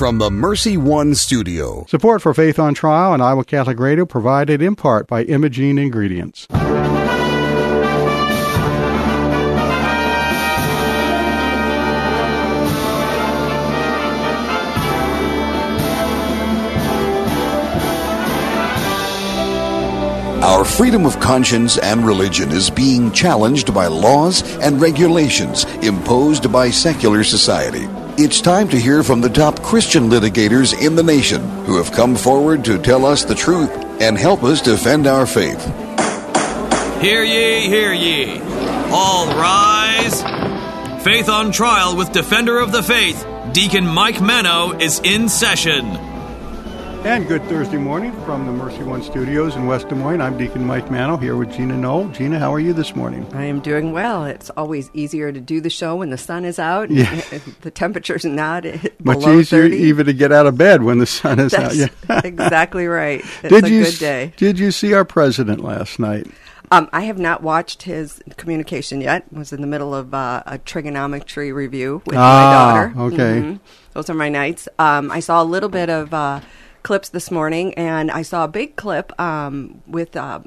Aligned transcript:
from 0.00 0.16
the 0.16 0.30
Mercy 0.30 0.78
One 0.78 1.14
studio. 1.14 1.84
Support 1.86 2.22
for 2.22 2.32
Faith 2.32 2.58
on 2.58 2.72
Trial 2.72 3.12
and 3.12 3.22
Iowa 3.22 3.44
Catholic 3.44 3.78
Radio 3.78 4.06
provided 4.06 4.62
in 4.62 4.74
part 4.74 5.06
by 5.06 5.24
Imogene 5.24 5.76
Ingredients. 5.76 6.46
Our 20.40 20.64
freedom 20.64 21.04
of 21.04 21.20
conscience 21.20 21.76
and 21.76 22.06
religion 22.06 22.50
is 22.52 22.70
being 22.70 23.12
challenged 23.12 23.74
by 23.74 23.88
laws 23.88 24.40
and 24.60 24.80
regulations 24.80 25.64
imposed 25.82 26.50
by 26.50 26.70
secular 26.70 27.22
society. 27.22 27.86
It's 28.22 28.42
time 28.42 28.68
to 28.68 28.78
hear 28.78 29.02
from 29.02 29.22
the 29.22 29.30
top 29.30 29.62
Christian 29.62 30.10
litigators 30.10 30.78
in 30.78 30.94
the 30.94 31.02
nation 31.02 31.40
who 31.64 31.78
have 31.78 31.90
come 31.90 32.14
forward 32.14 32.66
to 32.66 32.76
tell 32.76 33.06
us 33.06 33.24
the 33.24 33.34
truth 33.34 33.70
and 33.98 34.18
help 34.18 34.44
us 34.44 34.60
defend 34.60 35.06
our 35.06 35.24
faith. 35.24 35.64
Hear 37.00 37.24
ye, 37.24 37.62
hear 37.62 37.94
ye. 37.94 38.38
All 38.92 39.26
rise. 39.28 40.20
Faith 41.02 41.30
on 41.30 41.50
Trial 41.50 41.96
with 41.96 42.12
Defender 42.12 42.58
of 42.58 42.72
the 42.72 42.82
Faith, 42.82 43.26
Deacon 43.52 43.86
Mike 43.86 44.20
Manno, 44.20 44.78
is 44.78 45.00
in 45.02 45.30
session. 45.30 46.09
And 47.02 47.26
good 47.26 47.42
Thursday 47.44 47.78
morning 47.78 48.12
from 48.24 48.44
the 48.46 48.52
Mercy 48.52 48.82
One 48.82 49.02
Studios 49.02 49.56
in 49.56 49.66
West 49.66 49.88
Des 49.88 49.94
Moines. 49.94 50.20
I'm 50.20 50.36
Deacon 50.36 50.64
Mike 50.64 50.90
Manno 50.90 51.16
here 51.16 51.34
with 51.34 51.50
Gina 51.50 51.74
Knoll. 51.76 52.08
Gina, 52.10 52.38
how 52.38 52.52
are 52.52 52.60
you 52.60 52.72
this 52.74 52.94
morning? 52.94 53.26
I 53.32 53.46
am 53.46 53.60
doing 53.60 53.92
well. 53.92 54.24
It's 54.26 54.50
always 54.50 54.90
easier 54.92 55.32
to 55.32 55.40
do 55.40 55.60
the 55.62 55.70
show 55.70 55.96
when 55.96 56.10
the 56.10 56.18
sun 56.18 56.44
is 56.44 56.58
out. 56.58 56.90
Yeah. 56.90 57.20
the 57.62 57.70
temperature's 57.70 58.24
not 58.26 58.64
Much 59.02 59.18
easier 59.26 59.62
30. 59.62 59.76
even 59.78 60.06
to 60.06 60.12
get 60.12 60.30
out 60.30 60.46
of 60.46 60.58
bed 60.58 60.82
when 60.82 60.98
the 60.98 61.06
sun 61.06 61.40
is 61.40 61.54
out. 61.54 61.74
Yeah. 61.74 61.88
exactly 62.22 62.86
right. 62.86 63.20
It's 63.42 63.48
did 63.54 63.64
a 63.64 63.70
you 63.70 63.84
good 63.84 63.98
day. 63.98 64.32
Did 64.36 64.58
you 64.58 64.70
see 64.70 64.92
our 64.92 65.04
president 65.06 65.64
last 65.64 65.98
night? 65.98 66.26
Um, 66.70 66.88
I 66.92 67.02
have 67.02 67.18
not 67.18 67.42
watched 67.42 67.82
his 67.82 68.22
communication 68.36 69.00
yet. 69.00 69.24
Was 69.32 69.52
in 69.52 69.62
the 69.62 69.66
middle 69.66 69.94
of 69.94 70.12
uh, 70.14 70.42
a 70.46 70.58
trigonometry 70.58 71.50
review 71.50 72.02
with 72.06 72.16
Ah, 72.16 72.92
my 72.94 73.00
daughter. 73.00 73.14
okay. 73.14 73.40
Mhm. 73.46 73.60
Those 73.94 74.08
are 74.10 74.14
my 74.14 74.28
nights. 74.28 74.68
Um, 74.78 75.10
I 75.10 75.18
saw 75.20 75.42
a 75.42 75.44
little 75.44 75.68
bit 75.70 75.90
of 75.90 76.14
uh, 76.14 76.40
clips 76.82 77.08
this 77.10 77.30
morning, 77.30 77.74
and 77.74 78.10
I 78.10 78.22
saw 78.22 78.44
a 78.44 78.48
big 78.48 78.76
clip 78.76 79.18
um, 79.20 79.82
with 79.86 80.16
uh, 80.16 80.40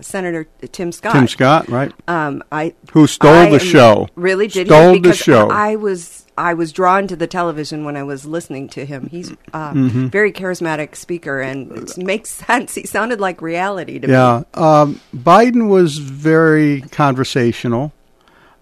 Senator 0.00 0.46
Tim 0.72 0.92
Scott. 0.92 1.12
Tim 1.14 1.28
Scott, 1.28 1.68
right? 1.68 1.92
Um, 2.08 2.42
I 2.50 2.74
Who 2.92 3.06
stole 3.06 3.30
I 3.32 3.50
the 3.50 3.58
show. 3.58 4.08
Really 4.14 4.46
did 4.46 4.66
Stole 4.68 4.94
he? 4.94 5.00
the 5.00 5.12
show. 5.12 5.50
I 5.50 5.76
was 5.76 6.26
I 6.38 6.54
was 6.54 6.72
drawn 6.72 7.06
to 7.08 7.16
the 7.16 7.26
television 7.26 7.84
when 7.84 7.94
I 7.94 8.02
was 8.04 8.24
listening 8.24 8.68
to 8.70 8.86
him. 8.86 9.08
He's 9.10 9.32
uh, 9.52 9.72
Mm-hmm. 9.72 10.06
very 10.06 10.32
charismatic 10.32 10.96
speaker, 10.96 11.40
and 11.40 11.70
it 11.72 11.98
makes 11.98 12.30
sense. 12.46 12.74
He 12.74 12.86
sounded 12.86 13.20
like 13.20 13.42
reality 13.42 13.98
to 13.98 14.06
me. 14.06 14.12
Yeah. 14.14 14.44
Um, 14.54 15.00
Biden 15.14 15.68
was 15.68 15.98
very 15.98 16.80
conversational, 16.82 17.92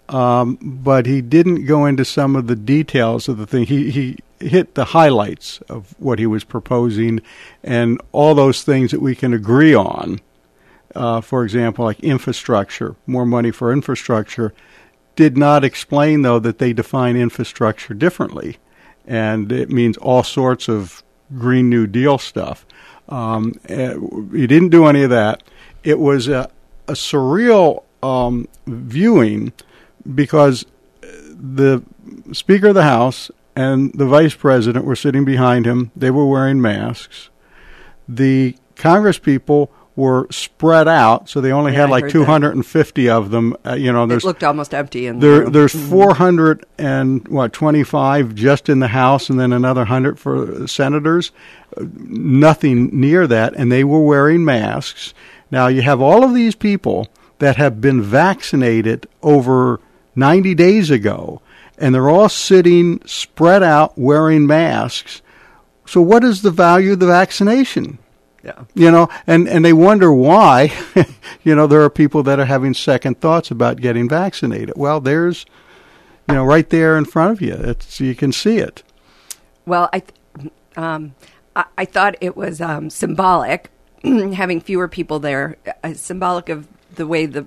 um, 0.09 0.57
but 0.61 1.05
he 1.05 1.21
didn't 1.21 1.65
go 1.65 1.85
into 1.85 2.03
some 2.03 2.35
of 2.35 2.47
the 2.47 2.55
details 2.57 3.29
of 3.29 3.37
the 3.37 3.47
thing. 3.47 3.65
He, 3.65 3.89
he 3.91 4.17
hit 4.41 4.75
the 4.75 4.85
highlights 4.85 5.59
of 5.69 5.95
what 5.99 6.19
he 6.19 6.25
was 6.25 6.43
proposing 6.43 7.21
and 7.63 8.01
all 8.11 8.35
those 8.35 8.63
things 8.63 8.91
that 8.91 9.01
we 9.01 9.15
can 9.15 9.33
agree 9.33 9.73
on. 9.73 10.19
Uh, 10.93 11.21
for 11.21 11.43
example, 11.43 11.85
like 11.85 11.99
infrastructure, 12.01 12.95
more 13.07 13.25
money 13.25 13.51
for 13.51 13.71
infrastructure. 13.71 14.53
Did 15.15 15.37
not 15.37 15.63
explain, 15.63 16.21
though, 16.21 16.39
that 16.39 16.57
they 16.57 16.73
define 16.73 17.15
infrastructure 17.15 17.93
differently. 17.93 18.57
And 19.05 19.51
it 19.51 19.69
means 19.69 19.97
all 19.97 20.23
sorts 20.23 20.67
of 20.67 21.03
Green 21.37 21.69
New 21.69 21.87
Deal 21.87 22.17
stuff. 22.17 22.65
Um, 23.09 23.59
eh, 23.67 23.95
he 24.31 24.47
didn't 24.47 24.69
do 24.69 24.85
any 24.85 25.03
of 25.03 25.09
that. 25.09 25.43
It 25.83 25.99
was 25.99 26.27
a, 26.27 26.49
a 26.87 26.93
surreal 26.93 27.83
um, 28.03 28.47
viewing 28.67 29.53
because 30.13 30.65
the 31.01 31.83
Speaker 32.31 32.67
of 32.69 32.75
the 32.75 32.83
House 32.83 33.31
and 33.55 33.91
the 33.93 34.05
Vice 34.05 34.33
President 34.35 34.85
were 34.85 34.95
sitting 34.95 35.25
behind 35.25 35.65
him. 35.65 35.91
They 35.95 36.11
were 36.11 36.25
wearing 36.25 36.61
masks. 36.61 37.29
The 38.07 38.55
Congress 38.75 39.17
people 39.19 39.71
were 39.95 40.25
spread 40.31 40.87
out, 40.87 41.27
so 41.29 41.41
they 41.41 41.51
only 41.51 41.73
Yeah, 41.73 41.81
had 41.81 41.89
like 41.89 42.03
heard 42.05 42.11
that. 42.11 42.25
250 42.25 43.09
of 43.09 43.29
them. 43.29 43.55
Uh, 43.65 43.73
you 43.73 43.91
know, 43.91 44.05
It 44.05 44.07
there's 44.07 44.23
looked 44.23 44.43
almost 44.43 44.73
empty 44.73 45.05
in 45.05 45.19
the 45.19 45.27
there, 45.27 45.41
room. 45.41 45.51
there's 45.51 45.73
Mhm. 45.73 45.89
400 45.89 46.65
and 46.77 47.27
what 47.27 47.51
25 47.53 48.33
just 48.33 48.69
in 48.69 48.79
the 48.79 48.87
House, 48.87 49.29
and 49.29 49.37
then 49.39 49.51
another 49.51 49.85
hundred 49.85 50.17
for 50.17 50.65
senators. 50.67 51.31
Nothing 52.07 52.89
near 52.93 53.27
that, 53.27 53.53
and 53.55 53.71
they 53.71 53.83
were 53.83 54.01
wearing 54.01 54.43
masks. 54.45 55.13
Now 55.51 55.67
you 55.67 55.81
have 55.81 56.01
all 56.01 56.23
of 56.23 56.33
these 56.33 56.55
people 56.55 57.07
that 57.39 57.57
have 57.57 57.81
been 57.81 58.01
vaccinated 58.01 59.07
over 59.21 59.79
90 60.15 60.53
days 60.55 60.89
ago, 60.89 61.41
and 61.81 61.93
they're 61.93 62.09
all 62.09 62.29
sitting 62.29 63.01
spread 63.05 63.63
out 63.63 63.97
wearing 63.97 64.47
masks. 64.47 65.21
So 65.85 66.01
what 66.01 66.23
is 66.23 66.41
the 66.41 66.51
value 66.51 66.93
of 66.93 66.99
the 66.99 67.07
vaccination? 67.07 67.97
Yeah. 68.43 68.63
you 68.73 68.89
know 68.89 69.07
and 69.27 69.47
and 69.47 69.63
they 69.63 69.71
wonder 69.71 70.11
why 70.11 70.73
you 71.43 71.53
know 71.53 71.67
there 71.67 71.83
are 71.83 71.91
people 71.91 72.23
that 72.23 72.39
are 72.39 72.45
having 72.45 72.73
second 72.73 73.21
thoughts 73.21 73.51
about 73.51 73.77
getting 73.77 74.09
vaccinated 74.09 74.73
well 74.75 74.99
there's 74.99 75.45
you 76.27 76.33
know 76.33 76.43
right 76.43 76.67
there 76.71 76.97
in 76.97 77.05
front 77.05 77.33
of 77.33 77.39
you 77.39 77.53
it's 77.53 77.99
you 77.99 78.15
can 78.15 78.31
see 78.31 78.57
it 78.57 78.81
Well, 79.67 79.89
I, 79.93 79.99
th- 79.99 80.51
um, 80.75 81.13
I, 81.55 81.65
I 81.77 81.85
thought 81.85 82.15
it 82.19 82.35
was 82.35 82.61
um, 82.61 82.89
symbolic 82.89 83.69
having 84.03 84.59
fewer 84.59 84.87
people 84.87 85.19
there, 85.19 85.57
uh, 85.83 85.93
symbolic 85.93 86.49
of 86.49 86.67
the 86.95 87.05
way 87.05 87.27
the 87.27 87.45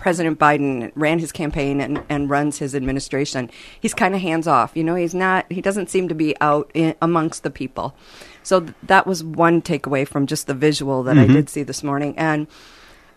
President 0.00 0.38
Biden 0.38 0.90
ran 0.94 1.18
his 1.18 1.30
campaign 1.30 1.80
and, 1.80 2.02
and 2.08 2.28
runs 2.28 2.58
his 2.58 2.74
administration. 2.74 3.50
He's 3.80 3.94
kind 3.94 4.14
of 4.14 4.20
hands 4.20 4.46
off. 4.46 4.72
You 4.74 4.82
know, 4.82 4.94
he's 4.94 5.14
not. 5.14 5.44
He 5.52 5.60
doesn't 5.60 5.90
seem 5.90 6.08
to 6.08 6.14
be 6.14 6.34
out 6.40 6.70
in, 6.74 6.94
amongst 7.02 7.42
the 7.42 7.50
people. 7.50 7.94
So 8.42 8.60
th- 8.60 8.74
that 8.84 9.06
was 9.06 9.22
one 9.22 9.62
takeaway 9.62 10.08
from 10.08 10.26
just 10.26 10.46
the 10.46 10.54
visual 10.54 11.02
that 11.04 11.18
I 11.18 11.26
did 11.26 11.48
see 11.50 11.62
this 11.62 11.82
morning. 11.82 12.14
And 12.16 12.46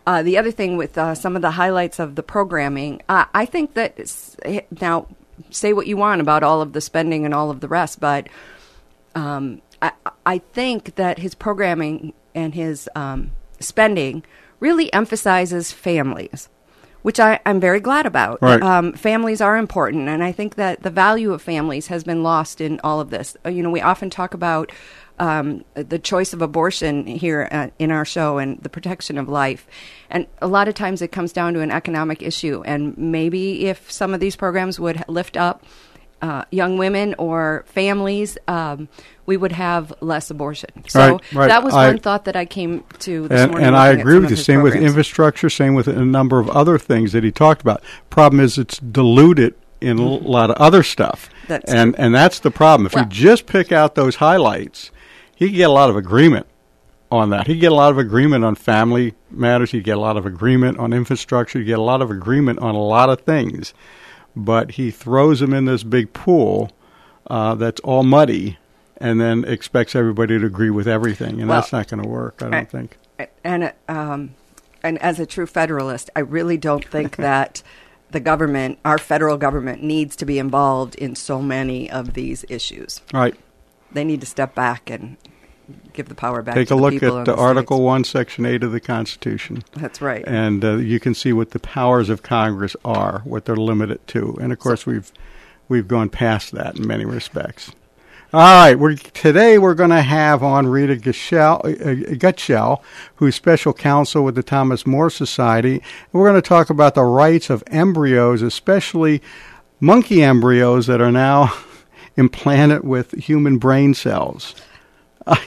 uh, 0.06 0.24
the 0.24 0.38
other 0.38 0.52
thing 0.52 0.76
with 0.76 0.98
uh, 0.98 1.16
some 1.16 1.36
of 1.36 1.42
the 1.42 1.52
highlights 1.52 2.00
of 2.00 2.16
the 2.16 2.24
programming, 2.24 3.02
uh, 3.08 3.26
I 3.34 3.46
think 3.46 3.74
that 3.76 3.98
now 4.82 5.08
say 5.50 5.74
what 5.74 5.88
you 5.88 5.98
want 5.98 6.22
about 6.22 6.44
all 6.44 6.62
of 6.62 6.74
the 6.74 6.82
spending 6.82 7.26
and 7.26 7.34
all 7.34 7.50
of 7.50 7.62
the 7.62 7.68
rest, 7.68 8.00
but 8.00 8.28
um, 9.16 9.62
I, 9.82 9.92
I 10.26 10.38
think 10.40 10.96
that 10.96 11.20
his 11.20 11.36
programming 11.36 12.14
and 12.36 12.54
his 12.54 12.90
um, 12.96 13.32
spending 13.60 14.24
really 14.60 14.92
emphasizes 14.94 15.72
families, 15.72 16.50
which 17.04 17.20
I, 17.20 17.40
I'm 17.46 17.60
very 17.60 17.80
glad 17.80 18.06
about. 18.06 18.42
Right. 18.42 18.62
Um, 18.62 18.94
families 18.94 19.40
are 19.40 19.56
important, 19.58 20.10
and 20.10 20.24
I 20.24 20.32
think 20.32 20.56
that 20.56 20.82
the 20.82 20.90
value 20.90 21.32
of 21.32 21.42
families 21.42 21.88
has 21.88 22.04
been 22.04 22.24
lost 22.24 22.60
in 22.60 22.80
all 22.84 23.00
of 23.00 23.12
this. 23.12 23.38
Uh, 23.46 23.50
You 23.50 23.62
know, 23.62 23.70
we 23.70 23.82
often 23.82 24.10
talk 24.10 24.34
about 24.34 24.72
um, 25.20 25.64
the 25.76 26.00
choice 26.00 26.34
of 26.34 26.42
abortion 26.42 27.06
here 27.06 27.48
uh, 27.52 27.68
in 27.78 27.92
our 27.92 28.06
show 28.06 28.40
and 28.40 28.60
the 28.64 28.70
protection 28.70 29.18
of 29.18 29.30
life. 29.30 29.68
And 30.10 30.26
a 30.42 30.48
lot 30.48 30.68
of 30.68 30.74
times 30.74 31.02
it 31.02 31.12
comes 31.12 31.32
down 31.32 31.54
to 31.54 31.62
an 31.62 31.72
economic 31.72 32.24
issue. 32.24 32.64
And 32.66 32.98
maybe 32.98 33.68
if 33.68 33.92
some 33.92 34.14
of 34.14 34.20
these 34.20 34.36
programs 34.36 34.80
would 34.80 35.04
lift 35.08 35.38
up 35.38 35.64
uh, 36.24 36.46
young 36.52 36.78
women 36.78 37.14
or 37.18 37.64
families, 37.68 38.38
um, 38.48 38.88
we 39.26 39.36
would 39.38 39.52
have 39.52 39.92
less 40.00 40.30
abortion. 40.32 40.70
So 40.88 41.00
Right, 41.00 41.34
right. 41.34 41.48
that 41.50 41.64
was 41.64 41.74
I- 41.74 41.88
one 41.90 41.98
thought 42.00 42.24
that 42.26 42.36
I 42.38 42.46
came 42.46 42.84
to 43.00 43.28
this 43.28 43.42
and, 43.42 43.52
morning. 43.52 43.68
and 43.68 43.76
I 43.76 43.90
agree 43.90 44.18
with 44.20 44.30
you 44.30 44.36
same 44.38 44.62
with 44.64 44.74
infrastructure 44.76 45.50
same 45.50 45.74
with 45.76 45.88
a 45.88 46.06
number 46.06 46.40
of 46.40 46.50
other 46.50 46.78
things 46.80 47.12
that 47.12 47.24
he 47.24 47.32
talked 47.32 47.62
about 47.62 47.84
problem 48.10 48.40
is 48.40 48.58
it's 48.58 48.78
diluted 48.80 49.54
in 49.82 50.00
a 50.00 50.08
lot 50.08 50.50
of 50.50 50.56
other 50.58 50.82
stuff 50.82 51.30
That's 51.50 51.70
and 51.72 51.94
and 52.00 52.16
that's 52.16 52.40
the 52.40 52.52
problem 52.52 52.86
if 52.86 52.94
Well- 52.96 53.04
you 53.04 53.10
just 53.10 53.46
pick 53.46 53.72
out 53.74 53.96
those 53.96 54.16
highlights 54.16 54.92
he 55.36 55.50
get 55.52 55.70
a 55.70 55.74
lot 55.74 55.90
of 55.90 55.96
agreement 55.98 56.46
on 57.12 57.30
that. 57.32 57.46
He'd 57.48 57.60
get 57.60 57.72
a 57.72 57.76
lot 57.76 57.92
of 57.92 57.98
agreement 58.00 58.44
on 58.44 58.56
family 58.56 59.14
matters. 59.30 59.70
He'd 59.72 59.84
get 59.84 59.98
a 59.98 60.00
lot 60.00 60.18
of 60.18 60.26
agreement 60.26 60.80
on 60.80 60.94
infrastructure. 60.94 61.60
He'd 61.60 61.66
get 61.66 61.78
a 61.78 61.82
lot 61.92 62.02
of 62.02 62.10
agreement 62.10 62.58
on 62.60 62.74
a 62.74 62.82
lot 62.82 63.10
of 63.10 63.22
things. 63.22 63.72
But 64.36 64.72
he 64.72 64.90
throws 64.92 65.40
them 65.40 65.54
in 65.54 65.66
this 65.66 65.84
big 65.84 66.14
pool 66.14 66.72
uh, 67.28 67.56
that's 67.56 67.80
all 67.82 68.04
muddy 68.04 68.58
and 68.98 69.20
then 69.20 69.44
expects 69.46 69.96
everybody 69.96 70.40
to 70.40 70.46
agree 70.46 70.70
with 70.70 70.88
everything. 70.88 71.40
And 71.40 71.50
Well, 71.50 71.60
that's 71.62 71.72
not 71.74 71.88
going 71.88 72.02
to 72.02 72.10
work, 72.10 72.42
I 72.42 72.46
don't 72.46 72.54
I- 72.54 72.64
think. 72.66 72.98
and 73.44 73.64
uh, 73.66 73.72
um, 73.88 74.36
and 74.82 74.98
as 75.02 75.20
a 75.20 75.26
true 75.26 75.46
federalist, 75.46 76.10
I 76.16 76.20
really 76.20 76.58
don't 76.58 76.84
think 76.86 77.16
that 77.18 77.62
the 78.12 78.20
government, 78.20 78.80
our 78.86 78.98
federal 78.98 79.38
government, 79.38 79.82
needs 79.84 80.16
to 80.18 80.26
be 80.26 80.38
involved 80.40 80.96
in 80.96 81.16
so 81.16 81.42
many 81.42 81.90
of 81.90 82.14
these 82.14 82.46
issues. 82.50 83.02
Right. 83.14 83.36
They 83.92 84.04
need 84.04 84.22
to 84.22 84.28
step 84.28 84.56
back 84.56 84.90
and 84.90 85.18
give 85.94 86.10
the 86.10 86.16
power 86.16 86.42
back. 86.42 86.56
Take 86.56 86.72
a 86.72 86.76
look 86.76 87.02
at 87.02 87.30
Article 87.30 87.78
states. 87.78 87.86
1, 87.86 88.04
Section 88.04 88.46
8 88.46 88.64
of 88.64 88.72
the 88.72 88.80
Constitution. 88.80 89.64
That's 89.74 90.02
right. 90.02 90.24
and 90.28 90.64
uh, 90.64 90.76
you 90.78 91.00
can 91.00 91.14
see 91.14 91.34
what 91.34 91.52
the 91.52 91.60
powers 91.60 92.10
of 92.10 92.24
Congress 92.24 92.76
are, 92.84 93.22
what 93.24 93.46
they're 93.46 93.56
limited 93.56 94.06
to, 94.08 94.38
and 94.42 94.52
of 94.52 94.60
course 94.60 94.86
we've 94.86 95.12
we've 95.70 95.88
gone 95.88 96.10
past 96.10 96.52
that 96.52 96.78
in 96.78 96.88
many 96.88 97.06
respects. 97.06 97.72
All 98.34 98.40
right, 98.40 98.74
we're, 98.74 98.96
today 98.96 99.60
we're 99.60 99.76
going 99.76 99.92
to 99.92 100.02
have 100.02 100.42
on 100.42 100.66
Rita 100.66 100.96
Gitchell, 100.96 101.60
uh, 101.66 102.16
Gitchell, 102.16 102.82
who's 103.18 103.36
special 103.36 103.74
counsel 103.74 104.24
with 104.24 104.34
the 104.34 104.42
Thomas 104.42 104.88
More 104.88 105.12
Society. 105.12 105.74
And 105.74 105.84
we're 106.14 106.28
going 106.32 106.42
to 106.42 106.48
talk 106.48 106.72
about 106.72 106.96
the 106.96 107.04
rights 107.04 107.52
of 107.52 107.64
embryos, 107.68 108.42
especially 108.42 109.22
monkey 109.80 110.24
embryos 110.24 110.88
that 110.88 111.00
are 111.00 111.12
now 111.12 111.54
implanted 112.18 112.84
with 112.84 113.12
human 113.12 113.60
brain 113.60 113.94
cells. 113.94 114.56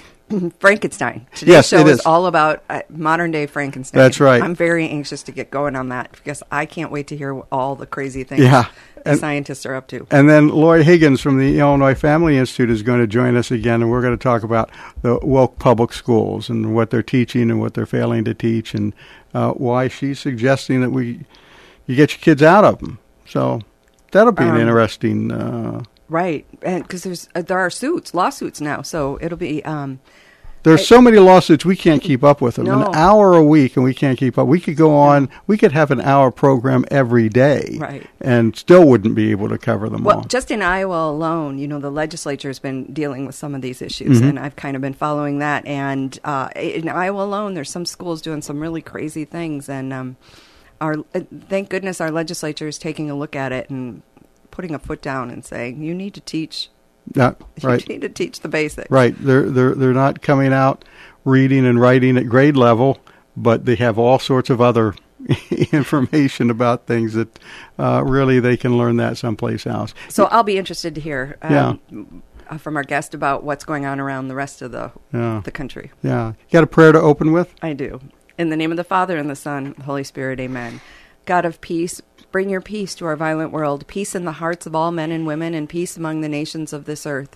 Frankenstein. 0.58 1.26
Today's 1.36 1.52
Yes, 1.52 1.68
show 1.68 1.78
it 1.78 1.86
is 1.86 2.00
is. 2.00 2.06
all 2.06 2.26
about 2.26 2.62
uh, 2.68 2.82
modern 2.88 3.30
day 3.30 3.46
Frankenstein. 3.46 3.98
That's 4.00 4.18
right. 4.18 4.42
I'm 4.42 4.54
very 4.56 4.88
anxious 4.88 5.22
to 5.24 5.32
get 5.32 5.50
going 5.50 5.76
on 5.76 5.88
that 5.90 6.10
because 6.12 6.42
I 6.50 6.66
can't 6.66 6.90
wait 6.90 7.06
to 7.08 7.16
hear 7.16 7.40
all 7.52 7.76
the 7.76 7.86
crazy 7.86 8.24
things 8.24 8.40
Yeah. 8.42 8.64
the 9.04 9.10
And- 9.10 9.20
scientists 9.20 9.64
are 9.66 9.74
up 9.76 9.86
to. 9.88 10.04
And 10.10 10.28
then 10.28 10.48
Laurie 10.48 10.82
Higgins 10.82 11.20
from 11.20 11.38
the 11.38 11.60
Illinois 11.60 11.94
Family 11.94 12.36
Institute 12.36 12.70
is 12.70 12.82
going 12.82 12.98
to 13.00 13.06
join 13.06 13.36
us 13.36 13.52
again, 13.52 13.82
and 13.82 13.90
we're 13.90 14.02
going 14.02 14.18
to 14.18 14.22
talk 14.22 14.42
about 14.42 14.70
the 15.02 15.18
woke 15.22 15.60
public 15.60 15.92
schools 15.92 16.50
and 16.50 16.74
what 16.74 16.90
they're 16.90 17.04
teaching 17.04 17.42
and 17.50 17.60
what 17.60 17.74
they're 17.74 17.86
failing 17.86 18.24
to 18.24 18.34
teach, 18.34 18.74
and 18.74 18.92
uh, 19.32 19.52
why 19.52 19.86
she's 19.86 20.18
suggesting 20.18 20.80
that 20.80 20.90
we 20.90 21.20
you 21.86 21.94
get 21.94 22.10
your 22.10 22.18
kids 22.18 22.42
out 22.42 22.64
of 22.64 22.80
them. 22.80 22.98
So 23.28 23.60
that'll 24.10 24.32
be 24.32 24.42
an 24.42 24.50
Um, 24.56 24.60
interesting. 24.60 25.30
Uh, 25.30 25.84
Right, 26.08 26.46
and 26.62 26.82
because 26.82 27.02
there's 27.02 27.28
uh, 27.34 27.42
there 27.42 27.58
are 27.58 27.70
suits, 27.70 28.14
lawsuits 28.14 28.60
now, 28.60 28.82
so 28.82 29.18
it'll 29.20 29.38
be. 29.38 29.64
Um, 29.64 30.00
there's 30.62 30.84
so 30.86 31.00
many 31.00 31.18
lawsuits 31.18 31.64
we 31.64 31.76
can't 31.76 32.02
keep 32.02 32.24
up 32.24 32.40
with 32.40 32.56
them. 32.56 32.64
No. 32.66 32.88
An 32.88 32.94
hour 32.96 33.34
a 33.34 33.42
week, 33.44 33.76
and 33.76 33.84
we 33.84 33.94
can't 33.94 34.18
keep 34.18 34.36
up. 34.36 34.48
We 34.48 34.58
could 34.58 34.76
go 34.76 34.96
on. 34.96 35.28
We 35.46 35.56
could 35.56 35.70
have 35.70 35.92
an 35.92 36.00
hour 36.00 36.32
program 36.32 36.84
every 36.90 37.28
day, 37.28 37.76
Right. 37.78 38.04
and 38.20 38.56
still 38.56 38.84
wouldn't 38.84 39.14
be 39.14 39.30
able 39.30 39.48
to 39.48 39.58
cover 39.58 39.88
them 39.88 40.02
well, 40.02 40.18
all. 40.18 40.24
just 40.24 40.50
in 40.50 40.62
Iowa 40.62 41.08
alone, 41.08 41.58
you 41.58 41.68
know, 41.68 41.78
the 41.78 41.90
legislature 41.90 42.48
has 42.48 42.58
been 42.58 42.92
dealing 42.92 43.26
with 43.26 43.36
some 43.36 43.54
of 43.54 43.62
these 43.62 43.80
issues, 43.80 44.18
Mm-hmm. 44.18 44.28
and 44.28 44.38
I've 44.40 44.56
kind 44.56 44.74
of 44.74 44.82
been 44.82 44.94
following 44.94 45.38
that. 45.38 45.64
And 45.66 46.18
uh, 46.24 46.48
in 46.56 46.88
Iowa 46.88 47.22
alone, 47.22 47.54
there's 47.54 47.70
some 47.70 47.86
schools 47.86 48.20
doing 48.20 48.42
some 48.42 48.58
really 48.58 48.82
crazy 48.82 49.24
things, 49.24 49.68
and 49.68 49.92
um, 49.92 50.16
our 50.80 50.96
uh, 51.14 51.20
thank 51.48 51.68
goodness 51.68 52.00
our 52.00 52.10
legislature 52.10 52.66
is 52.66 52.76
taking 52.76 53.08
a 53.08 53.14
look 53.14 53.36
at 53.36 53.52
it 53.52 53.70
and 53.70 54.02
putting 54.56 54.74
a 54.74 54.78
foot 54.78 55.02
down 55.02 55.28
and 55.30 55.44
saying 55.44 55.82
you 55.82 55.94
need 55.94 56.14
to 56.14 56.20
teach, 56.22 56.70
yeah, 57.14 57.34
right. 57.62 57.86
you 57.86 57.94
need 57.94 58.00
to 58.00 58.08
teach 58.08 58.40
the 58.40 58.48
basics. 58.48 58.90
Right. 58.90 59.14
They're 59.18 59.50
they're 59.50 59.74
they're 59.74 59.92
not 59.92 60.22
coming 60.22 60.52
out 60.52 60.82
reading 61.24 61.66
and 61.66 61.78
writing 61.78 62.16
at 62.16 62.26
grade 62.28 62.56
level, 62.56 62.98
but 63.36 63.66
they 63.66 63.74
have 63.76 63.98
all 63.98 64.18
sorts 64.18 64.48
of 64.48 64.60
other 64.62 64.94
information 65.72 66.50
about 66.50 66.86
things 66.86 67.12
that 67.14 67.38
uh, 67.78 68.02
really 68.04 68.40
they 68.40 68.56
can 68.56 68.78
learn 68.78 68.96
that 68.96 69.18
someplace 69.18 69.66
else. 69.66 69.92
So 70.08 70.24
I'll 70.26 70.42
be 70.42 70.56
interested 70.56 70.94
to 70.94 71.00
hear 71.00 71.36
um, 71.42 72.22
uh, 72.48 72.58
from 72.58 72.76
our 72.76 72.84
guest 72.84 73.12
about 73.14 73.44
what's 73.44 73.64
going 73.64 73.84
on 73.84 74.00
around 74.00 74.28
the 74.28 74.34
rest 74.34 74.62
of 74.62 74.72
the 74.72 74.90
Yeah. 75.12 75.42
the 75.44 75.50
country. 75.50 75.90
Yeah. 76.02 76.28
You 76.28 76.34
got 76.52 76.64
a 76.64 76.68
prayer 76.68 76.92
to 76.92 77.00
open 77.00 77.32
with? 77.32 77.52
I 77.62 77.72
do. 77.72 78.00
In 78.38 78.50
the 78.50 78.56
name 78.56 78.70
of 78.70 78.76
the 78.76 78.84
Father 78.84 79.16
and 79.18 79.28
the 79.28 79.36
Son, 79.36 79.74
the 79.76 79.84
Holy 79.84 80.04
Spirit, 80.04 80.38
amen. 80.40 80.80
God 81.24 81.44
of 81.44 81.60
peace, 81.60 82.00
bring 82.36 82.50
your 82.50 82.60
peace 82.60 82.94
to 82.94 83.06
our 83.06 83.16
violent 83.16 83.50
world, 83.50 83.86
peace 83.86 84.14
in 84.14 84.26
the 84.26 84.32
hearts 84.32 84.66
of 84.66 84.74
all 84.74 84.92
men 84.92 85.10
and 85.10 85.26
women, 85.26 85.54
and 85.54 85.70
peace 85.70 85.96
among 85.96 86.20
the 86.20 86.28
nations 86.28 86.74
of 86.74 86.84
this 86.84 87.06
earth. 87.06 87.34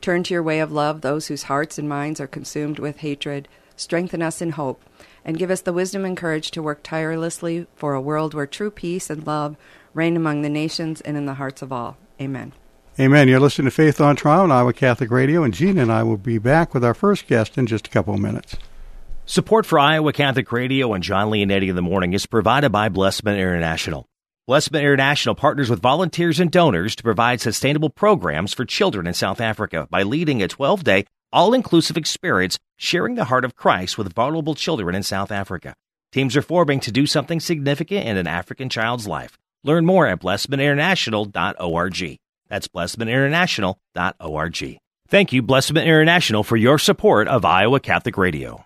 Turn 0.00 0.22
to 0.22 0.32
your 0.32 0.42
way 0.42 0.58
of 0.60 0.72
love 0.72 1.02
those 1.02 1.26
whose 1.26 1.42
hearts 1.42 1.78
and 1.78 1.86
minds 1.86 2.18
are 2.18 2.26
consumed 2.26 2.78
with 2.78 3.00
hatred. 3.00 3.46
Strengthen 3.76 4.22
us 4.22 4.40
in 4.40 4.52
hope, 4.52 4.82
and 5.22 5.38
give 5.38 5.50
us 5.50 5.60
the 5.60 5.72
wisdom 5.74 6.02
and 6.06 6.16
courage 6.16 6.50
to 6.52 6.62
work 6.62 6.82
tirelessly 6.82 7.66
for 7.76 7.92
a 7.92 8.00
world 8.00 8.32
where 8.32 8.46
true 8.46 8.70
peace 8.70 9.10
and 9.10 9.26
love 9.26 9.54
reign 9.92 10.16
among 10.16 10.40
the 10.40 10.48
nations 10.48 11.02
and 11.02 11.18
in 11.18 11.26
the 11.26 11.34
hearts 11.34 11.60
of 11.60 11.70
all. 11.70 11.98
Amen. 12.18 12.54
Amen. 12.98 13.28
You're 13.28 13.40
listening 13.40 13.66
to 13.66 13.70
Faith 13.70 14.00
on 14.00 14.16
Trial 14.16 14.44
on 14.44 14.50
Iowa 14.50 14.72
Catholic 14.72 15.10
Radio, 15.10 15.42
and 15.42 15.52
Gina 15.52 15.82
and 15.82 15.92
I 15.92 16.04
will 16.04 16.16
be 16.16 16.38
back 16.38 16.72
with 16.72 16.86
our 16.86 16.94
first 16.94 17.26
guest 17.26 17.58
in 17.58 17.66
just 17.66 17.86
a 17.86 17.90
couple 17.90 18.14
of 18.14 18.20
minutes. 18.20 18.56
Support 19.26 19.66
for 19.66 19.78
Iowa 19.78 20.14
Catholic 20.14 20.50
Radio 20.52 20.94
and 20.94 21.04
John 21.04 21.30
Leonetti 21.30 21.68
in 21.68 21.76
the 21.76 21.82
morning 21.82 22.14
is 22.14 22.24
provided 22.24 22.72
by 22.72 22.88
Blessman 22.88 23.34
International. 23.34 24.07
Blessman 24.48 24.80
International 24.80 25.34
partners 25.34 25.68
with 25.68 25.82
volunteers 25.82 26.40
and 26.40 26.50
donors 26.50 26.96
to 26.96 27.02
provide 27.02 27.38
sustainable 27.38 27.90
programs 27.90 28.54
for 28.54 28.64
children 28.64 29.06
in 29.06 29.12
South 29.12 29.42
Africa 29.42 29.86
by 29.90 30.02
leading 30.02 30.42
a 30.42 30.48
12 30.48 30.82
day, 30.82 31.04
all 31.30 31.52
inclusive 31.52 31.98
experience 31.98 32.58
sharing 32.78 33.14
the 33.14 33.26
heart 33.26 33.44
of 33.44 33.54
Christ 33.54 33.98
with 33.98 34.14
vulnerable 34.14 34.54
children 34.54 34.94
in 34.94 35.02
South 35.02 35.30
Africa. 35.30 35.74
Teams 36.12 36.34
are 36.34 36.40
forming 36.40 36.80
to 36.80 36.90
do 36.90 37.04
something 37.04 37.40
significant 37.40 38.08
in 38.08 38.16
an 38.16 38.26
African 38.26 38.70
child's 38.70 39.06
life. 39.06 39.36
Learn 39.64 39.84
more 39.84 40.06
at 40.06 40.22
blessmaninternational.org. 40.22 42.16
That's 42.48 42.68
blessmaninternational.org. 42.68 44.78
Thank 45.08 45.32
you, 45.34 45.42
Blessman 45.42 45.84
International, 45.84 46.42
for 46.42 46.56
your 46.56 46.78
support 46.78 47.28
of 47.28 47.44
Iowa 47.44 47.80
Catholic 47.80 48.16
Radio. 48.16 48.64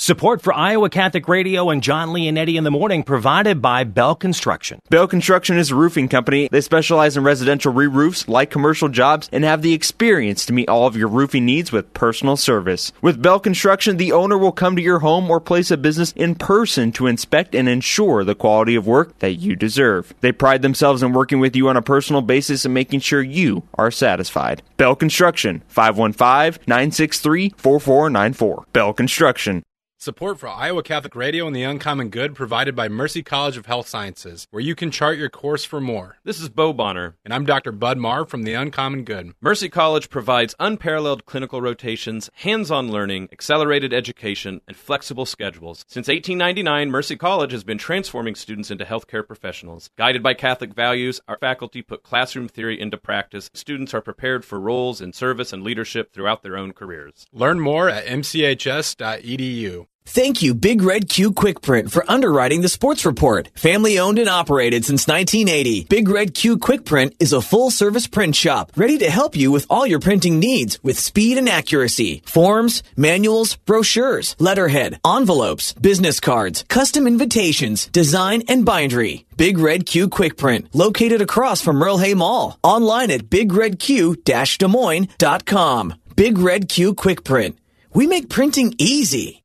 Support 0.00 0.42
for 0.42 0.54
Iowa 0.54 0.90
Catholic 0.90 1.26
Radio 1.26 1.70
and 1.70 1.82
John 1.82 2.10
Leonetti 2.10 2.54
in 2.54 2.62
the 2.62 2.70
morning 2.70 3.02
provided 3.02 3.60
by 3.60 3.82
Bell 3.82 4.14
Construction. 4.14 4.78
Bell 4.90 5.08
Construction 5.08 5.58
is 5.58 5.72
a 5.72 5.74
roofing 5.74 6.08
company. 6.08 6.48
They 6.52 6.60
specialize 6.60 7.16
in 7.16 7.24
residential 7.24 7.72
re-roofs, 7.72 8.28
like 8.28 8.48
commercial 8.48 8.88
jobs, 8.88 9.28
and 9.32 9.42
have 9.42 9.60
the 9.60 9.72
experience 9.72 10.46
to 10.46 10.52
meet 10.52 10.68
all 10.68 10.86
of 10.86 10.96
your 10.96 11.08
roofing 11.08 11.44
needs 11.44 11.72
with 11.72 11.92
personal 11.94 12.36
service. 12.36 12.92
With 13.02 13.20
Bell 13.20 13.40
Construction, 13.40 13.96
the 13.96 14.12
owner 14.12 14.38
will 14.38 14.52
come 14.52 14.76
to 14.76 14.82
your 14.82 15.00
home 15.00 15.28
or 15.28 15.40
place 15.40 15.72
of 15.72 15.82
business 15.82 16.12
in 16.12 16.36
person 16.36 16.92
to 16.92 17.08
inspect 17.08 17.56
and 17.56 17.68
ensure 17.68 18.22
the 18.22 18.36
quality 18.36 18.76
of 18.76 18.86
work 18.86 19.18
that 19.18 19.32
you 19.32 19.56
deserve. 19.56 20.14
They 20.20 20.30
pride 20.30 20.62
themselves 20.62 21.02
in 21.02 21.12
working 21.12 21.40
with 21.40 21.56
you 21.56 21.68
on 21.68 21.76
a 21.76 21.82
personal 21.82 22.22
basis 22.22 22.64
and 22.64 22.72
making 22.72 23.00
sure 23.00 23.20
you 23.20 23.64
are 23.74 23.90
satisfied. 23.90 24.62
Bell 24.76 24.94
Construction, 24.94 25.64
515-963-4494. 25.74 28.64
Bell 28.72 28.92
Construction. 28.92 29.64
Support 30.00 30.38
for 30.38 30.48
Iowa 30.48 30.84
Catholic 30.84 31.16
Radio 31.16 31.48
and 31.48 31.56
the 31.56 31.64
Uncommon 31.64 32.10
Good 32.10 32.36
provided 32.36 32.76
by 32.76 32.88
Mercy 32.88 33.20
College 33.20 33.56
of 33.56 33.66
Health 33.66 33.88
Sciences, 33.88 34.46
where 34.52 34.62
you 34.62 34.76
can 34.76 34.92
chart 34.92 35.18
your 35.18 35.28
course 35.28 35.64
for 35.64 35.80
more. 35.80 36.18
This 36.22 36.40
is 36.40 36.48
Bo 36.48 36.72
Bonner. 36.72 37.16
And 37.24 37.34
I'm 37.34 37.44
Dr. 37.44 37.72
Bud 37.72 37.98
Marr 37.98 38.24
from 38.24 38.44
the 38.44 38.54
Uncommon 38.54 39.02
Good. 39.02 39.32
Mercy 39.40 39.68
College 39.68 40.08
provides 40.08 40.54
unparalleled 40.60 41.26
clinical 41.26 41.60
rotations, 41.60 42.30
hands 42.34 42.70
on 42.70 42.92
learning, 42.92 43.28
accelerated 43.32 43.92
education, 43.92 44.60
and 44.68 44.76
flexible 44.76 45.26
schedules. 45.26 45.84
Since 45.88 46.06
1899, 46.06 46.92
Mercy 46.92 47.16
College 47.16 47.50
has 47.50 47.64
been 47.64 47.76
transforming 47.76 48.36
students 48.36 48.70
into 48.70 48.84
healthcare 48.84 49.26
professionals. 49.26 49.90
Guided 49.96 50.22
by 50.22 50.34
Catholic 50.34 50.74
values, 50.74 51.20
our 51.26 51.38
faculty 51.38 51.82
put 51.82 52.04
classroom 52.04 52.46
theory 52.46 52.80
into 52.80 52.98
practice. 52.98 53.50
Students 53.52 53.92
are 53.94 54.00
prepared 54.00 54.44
for 54.44 54.60
roles 54.60 55.00
in 55.00 55.12
service 55.12 55.52
and 55.52 55.64
leadership 55.64 56.12
throughout 56.12 56.44
their 56.44 56.56
own 56.56 56.72
careers. 56.72 57.26
Learn 57.32 57.58
more 57.58 57.88
at 57.88 58.06
mchs.edu. 58.06 59.88
Thank 60.10 60.40
you, 60.40 60.54
Big 60.54 60.80
Red 60.80 61.10
Q 61.10 61.34
Quick 61.34 61.60
Print, 61.60 61.92
for 61.92 62.02
underwriting 62.10 62.62
the 62.62 62.70
sports 62.70 63.04
report. 63.04 63.50
Family 63.54 63.98
owned 63.98 64.18
and 64.18 64.28
operated 64.28 64.86
since 64.86 65.06
1980, 65.06 65.84
Big 65.90 66.08
Red 66.08 66.32
Q 66.32 66.56
Quick 66.56 66.86
Print 66.86 67.14
is 67.20 67.34
a 67.34 67.42
full 67.42 67.70
service 67.70 68.06
print 68.06 68.34
shop 68.34 68.72
ready 68.74 68.96
to 68.98 69.10
help 69.10 69.36
you 69.36 69.50
with 69.50 69.66
all 69.68 69.86
your 69.86 70.00
printing 70.00 70.38
needs 70.38 70.82
with 70.82 70.98
speed 70.98 71.36
and 71.36 71.46
accuracy. 71.46 72.22
Forms, 72.24 72.82
manuals, 72.96 73.56
brochures, 73.56 74.34
letterhead, 74.38 74.98
envelopes, 75.04 75.74
business 75.74 76.20
cards, 76.20 76.64
custom 76.68 77.06
invitations, 77.06 77.88
design, 77.88 78.42
and 78.48 78.64
bindery. 78.64 79.26
Big 79.36 79.58
Red 79.58 79.84
Q 79.84 80.08
Quick 80.08 80.38
Print, 80.38 80.74
located 80.74 81.20
across 81.20 81.60
from 81.60 81.76
Merle 81.76 81.98
Hay 81.98 82.14
Mall. 82.14 82.58
Online 82.62 83.10
at 83.10 83.28
bigredq-des 83.28 84.66
Moines.com. 84.66 85.94
Big 86.16 86.38
Red 86.38 86.70
Q 86.70 86.94
Quick 86.94 87.24
Print. 87.24 87.58
We 87.92 88.06
make 88.06 88.30
printing 88.30 88.74
easy. 88.78 89.44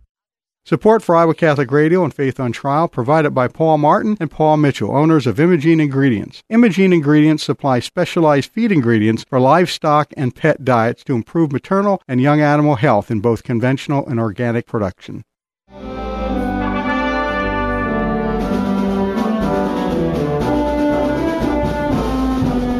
Support 0.63 1.01
for 1.01 1.15
Iowa 1.15 1.33
Catholic 1.33 1.71
Radio 1.71 2.03
and 2.03 2.13
Faith 2.13 2.39
on 2.39 2.51
Trial 2.51 2.87
provided 2.87 3.31
by 3.31 3.47
Paul 3.47 3.79
Martin 3.79 4.15
and 4.19 4.29
Paul 4.29 4.57
Mitchell, 4.57 4.95
owners 4.95 5.25
of 5.25 5.39
Imogene 5.39 5.79
Ingredients. 5.79 6.43
Imogene 6.51 6.93
Ingredients 6.93 7.43
supply 7.43 7.79
specialized 7.79 8.51
feed 8.51 8.71
ingredients 8.71 9.25
for 9.27 9.39
livestock 9.39 10.13
and 10.15 10.35
pet 10.35 10.63
diets 10.63 11.03
to 11.05 11.15
improve 11.15 11.51
maternal 11.51 11.99
and 12.07 12.21
young 12.21 12.41
animal 12.41 12.75
health 12.75 13.09
in 13.09 13.21
both 13.21 13.41
conventional 13.41 14.05
and 14.05 14.19
organic 14.19 14.67
production. 14.67 15.23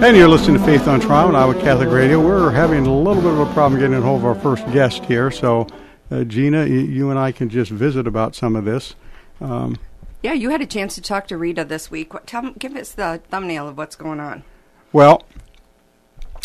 And 0.03 0.15
you're 0.15 0.27
listening 0.29 0.59
to 0.59 0.65
Faith 0.65 0.88
on 0.88 1.00
Trial 1.00 1.29
on 1.29 1.35
Iowa 1.35 1.59
Catholic 1.59 1.89
Radio. 1.89 2.19
We're 2.23 2.51
having 2.51 2.85
a 2.85 2.93
little 2.93 3.23
bit 3.23 3.31
of 3.31 3.39
a 3.39 3.51
problem 3.53 3.79
getting 3.81 3.97
a 3.97 4.01
hold 4.01 4.19
of 4.19 4.25
our 4.25 4.35
first 4.35 4.65
guest 4.71 5.03
here, 5.05 5.31
so 5.31 5.65
uh, 6.12 6.24
Gina, 6.24 6.65
you, 6.65 6.80
you, 6.80 7.10
and 7.10 7.18
I 7.18 7.32
can 7.32 7.50
just 7.50 7.72
visit 7.72 8.06
about 8.06 8.36
some 8.36 8.56
of 8.56 8.65
this. 8.65 8.96
Um, 9.39 9.77
yeah, 10.22 10.34
you 10.34 10.50
had 10.50 10.62
a 10.62 10.68
chance 10.68 10.94
to 10.96 11.01
talk 11.01 11.27
to 11.27 11.38
Rita 11.38 11.63
this 11.63 11.89
week. 11.89 12.12
Tell, 12.25 12.51
give 12.51 12.75
us 12.75 12.91
the 12.91 13.22
thumbnail 13.30 13.68
of 13.68 13.77
what's 13.77 13.96
going 13.96 14.20
on. 14.20 14.44
Well, 14.94 15.24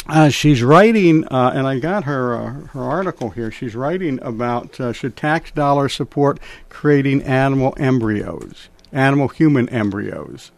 uh, 0.09 0.29
she's 0.29 0.63
writing, 0.63 1.27
uh, 1.29 1.51
and 1.55 1.67
I 1.67 1.81
got 1.81 2.05
her 2.05 2.37
uh, 2.37 2.51
her 2.69 2.83
article 2.83 3.31
here. 3.31 3.51
She's 3.51 3.75
writing 3.75 4.21
about 4.23 4.79
uh, 4.81 4.93
should 4.93 5.17
tax 5.17 5.51
dollars 5.51 5.95
support 5.95 6.39
creating 6.69 7.25
animal 7.25 7.75
embryos, 7.77 8.69
animal 8.93 9.29
human 9.29 9.69
embryos, 9.69 10.53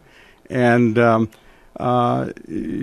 and 0.49 0.99
um, 0.99 1.31
uh, 1.79 2.29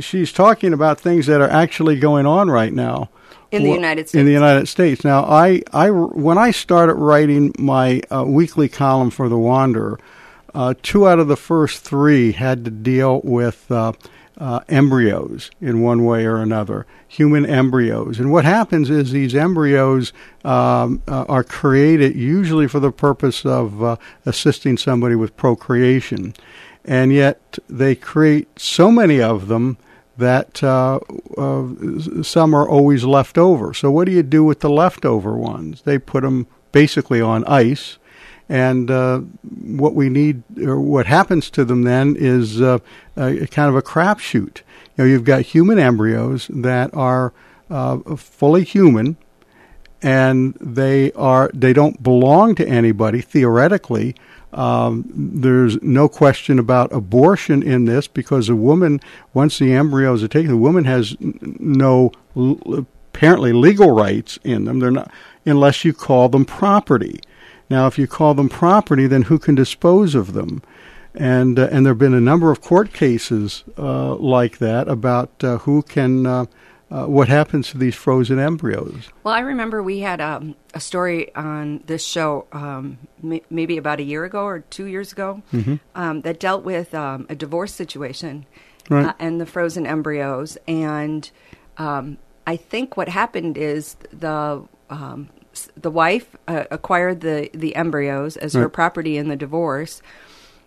she's 0.01 0.33
talking 0.33 0.73
about 0.73 1.01
things 1.01 1.27
that 1.27 1.41
are 1.41 1.51
actually 1.51 1.99
going 2.01 2.27
on 2.27 2.51
right 2.51 2.73
now 2.73 3.11
in 3.51 3.63
the 3.63 3.71
United 3.71 4.09
States. 4.09 4.21
In 4.21 4.27
the 4.27 4.33
United 4.33 4.67
States. 4.67 5.05
Now, 5.05 5.25
I, 5.25 5.63
I 5.73 5.91
when 5.91 6.39
I 6.39 6.51
started 6.51 6.95
writing 6.95 7.53
my 7.59 8.03
uh, 8.11 8.25
weekly 8.27 8.69
column 8.69 9.11
for 9.11 9.29
the 9.29 9.39
Wanderer, 9.39 9.99
uh, 10.55 10.75
two 10.83 11.09
out 11.09 11.19
of 11.19 11.29
the 11.29 11.37
first 11.37 11.83
three 11.83 12.33
had 12.33 12.65
to 12.65 12.71
deal 12.71 13.21
with 13.25 13.71
uh, 13.71 13.93
uh, 14.39 14.61
embryos 14.69 15.51
in 15.61 15.81
one 15.81 16.05
way 16.05 16.27
or 16.27 16.37
another, 16.37 16.87
human 17.09 17.47
embryos. 17.47 18.19
And 18.19 18.31
what 18.31 18.45
happens 18.45 18.91
is 18.91 19.11
these 19.11 19.35
embryos 19.35 20.13
um, 20.45 21.03
uh, 21.09 21.25
are 21.29 21.45
created 21.45 22.17
usually 22.17 22.69
for 22.69 22.81
the 22.81 22.93
purpose 22.93 23.47
of 23.47 23.83
uh, 23.83 23.97
assisting 24.27 24.77
somebody 24.77 25.15
with 25.15 25.37
procreation 25.37 26.35
and 26.87 27.13
yet 27.13 27.59
they 27.69 27.95
create 27.95 28.49
so 28.59 28.91
many 28.91 29.21
of 29.21 29.49
them 29.49 29.77
that 30.19 30.63
uh, 30.63 30.99
uh, 31.37 32.23
some 32.23 32.55
are 32.55 32.69
always 32.69 33.05
left 33.05 33.37
over. 33.37 33.75
So, 33.75 33.91
what 33.91 34.07
do 34.07 34.13
you 34.13 34.23
do 34.23 34.45
with 34.45 34.61
the 34.61 34.71
leftover 34.71 35.37
ones? 35.37 35.83
They 35.83 35.99
put 35.99 36.23
them 36.23 36.47
basically 36.73 37.21
on 37.21 37.45
ice, 37.45 37.99
and 38.49 38.91
uh, 38.91 39.19
what 39.19 39.95
we 39.95 40.09
need, 40.09 40.43
or 40.61 40.81
what 40.81 41.07
happens 41.07 41.51
to 41.51 41.65
them 41.65 41.83
then, 41.83 42.17
is 42.19 42.61
uh, 42.61 42.79
a, 43.17 43.47
kind 43.47 43.69
of 43.69 43.77
a 43.77 43.83
crapshoot. 43.83 44.59
You 44.97 44.99
know, 44.99 45.05
you've 45.05 45.25
got 45.25 45.43
human 45.43 45.79
embryos 45.79 46.49
that 46.49 46.95
are 46.95 47.33
uh, 47.71 47.99
fully 48.17 48.65
human, 48.65 49.17
and 50.01 50.55
they 50.61 51.13
are 51.13 51.51
they 51.53 51.73
don't 51.73 52.03
belong 52.03 52.55
to 52.55 52.67
anybody 52.67 53.21
theoretically 53.21 54.15
um, 54.57 55.05
there's 55.15 55.81
no 55.83 56.09
question 56.09 56.59
about 56.59 56.91
abortion 56.91 57.63
in 57.63 57.85
this 57.85 58.09
because 58.09 58.49
a 58.49 58.57
woman, 58.57 59.01
once 59.35 59.59
the 59.59 59.75
embryos 59.75 60.23
are 60.23 60.29
taken, 60.29 60.51
the 60.51 60.57
woman 60.57 60.85
has 60.85 61.15
no 61.21 62.11
apparently 62.35 63.53
legal 63.53 63.91
rights 63.91 64.39
in 64.45 64.65
them. 64.65 64.79
They're 64.81 64.91
not 64.91 65.13
unless 65.45 65.85
you 65.85 65.93
call 65.93 66.31
them 66.31 66.47
property. 66.47 67.21
Now, 67.69 67.87
if 67.87 67.99
you 67.99 68.07
call 68.07 68.33
them 68.33 68.49
property, 68.49 69.07
then 69.07 69.23
who 69.23 69.39
can 69.39 69.55
dispose 69.55 70.15
of 70.15 70.33
them? 70.33 70.63
And 71.15 71.59
uh, 71.59 71.69
and 71.71 71.85
there 71.85 71.93
have 71.93 71.99
been 71.99 72.15
a 72.15 72.21
number 72.21 72.51
of 72.51 72.63
court 72.63 72.95
cases 72.95 73.63
uh, 73.77 74.15
like 74.15 74.57
that 74.59 74.89
about 74.89 75.45
uh, 75.45 75.59
who 75.59 75.83
can 75.83 76.27
uh, 76.91 77.07
what 77.07 77.29
happens 77.29 77.71
to 77.71 77.79
these 77.79 77.95
frozen 77.95 78.39
embryos? 78.39 79.09
Well, 79.25 79.35
I 79.35 79.41
remember 79.41 79.83
we 79.83 80.01
had 80.01 80.21
um, 80.21 80.55
a 80.73 80.81
story 80.81 81.35
on 81.35 81.83
this 81.87 82.05
show 82.05 82.47
um, 82.53 82.99
m- 83.25 83.41
maybe 83.51 83.77
about 83.77 83.99
a 83.99 84.05
year 84.05 84.25
ago 84.25 84.45
or 84.45 84.61
two 84.61 84.85
years 84.85 85.11
ago 85.13 85.43
mm-hmm. 85.53 85.77
um, 85.97 86.21
that 86.21 86.39
dealt 86.39 86.65
with 86.65 86.95
um, 86.95 87.27
a 87.29 87.35
divorce 87.35 87.75
situation 87.75 88.47
right. 88.89 89.07
uh, 89.07 89.13
and 89.19 89.41
the 89.41 89.47
frozen 89.47 89.85
embryos. 89.85 90.57
And 90.69 91.29
um, 91.77 92.19
I 92.47 92.57
think 92.57 92.97
what 92.97 93.09
happened 93.09 93.59
is 93.59 93.97
the 94.13 94.63
um, 94.89 95.29
the 95.75 95.91
wife 95.91 96.37
uh, 96.47 96.65
acquired 96.71 97.23
the, 97.23 97.51
the 97.53 97.75
embryos 97.75 98.37
as 98.37 98.55
right. 98.55 98.63
her 98.63 98.69
property 98.69 99.17
in 99.17 99.29
the 99.29 99.37
divorce, 99.37 100.03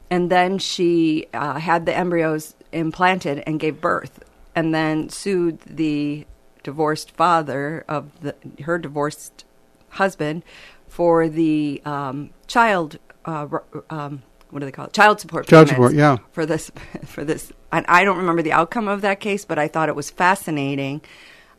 and 0.10 0.32
then 0.32 0.58
she 0.58 1.28
uh, 1.34 1.60
had 1.60 1.86
the 1.86 1.96
embryos 1.96 2.56
implanted 2.72 3.44
and 3.46 3.60
gave 3.60 3.80
birth 3.80 4.24
and 4.56 4.74
then 4.74 5.10
sued 5.10 5.60
the 5.62 6.26
divorced 6.64 7.12
father 7.12 7.86
of 7.88 8.20
the, 8.22 8.36
her 8.64 8.78
divorced 8.78 9.46
husband 9.90 10.44
for 10.88 11.28
the 11.28 11.82
um, 11.86 12.32
child. 12.48 12.98
Uh, 13.26 13.48
um, 13.90 14.24
what 14.50 14.60
do 14.60 14.66
they 14.66 14.72
call 14.72 14.86
it? 14.86 14.94
Child 14.94 15.20
support. 15.20 15.48
Child 15.48 15.70
support. 15.70 15.94
Yeah. 15.94 16.18
For 16.32 16.46
this, 16.46 16.72
for 17.06 17.24
this, 17.24 17.52
and 17.72 17.86
I 17.88 18.04
don't 18.04 18.18
remember 18.18 18.42
the 18.42 18.52
outcome 18.52 18.88
of 18.88 19.02
that 19.02 19.20
case, 19.20 19.46
but 19.46 19.60
I 19.60 19.68
thought 19.68 19.90
it 19.90 19.96
was 19.96 20.10
fascinating 20.10 21.02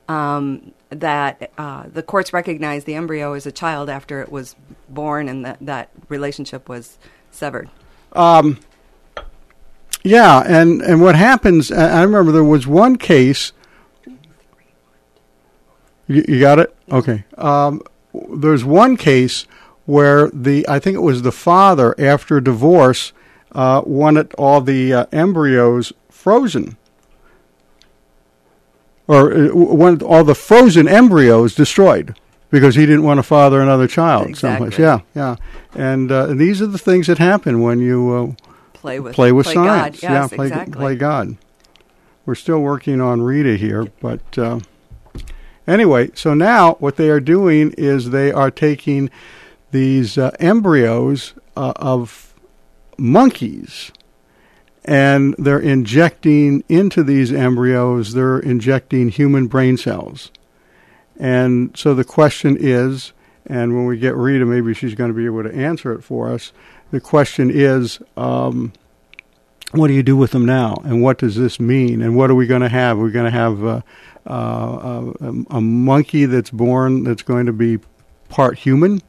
um, 0.09 0.73
that 0.91 1.53
uh, 1.57 1.85
the 1.87 2.03
courts 2.03 2.33
recognized 2.33 2.87
the 2.87 2.95
embryo 2.95 3.35
as 3.35 3.47
a 3.47 3.53
child 3.53 3.89
after 3.89 4.21
it 4.21 4.33
was 4.33 4.57
born, 4.89 5.29
and 5.29 5.45
that 5.45 5.59
that 5.61 5.91
relationship 6.09 6.69
was 6.69 6.99
severed. 7.31 7.71
Um, 8.13 8.59
yeah, 10.03 10.43
and, 10.47 10.81
and 10.83 11.01
what 11.01 11.15
happens, 11.15 11.71
I 11.71 12.03
remember 12.03 12.33
there 12.33 12.45
was 12.45 12.67
one 12.67 12.97
case. 12.97 13.53
You, 16.07 16.25
you 16.27 16.41
got 16.41 16.59
it? 16.59 16.75
Okay. 16.91 17.25
Um, 17.37 17.83
there's 18.37 18.65
one 18.65 18.97
case 18.97 19.47
where 19.87 20.31
the, 20.31 20.67
I 20.69 20.79
think 20.79 20.97
it 20.97 21.01
was 21.01 21.23
the 21.23 21.33
father, 21.33 21.95
after 21.99 22.41
divorce, 22.41 23.13
uh, 23.53 23.83
wanted 23.85 24.33
all 24.35 24.61
the 24.61 24.93
uh, 24.93 25.07
embryos 25.13 25.93
frozen. 26.09 26.77
Or 29.07 29.33
uh, 29.33 29.49
wanted 29.55 30.03
all 30.03 30.25
the 30.25 30.35
frozen 30.35 30.87
embryos 30.87 31.55
destroyed 31.55 32.17
because 32.51 32.75
he 32.75 32.87
didn't 32.87 33.03
want 33.03 33.19
to 33.19 33.23
father 33.23 33.61
another 33.61 33.87
child 33.87 34.29
exactly. 34.29 34.71
someplace. 34.71 34.79
Yeah, 34.79 35.01
yeah. 35.15 35.37
And, 35.75 36.11
uh, 36.11 36.29
and 36.29 36.41
these 36.41 36.63
are 36.63 36.67
the 36.67 36.79
things 36.79 37.07
that 37.09 37.19
happen 37.19 37.61
when 37.61 37.81
you 37.81 38.37
uh, 38.39 38.50
play 38.81 39.01
with 39.01 39.15
play 39.15 39.33
with 39.33 39.47
play 39.47 39.55
science. 39.55 40.01
God. 40.01 40.03
Yes, 40.03 40.31
yeah, 40.31 40.37
play, 40.37 40.47
exactly. 40.47 40.77
play 40.77 40.97
God. 40.97 41.37
We're 42.27 42.35
still 42.35 42.61
working 42.61 43.01
on 43.01 43.23
Rita 43.23 43.57
here, 43.57 43.87
but 44.01 44.39
uh, 44.39 44.61
anyway, 45.67 46.11
so 46.15 46.35
now 46.35 46.75
what 46.75 46.97
they 46.97 47.11
are 47.11 47.21
doing 47.21 47.75
is 47.77 48.11
they 48.11 48.31
are 48.33 48.51
taking 48.51 49.11
these 49.71 50.19
uh, 50.19 50.31
embryos 50.39 51.35
uh, 51.57 51.73
of 51.77 52.35
monkeys 52.99 53.93
and 54.85 55.35
they're 55.39 55.61
injecting 55.61 56.65
into 56.69 57.03
these 57.03 57.33
embryos, 57.33 58.15
they're 58.15 58.39
injecting 58.39 59.09
human 59.09 59.47
brain 59.47 59.77
cells. 59.77 60.31
And 61.19 61.77
so 61.77 61.95
the 61.95 62.05
question 62.05 62.57
is, 62.59 63.13
and 63.47 63.75
when 63.75 63.87
we 63.87 63.99
get 63.99 64.17
Rita, 64.17 64.47
maybe 64.47 64.73
she's 64.75 64.95
going 64.95 65.11
to 65.11 65.17
be 65.17 65.27
able 65.27 65.43
to 65.43 65.55
answer 65.55 65.93
it 65.93 66.03
for 66.03 66.33
us 66.33 66.53
the 66.91 67.01
question 67.01 67.51
is, 67.51 68.01
um, 68.17 68.73
what 69.73 69.89
do 69.89 69.95
you 69.95 70.03
do 70.03 70.17
with 70.17 70.33
them 70.33 70.45
now, 70.45 70.75
and 70.85 71.03
what 71.03 71.19
does 71.19 71.37
this 71.37 71.61
mean, 71.61 72.03
and 72.03 72.17
what 72.17 72.31
are 72.31 72.35
we 72.35 72.47
going 72.47 72.63
to 72.63 72.69
have? 72.69 72.99
We're 72.99 73.11
going 73.11 73.27
to 73.27 73.31
have 73.31 73.65
uh, 73.65 73.81
uh, 74.27 75.13
a, 75.21 75.57
a 75.57 75.61
monkey 75.61 76.25
that's 76.27 76.51
born 76.51 77.05
that's 77.05 77.23
going 77.23 77.47
to 77.47 77.53
be 77.53 77.79
part 78.29 78.59
human. 78.59 79.01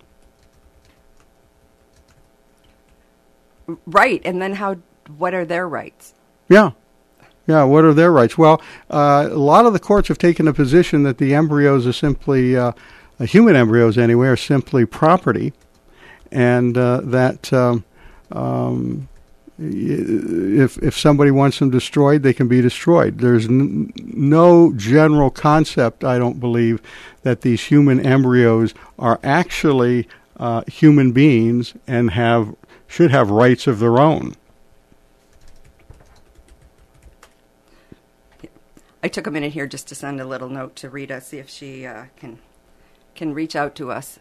Right, 3.85 4.21
and 4.23 4.41
then 4.41 4.53
how? 4.53 4.77
What 5.17 5.33
are 5.33 5.45
their 5.45 5.67
rights? 5.67 6.13
Yeah, 6.47 6.71
yeah. 7.47 7.63
What 7.63 7.83
are 7.83 7.93
their 7.93 8.11
rights? 8.11 8.37
Well, 8.37 8.61
uh, 8.89 9.29
a 9.31 9.35
lot 9.35 9.65
of 9.65 9.73
the 9.73 9.79
courts 9.79 10.09
have 10.09 10.17
taken 10.17 10.47
a 10.47 10.53
position 10.53 11.03
that 11.03 11.17
the 11.17 11.33
embryos 11.33 11.87
are 11.87 11.93
simply, 11.93 12.55
uh, 12.55 12.73
human 13.19 13.55
embryos 13.55 13.97
anyway, 13.97 14.27
are 14.27 14.37
simply 14.37 14.85
property, 14.85 15.53
and 16.31 16.77
uh, 16.77 17.01
that 17.03 17.51
um, 17.51 17.83
um, 18.31 19.07
if 19.59 20.77
if 20.81 20.97
somebody 20.97 21.29
wants 21.29 21.59
them 21.59 21.69
destroyed, 21.69 22.23
they 22.23 22.33
can 22.33 22.47
be 22.47 22.61
destroyed. 22.61 23.19
There's 23.19 23.45
n- 23.45 23.91
no 23.95 24.73
general 24.73 25.29
concept, 25.29 26.03
I 26.03 26.17
don't 26.17 26.39
believe, 26.39 26.81
that 27.23 27.41
these 27.41 27.65
human 27.65 27.99
embryos 27.99 28.73
are 28.97 29.19
actually 29.23 30.07
uh, 30.37 30.63
human 30.67 31.11
beings 31.11 31.73
and 31.85 32.11
have 32.11 32.55
should 32.87 33.11
have 33.11 33.29
rights 33.29 33.67
of 33.67 33.79
their 33.79 33.99
own. 33.99 34.35
I 39.03 39.07
took 39.07 39.25
a 39.25 39.31
minute 39.31 39.53
here 39.53 39.65
just 39.65 39.87
to 39.87 39.95
send 39.95 40.21
a 40.21 40.25
little 40.25 40.49
note 40.49 40.75
to 40.77 40.89
Rita, 40.89 41.21
see 41.21 41.37
if 41.37 41.49
she 41.49 41.85
uh, 41.85 42.05
can 42.15 42.39
can 43.13 43.33
reach 43.33 43.55
out 43.55 43.75
to 43.75 43.91
us 43.91 44.19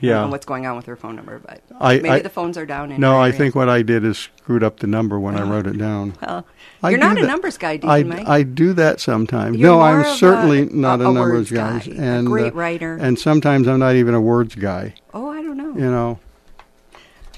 yeah. 0.00 0.26
what's 0.26 0.46
going 0.46 0.66
on 0.66 0.76
with 0.76 0.86
her 0.86 0.96
phone 0.96 1.16
number, 1.16 1.38
but 1.38 1.62
I, 1.80 1.96
maybe 1.96 2.08
I, 2.10 2.18
the 2.20 2.28
phones 2.28 2.56
are 2.56 2.66
down. 2.66 2.92
In 2.92 3.00
no, 3.00 3.20
I 3.20 3.32
think 3.32 3.54
what 3.54 3.68
I 3.68 3.82
did 3.82 4.04
is 4.04 4.18
screwed 4.18 4.62
up 4.62 4.80
the 4.80 4.86
number 4.86 5.18
when 5.18 5.36
I 5.36 5.42
wrote 5.42 5.66
it 5.66 5.78
down. 5.78 6.14
Well, 6.20 6.46
I 6.82 6.90
you're 6.90 6.98
not 6.98 7.16
that. 7.16 7.24
a 7.24 7.26
numbers 7.26 7.58
guy, 7.58 7.76
do 7.76 7.88
I, 7.88 7.98
you, 7.98 8.04
Mike? 8.06 8.26
I 8.26 8.42
do 8.42 8.72
that 8.72 9.00
sometimes. 9.00 9.58
You're 9.58 9.70
no, 9.70 9.80
I'm 9.80 10.16
certainly 10.16 10.62
a- 10.62 10.66
not 10.66 11.00
a- 11.00 11.04
a, 11.04 11.10
a 11.10 11.12
numbers 11.12 11.50
guy. 11.50 11.78
guy, 11.80 11.92
a 11.92 12.00
and 12.00 12.26
great 12.26 12.52
uh, 12.52 12.56
writer. 12.56 12.96
And 12.96 13.18
sometimes 13.18 13.68
I'm 13.68 13.78
not 13.78 13.94
even 13.94 14.14
a 14.14 14.20
words 14.20 14.54
guy. 14.54 14.94
oh, 15.12 15.28
I 15.28 15.42
don't 15.42 15.56
know. 15.56 15.74
You 15.74 15.90
know. 15.90 16.18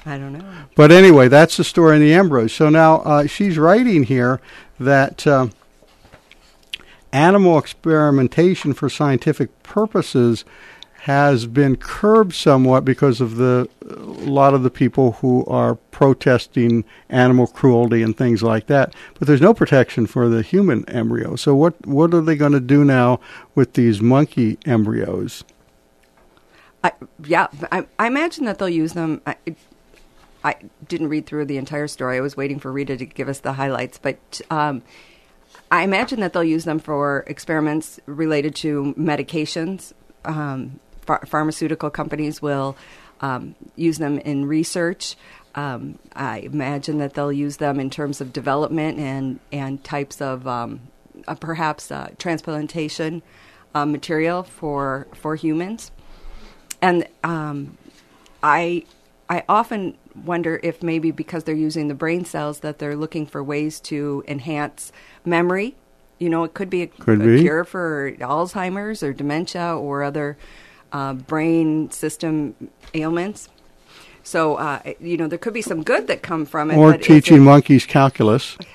I 0.05 0.19
don't 0.19 0.33
know. 0.33 0.45
But 0.75 0.91
anyway, 0.91 1.29
that's 1.29 1.57
the 1.57 1.65
story 1.65 1.97
in 1.97 2.03
the 2.03 2.13
embryos. 2.13 2.53
So 2.53 2.69
now 2.69 2.97
uh, 3.03 3.27
she's 3.27 3.57
writing 3.57 4.05
here 4.05 4.41
that 4.81 5.27
uh, 5.27 5.49
animal 7.13 7.59
experimentation 7.59 8.73
for 8.73 8.89
scientific 8.89 9.63
purposes 9.63 10.45
has 11.03 11.47
been 11.47 11.75
curbed 11.75 12.33
somewhat 12.33 12.85
because 12.85 13.21
of 13.21 13.35
the 13.35 13.69
a 13.91 14.31
lot 14.31 14.55
of 14.55 14.63
the 14.63 14.71
people 14.71 15.13
who 15.13 15.45
are 15.47 15.75
protesting 15.75 16.85
animal 17.09 17.49
cruelty 17.49 18.05
and 18.05 18.17
things 18.17 18.41
like 18.41 18.69
that. 18.69 18.95
But 19.19 19.27
there's 19.27 19.41
no 19.41 19.53
protection 19.53 20.07
for 20.07 20.29
the 20.29 20.43
human 20.43 20.89
embryo. 20.89 21.35
So 21.35 21.57
what 21.57 21.85
what 21.85 22.15
are 22.15 22.21
they 22.21 22.37
going 22.37 22.53
to 22.53 22.61
do 22.61 22.85
now 22.85 23.19
with 23.57 23.73
these 23.73 24.01
monkey 24.01 24.59
embryos? 24.65 25.43
I, 26.85 26.93
yeah, 27.25 27.49
I, 27.73 27.85
I 27.99 28.07
imagine 28.07 28.45
that 28.45 28.61
they'll 28.61 28.69
use 28.69 28.93
them. 28.93 29.23
I, 29.27 29.35
I 30.45 30.55
didn't 30.87 31.09
read 31.09 31.27
through 31.27 31.47
the 31.47 31.57
entire 31.57 31.89
story. 31.89 32.17
I 32.17 32.21
was 32.21 32.37
waiting 32.37 32.61
for 32.61 32.71
Rita 32.71 32.97
to 32.97 33.07
give 33.07 33.29
us 33.29 33.41
the 33.41 33.55
highlights, 33.55 33.99
but 33.99 34.41
um, 34.51 34.83
I 35.69 35.83
imagine 35.83 36.21
that 36.21 36.33
they'll 36.33 36.45
use 36.45 36.63
them 36.65 36.79
for 36.79 37.25
experiments 37.27 37.99
related 38.07 38.55
to 38.57 38.95
medications. 38.97 39.93
Um, 40.25 40.79
ph- 41.07 41.21
pharmaceutical 41.27 41.91
companies 41.91 42.41
will 42.43 42.77
um, 43.21 43.55
use 43.77 43.99
them 43.99 44.19
in 44.19 44.47
research. 44.47 45.17
Um, 45.55 45.99
I 46.15 46.39
imagine 46.39 46.99
that 46.99 47.15
they'll 47.15 47.33
use 47.33 47.59
them 47.59 47.79
in 47.79 47.91
terms 47.91 48.21
of 48.21 48.33
development 48.33 48.99
and 48.99 49.39
and 49.53 49.83
types 49.85 50.21
of 50.21 50.47
um, 50.47 50.81
uh, 51.29 51.35
perhaps 51.35 51.91
uh, 51.91 52.11
transplantation 52.19 53.23
uh, 53.75 53.85
material 53.85 54.43
for 54.43 55.07
for 55.15 55.37
humans. 55.37 55.91
And 56.81 57.07
um, 57.23 57.77
I 58.43 58.85
I 59.29 59.45
often 59.49 59.97
wonder 60.25 60.59
if 60.63 60.83
maybe 60.83 61.11
because 61.11 61.45
they're 61.45 61.55
using 61.55 61.89
the 61.89 61.95
brain 61.95 62.25
cells 62.25 62.61
that 62.61 62.79
they're 62.79 62.97
looking 62.97 63.27
for 63.27 63.43
ways 63.43 63.79
to 63.81 64.25
enhance 64.27 64.91
memory. 65.25 65.75
You 66.19 66.29
know, 66.29 66.45
it 66.45 66.55
could 66.55 66.71
be 66.71 66.83
a, 66.83 66.87
Could 66.87 67.21
a 67.21 67.25
be. 67.25 67.41
cure 67.41 67.65
for 67.65 68.13
Alzheimer's 68.21 69.03
or 69.03 69.13
dementia 69.13 69.75
or 69.77 70.03
other 70.03 70.37
uh, 70.93 71.15
brain 71.15 71.91
system 71.91 72.55
ailments. 72.95 73.49
So, 74.23 74.55
uh, 74.55 74.81
you 75.01 75.17
know, 75.17 75.27
there 75.27 75.39
could 75.39 75.55
be 75.55 75.63
some 75.63 75.83
good 75.83 76.07
that 76.07 76.23
come 76.23 76.47
from 76.47 76.71
it. 76.71 76.77
Or 76.77 76.97
teaching 76.97 77.39
it- 77.39 77.41
monkeys 77.41 77.87
calculus. 77.87 78.57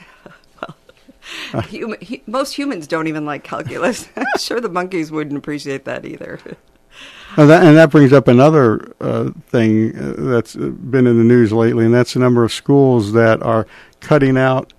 Hum- 1.51 1.95
hu- 2.01 2.21
most 2.25 2.53
humans 2.53 2.87
don't 2.87 3.07
even 3.07 3.25
like 3.25 3.43
calculus. 3.43 4.07
I'm 4.15 4.25
sure 4.39 4.59
the 4.61 4.69
monkeys 4.69 5.11
wouldn't 5.11 5.37
appreciate 5.37 5.85
that 5.85 6.05
either. 6.05 6.39
And 7.35 7.49
that, 7.49 7.63
and 7.63 7.77
that 7.77 7.91
brings 7.91 8.13
up 8.13 8.27
another 8.27 8.93
uh, 9.01 9.31
thing 9.49 9.95
uh, 9.97 10.13
that's 10.17 10.55
uh, 10.55 10.69
been 10.69 11.05
in 11.05 11.17
the 11.17 11.23
news 11.23 11.51
lately, 11.51 11.85
and 11.85 11.93
that's 11.93 12.13
the 12.13 12.19
number 12.19 12.43
of 12.43 12.51
schools 12.51 13.13
that 13.13 13.43
are 13.43 13.67
cutting 13.99 14.37
out 14.37 14.73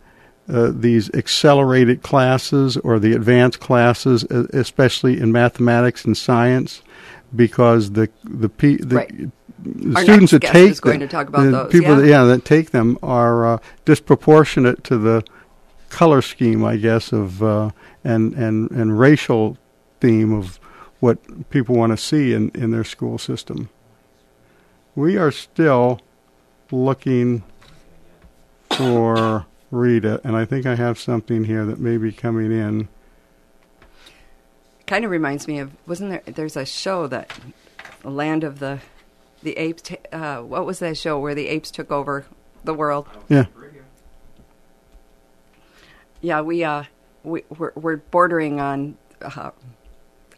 uh, 0.49 0.73
these 0.75 1.11
accelerated 1.15 2.03
classes 2.03 2.77
or 2.79 2.99
the 2.99 3.13
advanced 3.13 3.61
classes, 3.61 4.25
especially 4.25 5.21
in 5.21 5.31
mathematics 5.31 6.05
and 6.07 6.17
science, 6.17 6.83
because 7.35 7.93
the 7.93 8.09
the, 8.25 8.49
pe- 8.49 8.77
the, 8.77 8.97
Right. 8.97 9.31
the 9.63 9.97
Our 9.97 10.03
students 10.03 10.33
that 10.33 10.43
take 10.43 10.71
is 10.71 10.81
going 10.81 11.01
them, 11.01 11.09
to 11.09 11.13
talk 11.13 11.29
about 11.29 11.45
the 11.45 11.51
those, 11.51 11.73
people 11.73 11.91
yeah. 11.91 12.01
that, 12.01 12.07
yeah 12.09 12.25
that 12.25 12.45
take 12.45 12.71
them 12.71 12.99
are 13.03 13.55
uh, 13.55 13.59
disproportionate 13.85 14.85
to 14.85 14.99
the 14.99 15.25
color 15.91 16.23
scheme, 16.23 16.65
I 16.65 16.77
guess, 16.77 17.13
of 17.13 17.43
uh, 17.43 17.71
and 18.05 18.35
and 18.35 18.71
and 18.71 18.99
racial 18.99 19.57
theme 20.01 20.33
of 20.33 20.61
what 21.01 21.19
people 21.51 21.77
want 21.77 21.93
to 21.93 21.97
see 21.97 22.33
in, 22.33 22.51
in 22.51 22.71
their 22.73 22.85
school 22.85 23.19
system. 23.19 23.69
We 24.95 25.17
are 25.17 25.31
still 25.31 26.01
looking 26.73 27.43
for 28.71 29.47
Rita, 29.71 30.21
and 30.25 30.37
I 30.37 30.45
think 30.45 30.67
I 30.67 30.75
have 30.77 30.99
something 30.99 31.45
here 31.45 31.65
that 31.67 31.79
may 31.79 31.97
be 31.97 32.13
coming 32.13 32.51
in. 32.53 32.89
Kind 34.89 35.05
of 35.05 35.11
reminds 35.13 35.47
me 35.47 35.61
of 35.61 35.71
wasn't 35.87 36.11
there? 36.11 36.23
There's 36.35 36.57
a 36.57 36.67
show 36.67 37.07
that 37.07 37.33
land 38.03 38.43
of 38.43 38.59
the 38.59 38.81
the 39.45 39.53
apes. 39.57 39.83
ta- 39.83 39.97
Uh, 40.13 40.43
what 40.43 40.67
was 40.67 40.81
that 40.81 40.97
show 40.99 41.19
where 41.21 41.35
the 41.35 41.47
apes 41.47 41.71
took 41.71 41.93
over 41.93 42.27
the 42.65 42.75
world? 42.75 43.07
Yeah. 43.29 43.45
Yeah, 46.21 46.41
we 46.41 46.65
uh 46.65 46.85
we 47.23 47.45
we're, 47.57 47.73
we're 47.77 47.97
bordering 47.99 48.61
on 48.61 48.97
uh, 49.23 49.51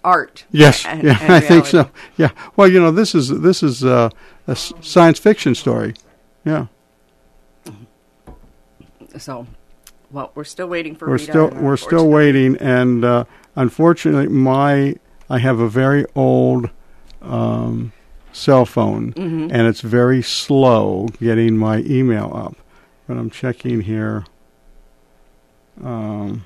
art. 0.04 0.44
Yes, 0.50 0.84
and- 0.84 1.02
yeah, 1.04 1.18
and 1.22 1.32
I 1.32 1.40
think 1.40 1.66
so. 1.66 1.90
Yeah. 2.16 2.30
Well, 2.56 2.68
you 2.68 2.80
know, 2.80 2.90
this 2.90 3.14
is 3.14 3.28
this 3.28 3.62
is 3.62 3.84
uh, 3.84 4.10
a 4.46 4.50
s- 4.52 4.72
science 4.82 5.18
fiction 5.18 5.54
story. 5.54 5.94
Yeah. 6.44 6.66
So, 9.18 9.46
well, 10.10 10.30
we're 10.34 10.44
still 10.44 10.68
waiting 10.68 10.94
for. 10.94 11.06
we're 11.08 11.14
Rita, 11.14 11.24
still 11.32 11.48
we're 11.50 11.76
still 11.76 12.08
waiting, 12.08 12.56
and 12.58 13.04
uh, 13.04 13.24
unfortunately, 13.60 14.28
my 14.28 14.96
I 15.28 15.38
have 15.38 15.60
a 15.60 15.68
very 15.68 16.04
old 16.16 16.70
um, 17.22 17.92
cell 18.32 18.64
phone, 18.64 19.12
Mhm. 19.12 19.50
and 19.52 19.66
it's 19.68 19.80
very 19.82 20.22
slow 20.22 21.08
getting 21.20 21.56
my 21.56 21.78
email 21.80 22.32
up. 22.34 22.56
But 23.06 23.16
I'm 23.16 23.30
checking 23.30 23.82
here. 23.82 24.24
Um, 25.84 26.44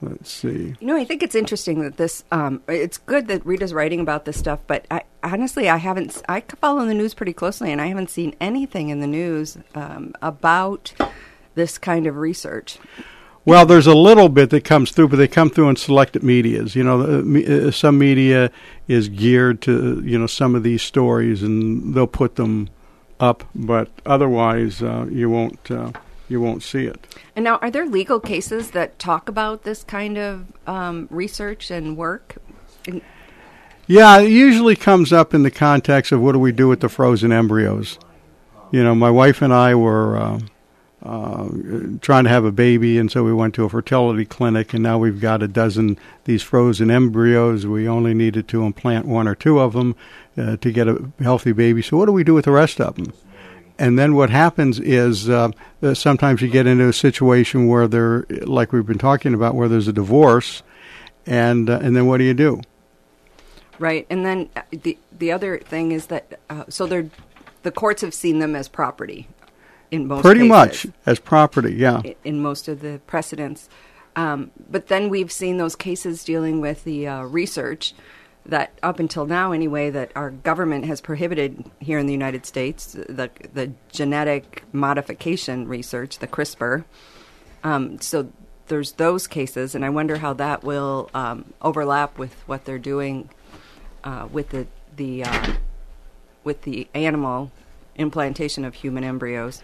let's 0.00 0.30
see. 0.30 0.74
You 0.80 0.86
know, 0.86 0.96
I 0.96 1.04
think 1.04 1.22
it's 1.22 1.34
interesting 1.34 1.80
that 1.82 1.96
this. 1.96 2.24
Um, 2.30 2.62
it's 2.68 2.98
good 2.98 3.28
that 3.28 3.44
Rita's 3.44 3.74
writing 3.74 4.00
about 4.00 4.24
this 4.24 4.38
stuff, 4.38 4.60
but 4.66 4.86
I, 4.90 5.02
honestly, 5.22 5.68
I 5.68 5.76
haven't. 5.78 6.22
I 6.28 6.40
follow 6.60 6.84
the 6.86 6.94
news 6.94 7.14
pretty 7.14 7.32
closely, 7.32 7.72
and 7.72 7.80
I 7.80 7.86
haven't 7.86 8.10
seen 8.10 8.34
anything 8.40 8.88
in 8.90 9.00
the 9.00 9.06
news 9.06 9.58
um, 9.74 10.14
about 10.22 10.92
this 11.54 11.76
kind 11.78 12.06
of 12.06 12.16
research. 12.16 12.78
Well, 13.48 13.64
there's 13.64 13.86
a 13.86 13.94
little 13.94 14.28
bit 14.28 14.50
that 14.50 14.64
comes 14.64 14.90
through, 14.90 15.08
but 15.08 15.16
they 15.16 15.26
come 15.26 15.48
through 15.48 15.70
in 15.70 15.76
selected 15.76 16.22
medias. 16.22 16.76
You 16.76 16.84
know, 16.84 16.98
me- 17.22 17.46
uh, 17.46 17.70
some 17.70 17.96
media 17.96 18.50
is 18.88 19.08
geared 19.08 19.62
to 19.62 20.02
you 20.04 20.18
know 20.18 20.26
some 20.26 20.54
of 20.54 20.62
these 20.62 20.82
stories, 20.82 21.42
and 21.42 21.94
they'll 21.94 22.06
put 22.06 22.36
them 22.36 22.68
up, 23.18 23.44
but 23.54 23.88
otherwise, 24.04 24.82
uh, 24.82 25.06
you 25.10 25.30
won't 25.30 25.70
uh, 25.70 25.92
you 26.28 26.42
won't 26.42 26.62
see 26.62 26.84
it. 26.84 27.06
And 27.34 27.42
now, 27.42 27.56
are 27.62 27.70
there 27.70 27.86
legal 27.86 28.20
cases 28.20 28.72
that 28.72 28.98
talk 28.98 29.30
about 29.30 29.62
this 29.62 29.82
kind 29.82 30.18
of 30.18 30.52
um, 30.66 31.08
research 31.10 31.70
and 31.70 31.96
work? 31.96 32.36
In- 32.86 33.00
Yeah, 33.86 34.18
it 34.18 34.30
usually 34.30 34.76
comes 34.76 35.10
up 35.10 35.32
in 35.32 35.42
the 35.42 35.50
context 35.50 36.12
of 36.12 36.20
what 36.20 36.32
do 36.32 36.38
we 36.38 36.52
do 36.52 36.68
with 36.68 36.80
the 36.80 36.90
frozen 36.90 37.32
embryos. 37.32 37.98
You 38.72 38.84
know, 38.84 38.94
my 38.94 39.10
wife 39.10 39.40
and 39.40 39.54
I 39.54 39.74
were 39.74 40.18
uh, 40.18 40.40
uh, 41.02 41.48
trying 42.00 42.24
to 42.24 42.30
have 42.30 42.44
a 42.44 42.50
baby, 42.50 42.98
and 42.98 43.10
so 43.10 43.22
we 43.22 43.32
went 43.32 43.54
to 43.54 43.64
a 43.64 43.68
fertility 43.68 44.24
clinic, 44.24 44.74
and 44.74 44.82
now 44.82 44.98
we've 44.98 45.20
got 45.20 45.42
a 45.42 45.48
dozen 45.48 45.96
these 46.24 46.42
frozen 46.42 46.90
embryos. 46.90 47.66
We 47.66 47.88
only 47.88 48.14
needed 48.14 48.48
to 48.48 48.64
implant 48.64 49.06
one 49.06 49.28
or 49.28 49.36
two 49.36 49.60
of 49.60 49.74
them 49.74 49.94
uh, 50.36 50.56
to 50.56 50.72
get 50.72 50.88
a 50.88 51.10
healthy 51.20 51.52
baby. 51.52 51.82
So, 51.82 51.96
what 51.96 52.06
do 52.06 52.12
we 52.12 52.24
do 52.24 52.34
with 52.34 52.46
the 52.46 52.50
rest 52.50 52.80
of 52.80 52.96
them? 52.96 53.12
And 53.78 53.96
then 53.96 54.16
what 54.16 54.30
happens 54.30 54.80
is 54.80 55.30
uh, 55.30 55.50
uh, 55.84 55.94
sometimes 55.94 56.42
you 56.42 56.48
get 56.48 56.66
into 56.66 56.88
a 56.88 56.92
situation 56.92 57.68
where 57.68 57.86
there, 57.86 58.26
like 58.28 58.72
we've 58.72 58.84
been 58.84 58.98
talking 58.98 59.34
about, 59.34 59.54
where 59.54 59.68
there's 59.68 59.86
a 59.86 59.92
divorce, 59.92 60.64
and 61.26 61.70
uh, 61.70 61.78
and 61.80 61.94
then 61.94 62.06
what 62.06 62.18
do 62.18 62.24
you 62.24 62.34
do? 62.34 62.60
Right, 63.78 64.04
and 64.10 64.26
then 64.26 64.50
the 64.72 64.98
the 65.16 65.30
other 65.30 65.58
thing 65.58 65.92
is 65.92 66.06
that 66.06 66.40
so 66.68 66.86
they're 66.86 67.08
the 67.62 67.70
courts 67.70 68.02
have 68.02 68.14
seen 68.14 68.40
them 68.40 68.56
as 68.56 68.66
property 68.66 69.28
in 69.90 70.06
most 70.06 70.22
Pretty 70.22 70.48
cases, 70.48 70.48
much 70.48 70.86
as 71.06 71.18
property, 71.18 71.74
yeah. 71.74 72.02
in 72.24 72.40
most 72.40 72.68
of 72.68 72.80
the 72.80 73.00
precedents. 73.06 73.68
Um, 74.16 74.50
but 74.68 74.88
then 74.88 75.08
we've 75.08 75.30
seen 75.30 75.58
those 75.58 75.76
cases 75.76 76.24
dealing 76.24 76.60
with 76.60 76.84
the 76.84 77.06
uh, 77.06 77.22
research 77.22 77.94
that 78.48 78.72
up 78.82 78.98
until 78.98 79.26
now 79.26 79.52
anyway 79.52 79.90
that 79.90 80.10
our 80.16 80.30
government 80.30 80.86
has 80.86 81.00
prohibited 81.00 81.70
here 81.80 81.98
in 81.98 82.06
the 82.06 82.12
United 82.12 82.46
States 82.46 82.94
the 82.94 83.30
the 83.52 83.72
genetic 83.92 84.64
modification 84.72 85.68
research 85.68 86.18
the 86.18 86.26
CRISPR 86.26 86.84
um, 87.62 88.00
so 88.00 88.32
there's 88.68 88.92
those 88.92 89.26
cases 89.26 89.74
and 89.74 89.84
I 89.84 89.90
wonder 89.90 90.16
how 90.16 90.32
that 90.34 90.64
will 90.64 91.10
um, 91.12 91.52
overlap 91.60 92.18
with 92.18 92.32
what 92.46 92.64
they're 92.64 92.78
doing 92.78 93.28
uh, 94.02 94.28
with 94.32 94.48
the 94.48 94.66
the 94.96 95.24
uh, 95.24 95.52
with 96.42 96.62
the 96.62 96.88
animal 96.94 97.52
implantation 97.96 98.64
of 98.64 98.74
human 98.74 99.04
embryos 99.04 99.62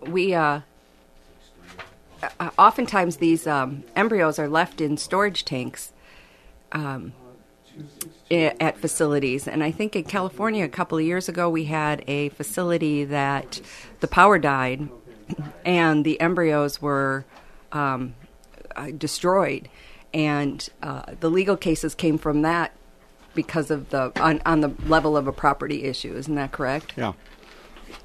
we 0.00 0.34
uh, 0.34 0.60
uh, 2.22 2.50
oftentimes 2.58 3.16
these 3.16 3.46
um, 3.46 3.84
embryos 3.94 4.38
are 4.38 4.48
left 4.48 4.80
in 4.80 4.96
storage 4.96 5.44
tanks 5.44 5.92
um, 6.72 7.12
at 8.30 8.78
facilities. 8.78 9.46
And 9.46 9.62
I 9.62 9.70
think 9.70 9.94
in 9.96 10.04
California 10.04 10.64
a 10.64 10.68
couple 10.68 10.98
of 10.98 11.04
years 11.04 11.28
ago 11.28 11.48
we 11.48 11.64
had 11.64 12.02
a 12.06 12.30
facility 12.30 13.04
that 13.04 13.60
the 14.00 14.08
power 14.08 14.38
died 14.38 14.88
and 15.64 16.04
the 16.04 16.20
embryos 16.20 16.80
were 16.80 17.24
um, 17.72 18.14
uh, 18.74 18.90
destroyed. 18.96 19.68
And 20.14 20.66
uh, 20.82 21.14
the 21.20 21.28
legal 21.28 21.56
cases 21.56 21.94
came 21.94 22.16
from 22.16 22.42
that 22.42 22.72
because 23.34 23.70
of 23.70 23.90
the 23.90 24.12
on, 24.18 24.40
on 24.46 24.62
the 24.62 24.72
level 24.86 25.16
of 25.16 25.26
a 25.26 25.32
property 25.32 25.84
issue. 25.84 26.16
Isn't 26.16 26.36
that 26.36 26.52
correct? 26.52 26.94
Yeah. 26.96 27.12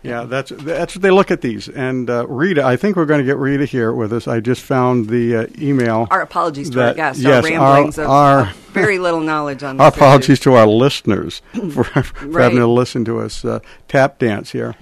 Yeah, 0.04 0.24
that's 0.24 0.52
that's 0.52 0.96
what 0.96 1.02
they 1.04 1.12
look 1.12 1.30
at 1.30 1.42
these. 1.42 1.70
And 1.70 2.10
uh, 2.10 2.26
Rita, 2.28 2.64
I 2.66 2.76
think 2.76 2.96
we're 2.96 3.06
going 3.06 3.20
to 3.20 3.26
get 3.26 3.38
Rita 3.38 3.66
here 3.66 3.94
with 3.94 4.12
us. 4.14 4.28
I 4.28 4.40
just 4.40 4.62
found 4.64 5.10
the 5.10 5.36
uh, 5.36 5.48
email. 5.60 6.08
Our 6.10 6.22
apologies 6.22 6.72
to 6.72 6.78
that- 6.78 6.88
our 6.90 6.94
guests. 6.96 7.22
yes, 7.22 7.46
our 7.46 7.52
ramblings 7.52 8.00
our, 8.00 8.06
of, 8.06 8.48
our, 8.48 8.54
very 8.74 8.98
little 8.98 9.20
knowledge 9.20 9.62
on 9.62 9.80
our 9.80 9.92
this 9.92 9.98
apologies 9.98 10.30
issue. 10.40 10.50
to 10.52 10.54
our 10.56 10.66
listeners 10.66 11.42
for, 11.72 11.84
for 11.84 12.26
Right. 12.28 12.44
having 12.44 12.58
to 12.58 12.68
listen 12.68 13.06
to 13.06 13.20
us 13.20 13.46
uh, 13.46 13.60
tap 13.88 14.18
dance 14.18 14.52
here. 14.52 14.76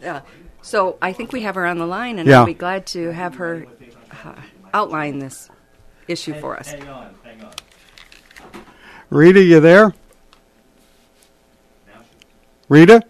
Yeah. 0.00 0.20
So 0.62 0.96
I 1.02 1.12
think 1.12 1.32
we 1.32 1.42
have 1.42 1.56
her 1.56 1.66
on 1.66 1.78
the 1.78 1.86
line, 1.86 2.18
and 2.20 2.28
Yeah. 2.28 2.40
I'll 2.40 2.46
be 2.46 2.54
glad 2.54 2.86
to 2.88 3.10
have 3.12 3.36
her 3.36 3.66
uh, 4.24 4.34
outline 4.72 5.18
this 5.18 5.48
issue 6.06 6.34
for 6.40 6.56
us. 6.56 6.70
hang 6.70 6.88
on 6.88 7.14
Rita, 9.10 9.42
you 9.42 9.60
there? 9.60 9.94
Rita? 12.68 13.02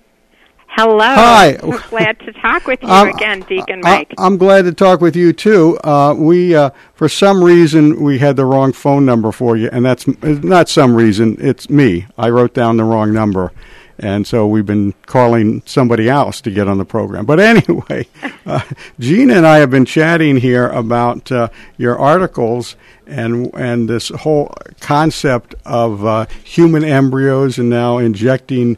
Hello. 0.68 0.98
Hi. 0.98 1.56
I'm 1.62 1.70
glad 1.88 2.18
to 2.20 2.32
talk 2.34 2.66
with 2.66 2.82
you 2.82 2.88
Um, 2.88 3.08
again, 3.08 3.40
Deacon 3.48 3.80
Mike. 3.80 4.12
I'm 4.18 4.36
glad 4.36 4.66
to 4.66 4.72
talk 4.72 5.00
with 5.00 5.16
you 5.16 5.32
too. 5.32 5.78
Uh, 5.82 6.14
we, 6.16 6.54
uh, 6.54 6.70
for 6.92 7.08
some 7.08 7.42
reason, 7.42 8.02
we 8.02 8.18
had 8.18 8.36
the 8.36 8.44
wrong 8.44 8.72
phone 8.74 9.06
number 9.06 9.32
for 9.32 9.56
you, 9.56 9.70
and 9.72 9.84
that's 9.86 10.06
not 10.22 10.68
some 10.68 10.94
reason. 10.94 11.36
It's 11.40 11.70
me. 11.70 12.06
I 12.18 12.28
wrote 12.28 12.52
down 12.52 12.76
the 12.76 12.84
wrong 12.84 13.14
number, 13.14 13.52
and 13.98 14.26
so 14.26 14.46
we've 14.46 14.66
been 14.66 14.92
calling 15.06 15.62
somebody 15.64 16.10
else 16.10 16.42
to 16.42 16.50
get 16.50 16.68
on 16.68 16.76
the 16.76 16.84
program. 16.84 17.24
But 17.24 17.40
anyway, 17.40 18.06
uh, 18.46 18.60
Gina 19.00 19.32
and 19.32 19.46
I 19.46 19.58
have 19.58 19.70
been 19.70 19.86
chatting 19.86 20.36
here 20.36 20.68
about 20.68 21.32
uh, 21.32 21.48
your 21.78 21.98
articles 21.98 22.76
and 23.06 23.50
and 23.54 23.88
this 23.88 24.10
whole 24.10 24.52
concept 24.80 25.54
of 25.64 26.04
uh, 26.04 26.26
human 26.44 26.84
embryos 26.84 27.56
and 27.58 27.70
now 27.70 27.96
injecting 27.96 28.76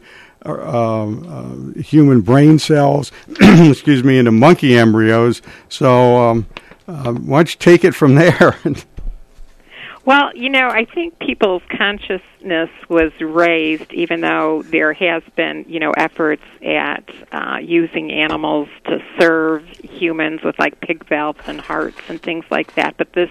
um, 0.57 1.75
uh, 1.77 1.81
human 1.81 2.21
brain 2.21 2.59
cells, 2.59 3.11
excuse 3.41 4.03
me, 4.03 4.17
into 4.17 4.31
monkey 4.31 4.77
embryos. 4.77 5.41
So 5.69 6.17
um, 6.17 6.47
uh, 6.87 7.13
why 7.13 7.39
don't 7.39 7.53
you 7.53 7.59
take 7.59 7.83
it 7.83 7.93
from 7.93 8.15
there? 8.23 8.57
Well, 10.09 10.35
you 10.35 10.49
know, 10.49 10.67
I 10.67 10.85
think 10.85 11.19
people's 11.19 11.61
consciousness 11.69 12.71
was 12.89 13.11
raised, 13.21 13.93
even 13.93 14.21
though 14.21 14.63
there 14.63 14.91
has 14.91 15.21
been, 15.35 15.65
you 15.67 15.79
know, 15.79 15.91
efforts 15.91 16.41
at 16.65 17.07
uh, 17.31 17.57
using 17.61 18.11
animals 18.11 18.69
to 18.85 19.03
serve 19.19 19.67
humans 19.83 20.41
with 20.43 20.57
like 20.57 20.81
pig 20.81 21.07
valves 21.07 21.41
and 21.45 21.61
hearts 21.61 21.99
and 22.07 22.19
things 22.19 22.43
like 22.49 22.73
that. 22.73 22.97
But 22.97 23.13
this 23.13 23.29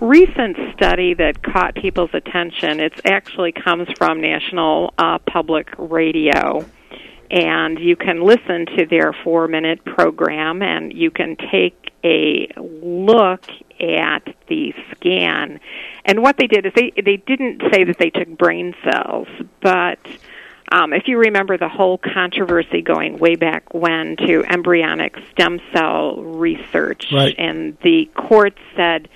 recent 0.00 0.56
study 0.76 1.14
that 1.14 1.42
caught 1.42 1.74
people's 1.74 2.14
attention, 2.14 2.78
it 2.78 2.92
actually 3.04 3.50
comes 3.50 3.88
from 3.98 4.20
National 4.20 4.94
uh, 4.96 5.18
Public 5.18 5.68
Radio 5.78 6.64
and 7.30 7.78
you 7.78 7.96
can 7.96 8.22
listen 8.22 8.66
to 8.76 8.86
their 8.86 9.12
four 9.24 9.48
minute 9.48 9.84
program 9.84 10.62
and 10.62 10.92
you 10.92 11.10
can 11.10 11.36
take 11.50 11.90
a 12.04 12.48
look 12.58 13.44
at 13.80 14.22
the 14.48 14.72
scan 14.92 15.58
and 16.04 16.22
what 16.22 16.36
they 16.36 16.46
did 16.46 16.66
is 16.66 16.72
they 16.76 16.92
they 17.02 17.16
didn't 17.16 17.60
say 17.72 17.84
that 17.84 17.98
they 17.98 18.10
took 18.10 18.28
brain 18.38 18.74
cells 18.84 19.26
but 19.60 19.98
um, 20.72 20.92
if 20.92 21.08
you 21.08 21.18
remember 21.18 21.58
the 21.58 21.68
whole 21.68 21.98
controversy 21.98 22.82
going 22.82 23.18
way 23.18 23.34
back 23.36 23.74
when 23.74 24.16
to 24.16 24.44
embryonic 24.50 25.16
stem 25.32 25.60
cell 25.72 26.16
research 26.22 27.06
Right. 27.12 27.34
and 27.38 27.76
the 27.82 28.06
court 28.14 28.56
said 28.76 29.08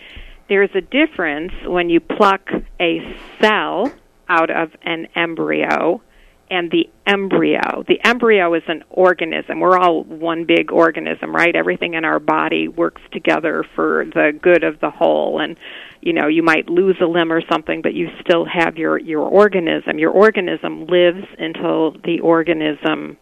there's 0.49 0.71
a 0.75 0.81
difference 0.81 1.53
when 1.65 1.89
you 1.91 2.01
pluck 2.01 2.51
a 2.81 3.17
cell 3.41 3.93
out 4.29 4.51
of 4.51 4.73
an 4.83 5.09
embryo 5.15 6.01
and 6.51 6.71
the 6.71 6.89
embryo. 7.07 7.85
The 7.87 8.01
embryo 8.05 8.55
is 8.55 8.63
an 8.69 8.85
organism. 8.91 9.61
We're 9.61 9.79
all 9.79 10.05
one 10.05 10.45
big 10.45 10.73
organism, 10.73 11.35
right? 11.35 11.55
Everything 11.55 11.95
in 11.95 12.05
our 12.05 12.19
body 12.19 12.69
works 12.69 13.03
together 13.13 13.65
for 13.75 14.05
the 14.07 14.39
good 14.41 14.65
of 14.65 14.81
the 14.81 14.91
whole. 14.91 15.41
And 15.41 15.59
you 16.01 16.13
know, 16.13 16.29
you 16.29 16.43
might 16.43 16.69
lose 16.69 16.97
a 17.01 17.07
limb 17.07 17.33
or 17.33 17.43
something, 17.51 17.83
but 17.83 17.95
you 17.95 18.09
still 18.21 18.45
have 18.45 18.77
your 18.77 18.99
your 18.99 19.23
organism. 19.23 19.99
Your 19.99 20.13
organism 20.13 20.87
lives 20.87 21.27
until 21.39 21.93
the 22.05 22.21
organism 22.21 23.17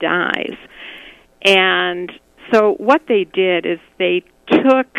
dies. 0.00 0.56
And 1.42 2.10
so 2.52 2.74
what 2.78 3.02
they 3.08 3.24
did 3.24 3.66
is 3.66 3.78
they 3.98 4.24
took 4.46 4.96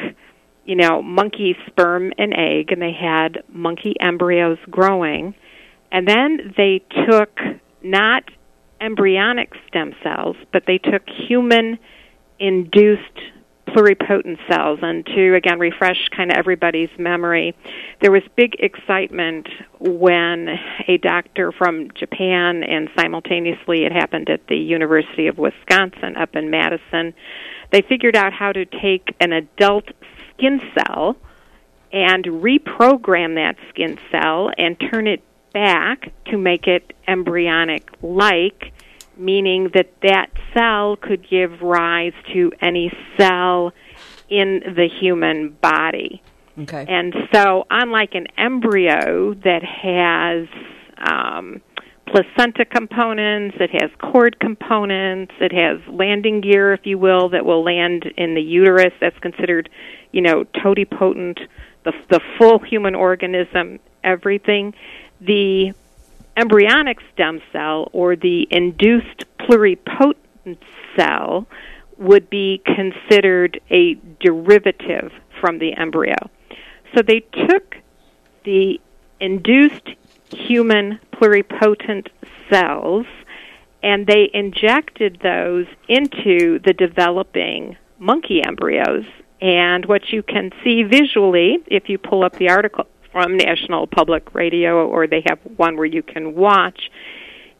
you 0.65 0.75
know, 0.75 1.01
monkey 1.01 1.56
sperm 1.67 2.12
and 2.17 2.34
egg, 2.34 2.71
and 2.71 2.82
they 2.82 2.91
had 2.91 3.43
monkey 3.47 3.93
embryos 3.99 4.58
growing. 4.69 5.36
And 5.91 6.08
then 6.08 6.54
they 6.58 6.84
took 7.08 7.39
not 7.82 8.24
embryonic 8.82 9.54
stem 9.67 9.93
cells, 10.04 10.36
but 10.52 10.63
they 10.65 10.78
took 10.78 11.04
human 11.10 11.80
induced 12.39 13.19
pluripotent 13.67 14.38
cells. 14.50 14.80
And 14.82 15.06
to, 15.06 15.36
again, 15.36 15.60
refresh 15.60 16.10
kind 16.15 16.32
of 16.32 16.38
everybody's 16.38 16.89
memory, 16.98 17.56
there 18.02 18.12
was 18.12 18.21
big 18.36 18.56
excitement 18.60 19.48
when 19.80 20.50
a 20.88 20.98
doctor 20.98 21.52
from 21.52 21.89
Japan 21.95 22.63
and 22.63 22.89
simultaneously 22.95 23.86
it 23.86 23.91
happened 23.91 24.30
at 24.30 24.48
the 24.48 24.58
University 24.58 25.28
of 25.28 25.38
Wisconsin 25.38 26.15
up 26.17 26.36
in 26.36 26.50
Madison. 26.50 27.13
They 27.71 27.82
figured 27.82 28.15
out 28.15 28.34
how 28.34 28.52
to 28.52 28.65
take 28.65 29.15
an 29.19 29.34
adult 29.34 29.86
skin 30.34 30.62
cell 30.78 31.17
and 31.91 32.26
reprogram 32.26 33.36
that 33.36 33.56
skin 33.69 33.98
cell 34.12 34.52
and 34.58 34.78
turn 34.91 35.08
it 35.08 35.24
back 35.56 36.12
to 36.26 36.38
make 36.38 36.68
it 36.68 36.94
embryonic 37.08 37.88
like 38.02 38.74
meaning 39.18 39.70
that 39.74 39.89
that 40.02 40.28
cell 40.54 40.98
could 40.98 41.26
give 41.30 41.62
rise 41.62 42.12
to 42.34 42.52
any 42.62 42.91
cell 43.18 43.72
in 44.30 44.62
the 44.76 44.89
human 45.00 45.50
body 45.62 46.22
Okay. 46.62 46.86
and 46.88 47.13
so 47.34 47.65
unlike 47.70 48.15
an 48.15 48.28
embryo 48.38 49.34
that 49.34 49.62
has 49.63 50.48
um, 50.98 51.62
placenta 52.06 52.63
components, 52.65 53.58
it 53.60 53.72
has 53.82 53.91
cord 54.00 54.39
components, 54.39 55.34
it 55.41 55.52
has 55.52 55.80
landing 55.94 56.39
gear, 56.41 56.74
if 56.74 56.86
you 56.86 56.98
will, 56.98 57.30
that 57.30 57.46
will 57.46 57.63
land 57.63 58.06
in 58.18 58.36
the 58.36 58.41
uterus. 58.41 58.94
That's 59.02 59.18
considered, 59.20 59.70
you 60.12 60.22
know, 60.22 60.46
totipotent, 60.63 61.39
the 61.84 61.91
the 62.10 62.22
full 62.38 62.60
human 62.60 62.96
organism, 62.96 63.80
everything. 64.04 64.74
The 65.21 65.73
embryonic 66.38 66.99
stem 67.13 67.41
cell 67.51 67.89
or 67.93 68.15
the 68.15 68.47
induced 68.51 69.25
pluripotent 69.39 70.58
cell 70.95 71.47
would 71.97 72.30
be 72.30 72.62
considered 72.65 73.60
a 73.69 73.95
derivative 74.19 75.12
from 75.39 75.60
the 75.60 75.73
embryo. 75.73 76.15
So 76.93 77.01
they 77.01 77.21
took 77.47 77.78
the 78.43 78.80
induced 79.19 79.89
human 80.30 80.99
pluripotent 81.13 82.08
cells 82.49 83.06
and 83.82 84.08
they 84.08 84.30
injected 84.34 85.19
those 85.21 85.67
into 85.88 86.60
the 86.60 86.73
developing 86.73 87.78
monkey 87.99 88.43
embryos. 88.43 89.06
And 89.41 89.86
what 89.86 90.12
you 90.12 90.23
can 90.23 90.51
see 90.63 90.84
visually, 90.84 91.63
if 91.67 91.88
you 91.88 91.97
pull 91.97 92.23
up 92.23 92.34
the 92.34 92.49
article 92.49 92.88
from 93.15 93.38
National 93.38 93.88
Public 93.88 94.36
Radio, 94.36 94.86
or 94.89 95.08
they 95.08 95.23
have 95.25 95.39
one 95.56 95.78
where 95.78 95.86
you 95.86 96.04
can 96.04 96.36
watch, 96.36 96.91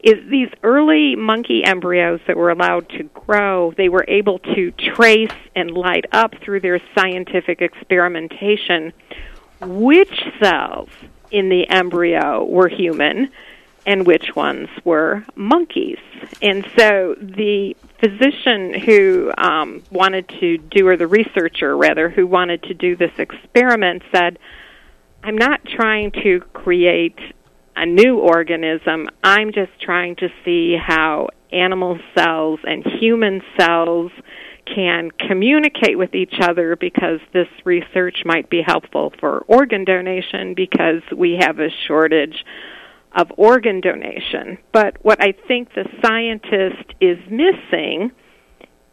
is 0.04 0.16
these 0.28 0.50
early 0.62 1.16
monkey 1.16 1.64
embryos 1.64 2.20
that 2.26 2.36
were 2.36 2.50
allowed 2.50 2.86
to 2.90 3.04
grow, 3.04 3.72
they 3.74 3.88
were 3.88 4.04
able 4.06 4.38
to 4.38 4.70
trace 4.72 5.32
and 5.54 5.70
light 5.70 6.04
up 6.12 6.34
through 6.42 6.60
their 6.60 6.78
scientific 6.94 7.62
experimentation 7.62 8.92
which 9.62 10.12
cells 10.42 10.90
in 11.30 11.48
the 11.48 11.66
embryo 11.70 12.44
were 12.44 12.68
human 12.68 13.30
and 13.86 14.06
which 14.06 14.36
ones 14.36 14.68
were 14.84 15.24
monkeys. 15.36 15.96
And 16.42 16.70
so 16.76 17.16
the 17.18 17.74
physician 17.98 18.74
who 18.74 19.32
um, 19.38 19.82
wanted 19.90 20.28
to 20.38 20.58
do, 20.58 20.86
or 20.86 20.98
the 20.98 21.06
researcher 21.06 21.74
rather, 21.74 22.10
who 22.10 22.26
wanted 22.26 22.62
to 22.64 22.74
do 22.74 22.94
this 22.94 23.12
experiment 23.18 24.02
said, 24.14 24.38
I'm 25.26 25.36
not 25.36 25.64
trying 25.64 26.12
to 26.22 26.40
create 26.52 27.18
a 27.74 27.84
new 27.84 28.18
organism. 28.18 29.08
I'm 29.24 29.50
just 29.52 29.72
trying 29.80 30.14
to 30.16 30.28
see 30.44 30.76
how 30.80 31.30
animal 31.50 31.98
cells 32.16 32.60
and 32.62 32.84
human 33.00 33.42
cells 33.58 34.12
can 34.72 35.10
communicate 35.10 35.98
with 35.98 36.14
each 36.14 36.34
other 36.40 36.76
because 36.76 37.18
this 37.32 37.48
research 37.64 38.22
might 38.24 38.48
be 38.48 38.62
helpful 38.64 39.12
for 39.18 39.40
organ 39.48 39.84
donation 39.84 40.54
because 40.54 41.02
we 41.12 41.36
have 41.40 41.58
a 41.58 41.70
shortage 41.88 42.44
of 43.10 43.26
organ 43.36 43.80
donation. 43.80 44.58
But 44.72 44.96
what 45.04 45.20
I 45.20 45.34
think 45.48 45.74
the 45.74 45.88
scientist 46.04 46.94
is 47.00 47.18
missing 47.28 48.12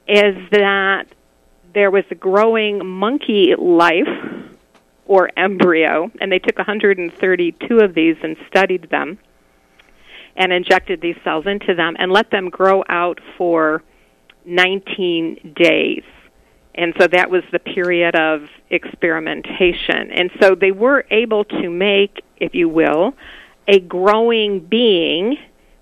is 0.07 0.35
that 0.49 1.03
there 1.75 1.91
was 1.91 2.05
a 2.09 2.15
growing 2.15 2.83
monkey 2.83 3.53
life 3.55 4.32
or 5.05 5.29
embryo, 5.37 6.09
and 6.21 6.31
they 6.31 6.39
took 6.39 6.57
132 6.57 7.77
of 7.77 7.93
these 7.93 8.15
and 8.23 8.37
studied 8.47 8.89
them. 8.89 9.17
and 10.35 10.51
injected 10.51 10.99
these 11.01 11.15
cells 11.23 11.45
into 11.45 11.75
them 11.75 11.95
and 11.99 12.11
let 12.11 12.31
them 12.31 12.49
grow 12.49 12.83
out 12.89 13.19
for 13.37 13.83
19 14.45 15.53
days. 15.55 16.03
And 16.75 16.93
so 16.99 17.07
that 17.07 17.29
was 17.29 17.43
the 17.51 17.59
period 17.59 18.15
of 18.15 18.47
experimentation. 18.71 20.11
And 20.11 20.31
so 20.41 20.55
they 20.55 20.71
were 20.71 21.05
able 21.11 21.43
to 21.45 21.69
make, 21.69 22.23
if 22.37 22.55
you 22.55 22.67
will, 22.67 23.13
a 23.67 23.79
growing 23.79 24.59
being 24.59 25.37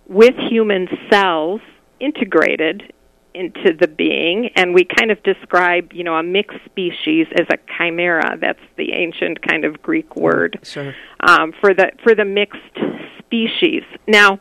with 0.07 0.35
human 0.35 0.89
cells 1.09 1.61
integrated 2.01 2.91
into 3.33 3.73
the 3.73 3.87
being 3.87 4.49
and 4.55 4.73
we 4.73 4.83
kind 4.83 5.11
of 5.11 5.21
describe 5.23 5.93
you 5.93 6.03
know 6.03 6.15
a 6.15 6.23
mixed 6.23 6.59
species 6.65 7.27
as 7.39 7.47
a 7.49 7.57
chimera 7.77 8.37
that's 8.39 8.59
the 8.77 8.91
ancient 8.93 9.41
kind 9.47 9.65
of 9.65 9.81
greek 9.81 10.15
word 10.15 10.59
sure. 10.63 10.93
um, 11.21 11.51
for 11.59 11.73
the 11.73 11.91
for 12.03 12.13
the 12.13 12.25
mixed 12.25 12.77
species 13.19 13.83
now 14.07 14.39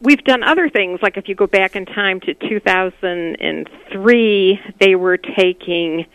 we've 0.00 0.24
done 0.24 0.42
other 0.42 0.68
things 0.68 0.98
like 1.02 1.16
if 1.16 1.28
you 1.28 1.34
go 1.34 1.46
back 1.46 1.76
in 1.76 1.86
time 1.86 2.20
to 2.20 2.34
2003 2.34 4.60
they 4.78 4.94
were 4.94 5.16
taking 5.16 6.06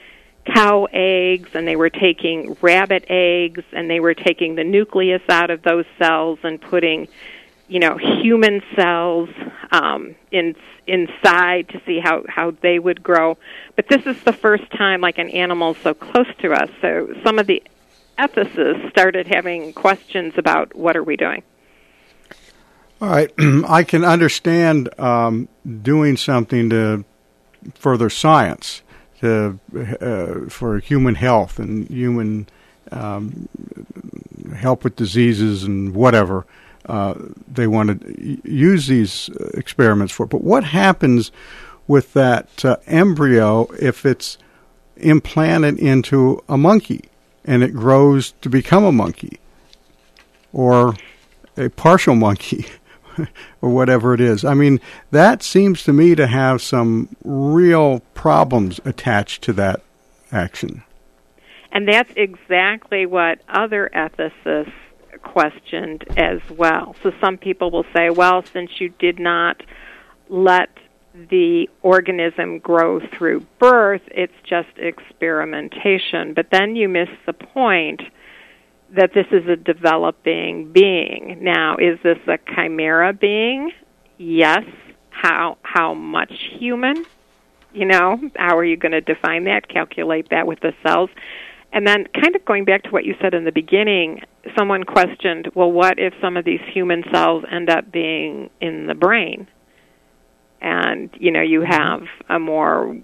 cow 0.46 0.88
eggs 0.92 1.50
and 1.54 1.68
they 1.68 1.76
were 1.76 1.90
taking 1.90 2.56
rabbit 2.62 3.04
eggs 3.10 3.64
and 3.74 3.90
they 3.90 4.00
were 4.00 4.14
taking 4.14 4.56
the 4.56 4.64
nucleus 4.64 5.22
out 5.30 5.50
of 5.50 5.62
those 5.64 5.86
cells 5.98 6.38
and 6.44 6.62
putting 6.62 7.08
you 7.68 7.80
know 7.80 7.98
human 7.98 8.62
cells 8.76 9.30
um, 9.72 10.16
in 10.32 10.56
inside 10.88 11.70
to 11.70 11.82
see 11.86 12.00
how 12.00 12.24
how 12.28 12.52
they 12.62 12.80
would 12.80 13.02
grow. 13.04 13.38
But 13.76 13.88
this 13.90 14.06
is 14.06 14.22
the 14.24 14.34
first 14.34 14.70
time 14.72 15.02
like 15.02 15.18
an 15.18 15.30
animal 15.30 15.76
so 15.76 15.94
close 15.94 16.28
to 16.40 16.54
us. 16.54 16.70
So 16.82 17.14
some 17.24 17.40
of 17.40 17.48
the 17.48 17.64
ethicists 18.18 18.90
started 18.92 19.28
having 19.28 19.74
questions 19.74 20.34
about 20.38 20.76
what 20.76 20.96
are 20.96 21.04
we 21.04 21.18
doing. 21.18 21.44
All 23.02 23.10
right, 23.10 23.32
I 23.68 23.84
can 23.84 24.06
understand 24.06 24.98
um, 25.00 25.50
doing 25.82 26.18
something 26.18 26.70
to 26.70 27.04
further 27.74 28.10
science, 28.10 28.84
to 29.20 29.60
uh, 29.76 30.50
for 30.50 30.80
human 30.80 31.16
health 31.16 31.60
and 31.60 31.90
human 31.90 32.48
um, 32.92 33.50
help 34.56 34.84
with 34.84 34.96
diseases 34.96 35.64
and 35.64 35.94
whatever 35.94 36.46
uh, 36.88 37.16
they 37.48 37.68
want 37.68 38.02
to 38.02 38.50
use 38.50 38.88
these 38.88 39.30
experiments 39.54 40.14
for. 40.14 40.26
But 40.26 40.42
what 40.42 40.64
happens 40.64 41.32
with 41.88 42.14
that 42.14 42.66
uh, 42.66 42.78
embryo 42.88 43.68
if 43.80 44.06
it's 44.06 44.38
implanted 44.98 45.78
into 45.78 46.44
a 46.48 46.58
monkey 46.58 47.10
and 47.44 47.64
it 47.64 47.74
grows 47.74 48.34
to 48.42 48.50
become 48.50 48.84
a 48.84 48.92
monkey 48.92 49.40
or 50.54 50.96
a 51.58 51.70
partial 51.70 52.16
monkey 52.16 52.66
or 53.62 53.70
whatever 53.70 54.14
it 54.14 54.22
is? 54.22 54.46
I 54.46 54.54
mean, 54.54 54.80
that 55.12 55.44
seems 55.44 55.84
to 55.84 55.94
me 55.94 56.16
to 56.16 56.28
have 56.28 56.62
some 56.62 57.16
real 57.24 58.00
problems 58.14 58.80
attached 58.86 59.44
to 59.44 59.54
that 59.54 59.82
action. 60.32 60.84
And 61.72 61.88
that's 61.88 62.12
exactly 62.16 63.06
what 63.06 63.40
other 63.50 63.90
ethicists 63.94 64.72
questioned 65.26 66.06
as 66.18 66.40
well. 66.50 66.96
So 67.04 67.12
some 67.20 67.38
people 67.38 67.72
will 67.72 67.86
say, 67.94 68.10
well, 68.10 68.44
since 68.54 68.80
you 68.80 68.90
did 69.00 69.20
not 69.20 69.62
let 70.30 70.70
the 71.30 71.70
organism 71.82 72.60
grow 72.60 73.00
through 73.00 73.42
birth, 73.60 74.02
it's 74.08 74.34
just 74.44 74.70
experimentation. 74.78 76.34
But 76.34 76.48
then 76.52 76.76
you 76.76 76.88
miss 76.88 77.10
the 77.26 77.34
point 77.34 78.02
that 78.92 79.14
this 79.14 79.28
is 79.32 79.48
a 79.48 79.56
developing 79.56 80.72
being. 80.72 81.40
Now, 81.42 81.78
is 81.78 82.00
this 82.04 82.20
a 82.28 82.38
chimera 82.54 83.14
being? 83.14 83.72
Yes. 84.18 84.64
How 85.10 85.58
how 85.64 85.94
much 85.94 86.34
human? 86.60 87.06
You 87.74 87.86
know, 87.86 88.20
how 88.36 88.58
are 88.58 88.64
you 88.64 88.78
going 88.78 88.92
to 88.92 89.02
define 89.02 89.46
that? 89.46 89.68
Calculate 89.68 90.30
that 90.30 90.48
with 90.48 90.60
the 90.62 90.74
cells. 90.84 91.10
And 91.76 91.86
then, 91.86 92.06
kind 92.14 92.38
of 92.38 92.46
going 92.46 92.64
back 92.64 92.84
to 92.84 92.90
what 92.90 93.04
you 93.04 93.16
said 93.22 93.34
in 93.34 93.44
the 93.44 93.52
beginning, 93.52 94.22
someone 94.58 94.86
questioned, 94.86 95.50
well, 95.56 95.70
what 95.70 96.00
if 96.00 96.14
some 96.22 96.38
of 96.38 96.46
these 96.46 96.62
human 96.74 97.04
cells 97.12 97.44
end 97.52 97.70
up 97.70 97.92
being 97.92 98.50
in 98.62 98.88
the 98.88 98.94
brain? 98.96 99.50
And, 100.62 101.10
you 101.20 101.32
know, 101.32 101.42
you 101.42 101.66
have 101.68 102.04
a 102.30 102.40
more 102.40 102.98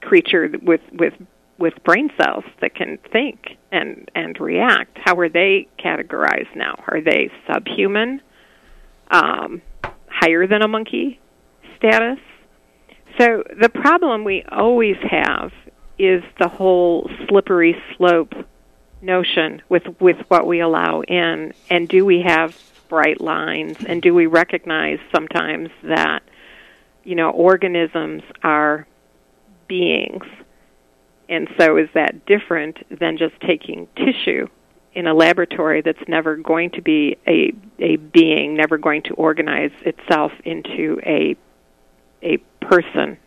creature 0.00 0.50
with, 0.62 0.80
with, 0.94 1.12
with 1.58 1.74
brain 1.84 2.08
cells 2.18 2.44
that 2.62 2.74
can 2.74 2.98
think 3.12 3.58
and, 3.70 4.10
and 4.14 4.40
react. 4.40 4.96
How 5.04 5.18
are 5.18 5.28
they 5.28 5.68
categorized 5.78 6.56
now? 6.56 6.82
Are 6.88 7.02
they 7.02 7.30
subhuman? 7.46 8.22
Um, 9.10 9.60
higher 10.08 10.46
than 10.46 10.62
a 10.62 10.68
monkey 10.68 11.20
status? 11.76 12.18
So 13.20 13.42
the 13.60 13.68
problem 13.68 14.24
we 14.24 14.42
always 14.50 14.96
have 15.10 15.52
is 15.98 16.22
the 16.38 16.48
whole 16.48 17.10
slippery 17.28 17.76
slope 17.96 18.32
notion 19.00 19.62
with 19.68 19.84
with 20.00 20.18
what 20.28 20.46
we 20.46 20.60
allow 20.60 21.02
in. 21.02 21.52
And 21.70 21.88
do 21.88 22.04
we 22.04 22.22
have 22.22 22.56
bright 22.88 23.20
lines? 23.20 23.76
And 23.86 24.02
do 24.02 24.14
we 24.14 24.26
recognize 24.26 24.98
sometimes 25.14 25.70
that 25.82 26.22
you 27.04 27.14
know 27.14 27.30
organisms 27.30 28.22
are 28.42 28.86
beings? 29.68 30.24
And 31.28 31.48
so 31.58 31.76
is 31.76 31.88
that 31.94 32.26
different 32.26 32.78
than 32.98 33.16
just 33.16 33.38
taking 33.40 33.88
tissue 33.96 34.48
in 34.94 35.06
a 35.06 35.14
laboratory 35.14 35.80
that's 35.80 36.06
never 36.08 36.36
going 36.36 36.70
to 36.70 36.82
be 36.82 37.16
a 37.26 37.52
a 37.78 37.96
being 37.96 38.54
never 38.54 38.78
going 38.78 39.02
to 39.02 39.14
organize 39.14 39.72
itself 39.82 40.32
into 40.44 41.00
a 41.04 41.36
a 42.22 42.38
person 42.60 43.18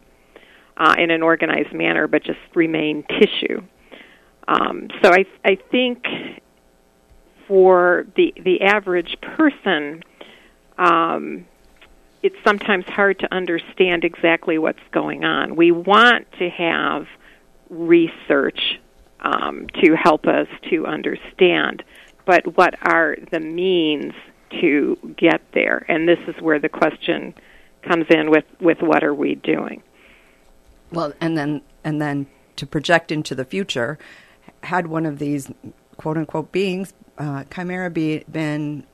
uh, 0.77 0.95
in 0.97 1.11
an 1.11 1.21
organized 1.23 1.73
manner, 1.73 2.07
but 2.07 2.23
just 2.23 2.39
remain 2.53 3.03
tissue. 3.03 3.61
Um, 4.47 4.87
so 5.03 5.11
I, 5.11 5.25
I 5.43 5.57
think 5.71 6.05
for 7.47 8.05
the 8.15 8.33
the 8.43 8.61
average 8.61 9.17
person, 9.21 10.03
um, 10.77 11.45
it's 12.23 12.35
sometimes 12.45 12.85
hard 12.85 13.19
to 13.19 13.33
understand 13.33 14.03
exactly 14.03 14.57
what's 14.57 14.79
going 14.91 15.23
on. 15.23 15.55
We 15.55 15.71
want 15.71 16.31
to 16.39 16.49
have 16.49 17.07
research 17.69 18.79
um, 19.19 19.67
to 19.81 19.95
help 19.95 20.25
us 20.27 20.47
to 20.69 20.85
understand, 20.85 21.83
but 22.25 22.57
what 22.57 22.75
are 22.81 23.17
the 23.31 23.39
means 23.39 24.13
to 24.61 24.97
get 25.17 25.41
there? 25.53 25.85
And 25.87 26.07
this 26.07 26.19
is 26.27 26.35
where 26.41 26.59
the 26.59 26.69
question 26.69 27.33
comes 27.81 28.05
in 28.09 28.29
with, 28.29 28.45
with 28.59 28.81
what 28.81 29.03
are 29.03 29.13
we 29.13 29.35
doing? 29.35 29.81
Well, 30.91 31.13
and 31.19 31.37
then 31.37 31.61
and 31.83 32.01
then 32.01 32.27
to 32.55 32.65
project 32.65 33.11
into 33.11 33.35
the 33.35 33.45
future, 33.45 33.97
had 34.63 34.87
one 34.87 35.05
of 35.05 35.19
these 35.19 35.51
quote 35.97 36.17
unquote 36.17 36.51
beings, 36.51 36.93
uh, 37.17 37.43
chimera, 37.53 37.89
be, 37.89 38.23
been 38.31 38.85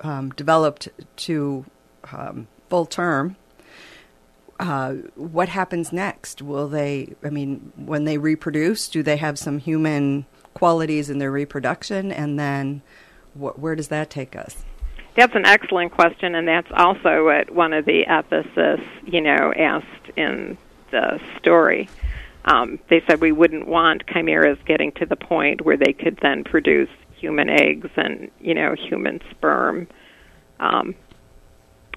um, 0.00 0.30
developed 0.30 0.88
to 1.16 1.64
um, 2.12 2.48
full 2.68 2.86
term, 2.86 3.36
uh, 4.58 4.94
what 5.14 5.48
happens 5.48 5.92
next? 5.92 6.42
Will 6.42 6.68
they? 6.68 7.14
I 7.22 7.30
mean, 7.30 7.72
when 7.76 8.04
they 8.04 8.18
reproduce, 8.18 8.88
do 8.88 9.02
they 9.02 9.16
have 9.18 9.38
some 9.38 9.58
human 9.58 10.26
qualities 10.54 11.10
in 11.10 11.18
their 11.18 11.30
reproduction, 11.30 12.10
and 12.10 12.38
then 12.38 12.82
wh- 13.34 13.58
where 13.58 13.74
does 13.74 13.88
that 13.88 14.08
take 14.08 14.34
us? 14.34 14.64
That's 15.14 15.34
an 15.34 15.46
excellent 15.46 15.92
question, 15.92 16.34
and 16.34 16.48
that's 16.48 16.70
also 16.74 17.24
what 17.24 17.50
one 17.50 17.72
of 17.72 17.84
the 17.84 18.04
ethicists, 18.08 18.86
you 19.06 19.20
know, 19.20 19.52
asked 19.56 20.10
in 20.16 20.56
the 20.90 21.20
story. 21.38 21.88
Um, 22.44 22.78
they 22.88 23.02
said 23.06 23.20
we 23.20 23.32
wouldn't 23.32 23.66
want 23.66 24.06
chimeras 24.06 24.58
getting 24.66 24.92
to 24.92 25.06
the 25.06 25.16
point 25.16 25.62
where 25.62 25.76
they 25.76 25.92
could 25.92 26.18
then 26.22 26.44
produce 26.44 26.88
human 27.16 27.48
eggs 27.48 27.90
and 27.96 28.30
you 28.40 28.54
know 28.54 28.74
human 28.74 29.20
sperm, 29.30 29.88
um, 30.60 30.94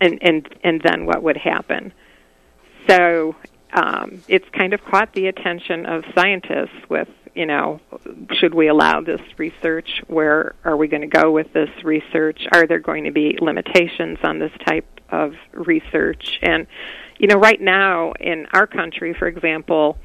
and 0.02 0.18
and 0.22 0.50
and 0.64 0.82
then 0.82 1.06
what 1.06 1.22
would 1.22 1.38
happen? 1.38 1.94
So 2.88 3.36
um, 3.74 4.24
it's 4.28 4.48
kind 4.50 4.74
of 4.74 4.84
caught 4.84 5.14
the 5.14 5.28
attention 5.28 5.86
of 5.86 6.04
scientists 6.16 6.90
with 6.90 7.10
you 7.36 7.46
know 7.46 7.80
should 8.32 8.56
we 8.56 8.68
allow 8.68 9.02
this 9.02 9.22
research? 9.38 10.02
Where 10.08 10.56
are 10.64 10.76
we 10.76 10.88
going 10.88 11.02
to 11.02 11.08
go 11.08 11.32
with 11.32 11.54
this 11.54 11.70
research? 11.84 12.48
Are 12.52 12.66
there 12.66 12.80
going 12.80 13.04
to 13.04 13.12
be 13.12 13.38
limitations 13.40 14.18
on 14.24 14.40
this 14.40 14.52
type 14.66 14.88
of 15.10 15.34
research? 15.54 16.40
And 16.42 16.66
you 17.20 17.28
know, 17.28 17.38
right 17.38 17.60
now 17.62 18.14
in 18.20 18.48
our 18.54 18.66
country, 18.66 19.14
for 19.14 19.28
example, 19.28 19.98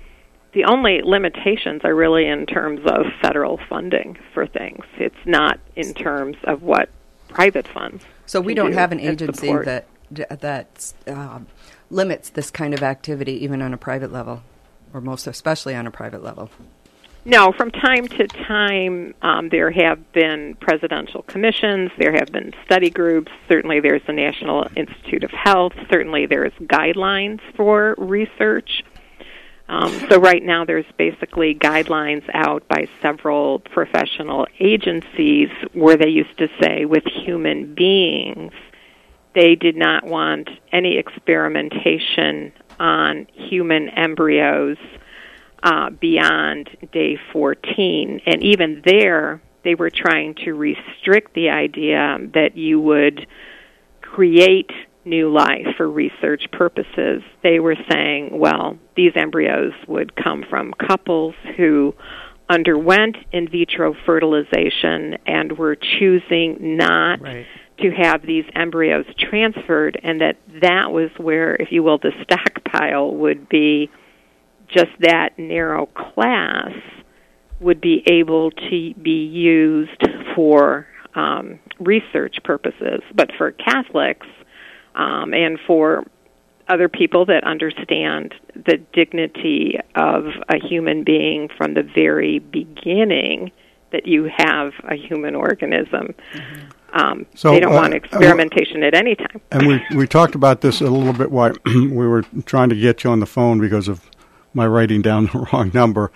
the 0.53 0.65
only 0.65 1.01
limitations 1.03 1.81
are 1.85 1.95
really 1.95 2.27
in 2.27 2.45
terms 2.47 2.81
of 2.87 3.07
federal 3.23 3.59
funding 3.69 4.19
for 4.35 4.47
things. 4.47 4.85
It's 4.99 5.15
not 5.25 5.59
in 5.77 5.95
terms 5.95 6.37
of 6.45 6.63
what 6.63 6.89
private 7.29 7.67
funds. 7.67 8.05
So 8.27 8.41
we 8.41 8.55
don't 8.55 8.73
do 8.73 8.77
have 8.77 8.93
an 8.93 9.01
agency 9.01 9.53
that 9.53 9.87
that 10.11 10.93
um, 11.09 11.47
limits 11.91 12.31
this 12.31 12.51
kind 12.51 12.75
of 12.75 12.83
activity, 12.83 13.43
even 13.45 13.63
on 13.63 13.73
a 13.73 13.77
private 13.77 14.13
level, 14.13 14.43
or 14.93 15.01
most 15.01 15.27
especially 15.27 15.75
on 15.75 15.87
a 15.87 15.91
private 15.91 16.23
level. 16.23 16.51
No, 17.27 17.53
from 17.53 17.71
time 17.71 18.07
to 18.07 18.27
time, 18.27 19.15
um, 19.23 19.49
there 19.49 19.71
have 19.71 20.13
been 20.13 20.57
presidential 20.61 21.23
commissions, 21.23 21.91
there 21.99 22.13
have 22.13 22.31
been 22.31 22.53
study 22.67 22.91
groups, 22.91 23.33
certainly 23.49 23.81
there's 23.81 24.03
the 24.07 24.13
National 24.13 24.69
Institute 24.77 25.25
of 25.25 25.31
Health, 25.31 25.73
certainly 25.91 26.27
there's 26.27 26.53
guidelines 26.65 27.41
for 27.57 27.95
research. 27.97 28.85
Um, 29.71 29.91
so, 30.11 30.21
right 30.21 30.43
now, 30.43 30.67
there's 30.67 30.85
basically 30.99 31.55
guidelines 31.55 32.29
out 32.35 32.69
by 32.69 32.87
several 33.01 33.61
professional 33.61 34.47
agencies 34.61 35.49
where 35.73 35.97
they 35.97 36.11
used 36.11 36.37
to 36.37 36.49
say 36.61 36.85
with 36.85 37.05
human 37.07 37.75
beings, 37.75 38.53
they 39.35 39.55
did 39.55 39.77
not 39.77 40.05
want 40.05 40.51
any 40.71 40.99
experimentation 40.99 42.53
on 42.79 43.27
human 43.33 43.89
embryos 43.89 44.77
uh, 45.65 45.91
beyond 45.91 46.69
day 46.93 47.19
14. 47.33 48.21
And 48.27 48.45
even 48.45 48.83
there, 48.85 49.43
they 49.65 49.75
were 49.75 49.91
trying 49.91 50.35
to 50.45 50.53
restrict 50.53 51.35
the 51.35 51.49
idea 51.49 52.19
that 52.35 52.57
you 52.57 52.79
would 52.81 53.27
create 54.03 54.71
new 55.07 55.33
life 55.33 55.67
for 55.77 55.91
research 55.91 56.45
purposes. 56.53 57.23
They 57.43 57.61
were 57.61 57.77
saying, 57.91 58.39
well, 58.39 58.79
these 58.95 59.13
embryos 59.17 59.73
would 59.89 60.15
come 60.15 60.45
from 60.49 60.73
couples 60.75 61.35
who 61.57 61.95
underwent 62.49 63.17
in 63.33 63.49
vitro 63.49 63.95
fertilization 64.05 65.17
and 65.27 65.57
were 65.57 65.77
choosing 65.77 66.77
not 66.77 67.23
right. 67.23 67.47
to 67.79 67.91
have 67.91 68.21
these 68.23 68.45
embryos 68.55 69.07
transferred 69.19 69.99
and 70.03 70.21
that 70.21 70.37
that 70.61 70.93
was 70.93 71.11
where 71.17 71.57
if 71.57 71.73
you 71.73 71.83
will 71.83 71.97
the 71.97 72.13
stockpile 72.23 73.15
would 73.15 73.49
be 73.49 73.91
just 74.75 74.91
that 75.01 75.39
narrow 75.39 75.87
class 75.87 76.73
would 77.61 77.81
be 77.81 78.03
able 78.07 78.51
to 78.51 78.95
be 78.95 79.25
used 79.27 80.03
for 80.35 80.87
um, 81.15 81.59
research 81.79 82.37
purposes. 82.45 83.01
But 83.15 83.31
for 83.39 83.53
Catholics 83.53 84.27
um, 84.95 85.33
and 85.33 85.59
for 85.67 86.05
other 86.69 86.89
people 86.89 87.27
that 87.27 87.45
understand 87.45 88.35
the 88.55 88.79
dignity 88.93 89.79
of 89.95 90.25
a 90.49 90.59
human 90.59 91.05
being 91.05 91.49
from 91.57 91.75
the 91.75 91.83
very 91.83 92.39
beginning, 92.39 93.53
that 93.93 94.07
you 94.07 94.29
have 94.37 94.73
a 94.89 94.97
human 94.97 95.35
organism. 95.35 96.15
Mm-hmm. 96.33 96.69
Um, 96.95 97.27
so, 97.35 97.51
they 97.51 97.61
don't 97.61 97.73
uh, 97.73 97.77
want 97.77 97.95
experimentation 97.95 98.83
uh, 98.83 98.87
at 98.87 98.95
any 98.95 99.17
time. 99.17 99.41
And 99.51 99.67
we 99.67 99.83
we 99.97 100.07
talked 100.07 100.35
about 100.35 100.61
this 100.61 100.81
a 100.81 100.85
little 100.85 101.13
bit 101.13 101.31
while 101.31 101.53
we 101.67 101.89
were 101.89 102.23
trying 102.45 102.69
to 102.69 102.77
get 102.77 103.03
you 103.03 103.11
on 103.11 103.21
the 103.21 103.27
phone 103.27 103.59
because 103.59 103.89
of 103.89 104.09
my 104.55 104.67
writing 104.67 105.03
down 105.03 105.27
the 105.27 105.49
wrong 105.53 105.71
number. 105.75 106.11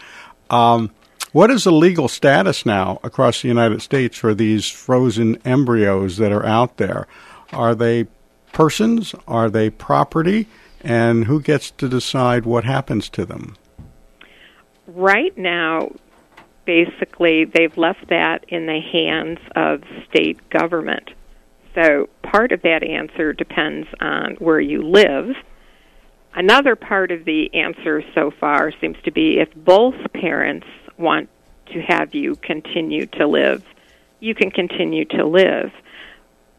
Um, 0.50 0.90
what 1.32 1.50
is 1.50 1.64
the 1.64 1.72
legal 1.72 2.08
status 2.08 2.64
now 2.64 3.00
across 3.04 3.42
the 3.42 3.48
United 3.48 3.82
States 3.82 4.16
for 4.16 4.34
these 4.34 4.68
frozen 4.68 5.36
embryos 5.44 6.16
that 6.16 6.32
are 6.32 6.44
out 6.44 6.78
there? 6.78 7.06
Are 7.52 7.74
they 7.74 8.06
persons? 8.52 9.14
Are 9.26 9.50
they 9.50 9.68
property? 9.70 10.46
And 10.80 11.24
who 11.24 11.40
gets 11.40 11.70
to 11.72 11.88
decide 11.88 12.46
what 12.46 12.64
happens 12.64 13.08
to 13.10 13.26
them? 13.26 13.56
Right 14.86 15.36
now, 15.36 15.92
basically, 16.64 17.44
they've 17.44 17.76
left 17.76 18.08
that 18.08 18.44
in 18.48 18.66
the 18.66 18.80
hands 18.80 19.38
of 19.54 19.82
state 20.08 20.38
government. 20.48 21.10
So 21.74 22.08
part 22.22 22.52
of 22.52 22.62
that 22.62 22.82
answer 22.82 23.32
depends 23.32 23.86
on 24.00 24.36
where 24.36 24.60
you 24.60 24.82
live 24.82 25.36
Another 26.34 26.76
part 26.76 27.10
of 27.10 27.24
the 27.24 27.52
answer 27.54 28.02
so 28.14 28.30
far 28.30 28.72
seems 28.80 28.96
to 29.04 29.10
be 29.10 29.38
if 29.40 29.48
both 29.54 29.94
parents 30.12 30.66
want 30.96 31.28
to 31.72 31.80
have 31.82 32.14
you 32.14 32.36
continue 32.36 33.06
to 33.06 33.26
live, 33.26 33.64
you 34.20 34.34
can 34.34 34.50
continue 34.50 35.04
to 35.06 35.26
live. 35.26 35.72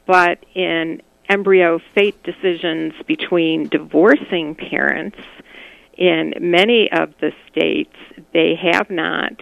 But 0.06 0.46
in 0.56 1.02
embryo 1.30 1.80
fate 1.94 2.22
decisions 2.24 2.94
between 3.06 3.70
divorcing 3.70 4.56
parents, 4.56 5.18
in 5.98 6.34
many 6.40 6.90
of 6.92 7.14
the 7.20 7.32
states, 7.52 7.96
they 8.34 8.56
have 8.56 8.90
not 8.90 9.34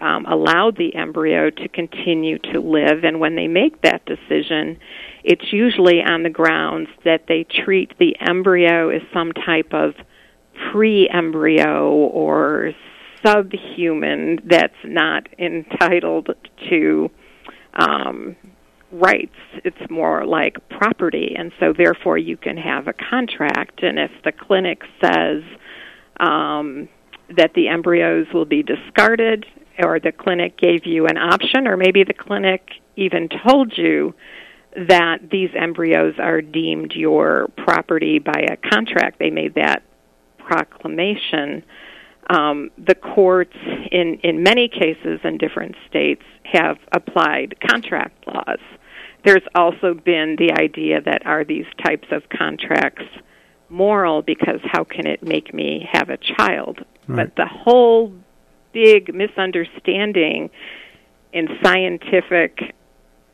um, 0.00 0.24
allowed 0.26 0.76
the 0.76 0.94
embryo 0.94 1.50
to 1.50 1.68
continue 1.68 2.38
to 2.38 2.60
live. 2.60 3.04
And 3.04 3.20
when 3.20 3.36
they 3.36 3.48
make 3.48 3.82
that 3.82 4.04
decision, 4.06 4.78
it's 5.22 5.52
usually 5.52 6.00
on 6.02 6.22
the 6.22 6.30
grounds 6.30 6.88
that 7.04 7.26
they 7.28 7.44
treat 7.44 7.96
the 7.98 8.16
embryo 8.20 8.88
as 8.88 9.02
some 9.12 9.32
type 9.32 9.72
of 9.72 9.94
pre 10.70 11.08
embryo 11.08 11.90
or 11.90 12.72
subhuman 13.22 14.40
that's 14.46 14.72
not 14.84 15.28
entitled 15.38 16.30
to 16.70 17.10
um, 17.74 18.36
rights. 18.90 19.36
It's 19.64 19.90
more 19.90 20.24
like 20.24 20.56
property. 20.70 21.34
And 21.38 21.52
so, 21.60 21.72
therefore, 21.76 22.18
you 22.18 22.36
can 22.36 22.56
have 22.56 22.88
a 22.88 22.94
contract. 22.94 23.82
And 23.82 23.98
if 23.98 24.10
the 24.24 24.32
clinic 24.32 24.82
says 25.02 25.42
um, 26.18 26.88
that 27.36 27.52
the 27.54 27.68
embryos 27.68 28.26
will 28.32 28.46
be 28.46 28.62
discarded, 28.62 29.46
or 29.82 30.00
the 30.00 30.12
clinic 30.12 30.56
gave 30.58 30.86
you 30.86 31.06
an 31.06 31.16
option, 31.16 31.66
or 31.66 31.76
maybe 31.76 32.04
the 32.04 32.14
clinic 32.14 32.70
even 32.96 33.28
told 33.28 33.76
you 33.76 34.14
that 34.76 35.18
these 35.30 35.50
embryos 35.54 36.14
are 36.18 36.40
deemed 36.40 36.92
your 36.92 37.48
property 37.56 38.18
by 38.18 38.46
a 38.50 38.56
contract. 38.56 39.18
They 39.18 39.30
made 39.30 39.54
that 39.54 39.82
proclamation. 40.38 41.64
Um, 42.28 42.70
the 42.78 42.94
courts, 42.94 43.56
in, 43.90 44.20
in 44.22 44.42
many 44.42 44.68
cases 44.68 45.20
in 45.24 45.38
different 45.38 45.74
states, 45.88 46.22
have 46.44 46.78
applied 46.92 47.56
contract 47.68 48.26
laws. 48.26 48.60
There's 49.24 49.42
also 49.54 49.94
been 49.94 50.36
the 50.38 50.52
idea 50.52 51.00
that 51.00 51.26
are 51.26 51.44
these 51.44 51.66
types 51.84 52.08
of 52.10 52.22
contracts 52.28 53.04
moral 53.68 54.22
because 54.22 54.60
how 54.64 54.84
can 54.84 55.06
it 55.06 55.22
make 55.22 55.52
me 55.52 55.88
have 55.90 56.10
a 56.10 56.16
child? 56.16 56.78
Right. 57.06 57.26
But 57.26 57.36
the 57.36 57.46
whole 57.46 58.12
big 58.72 59.14
misunderstanding 59.14 60.50
in 61.32 61.48
scientific 61.62 62.74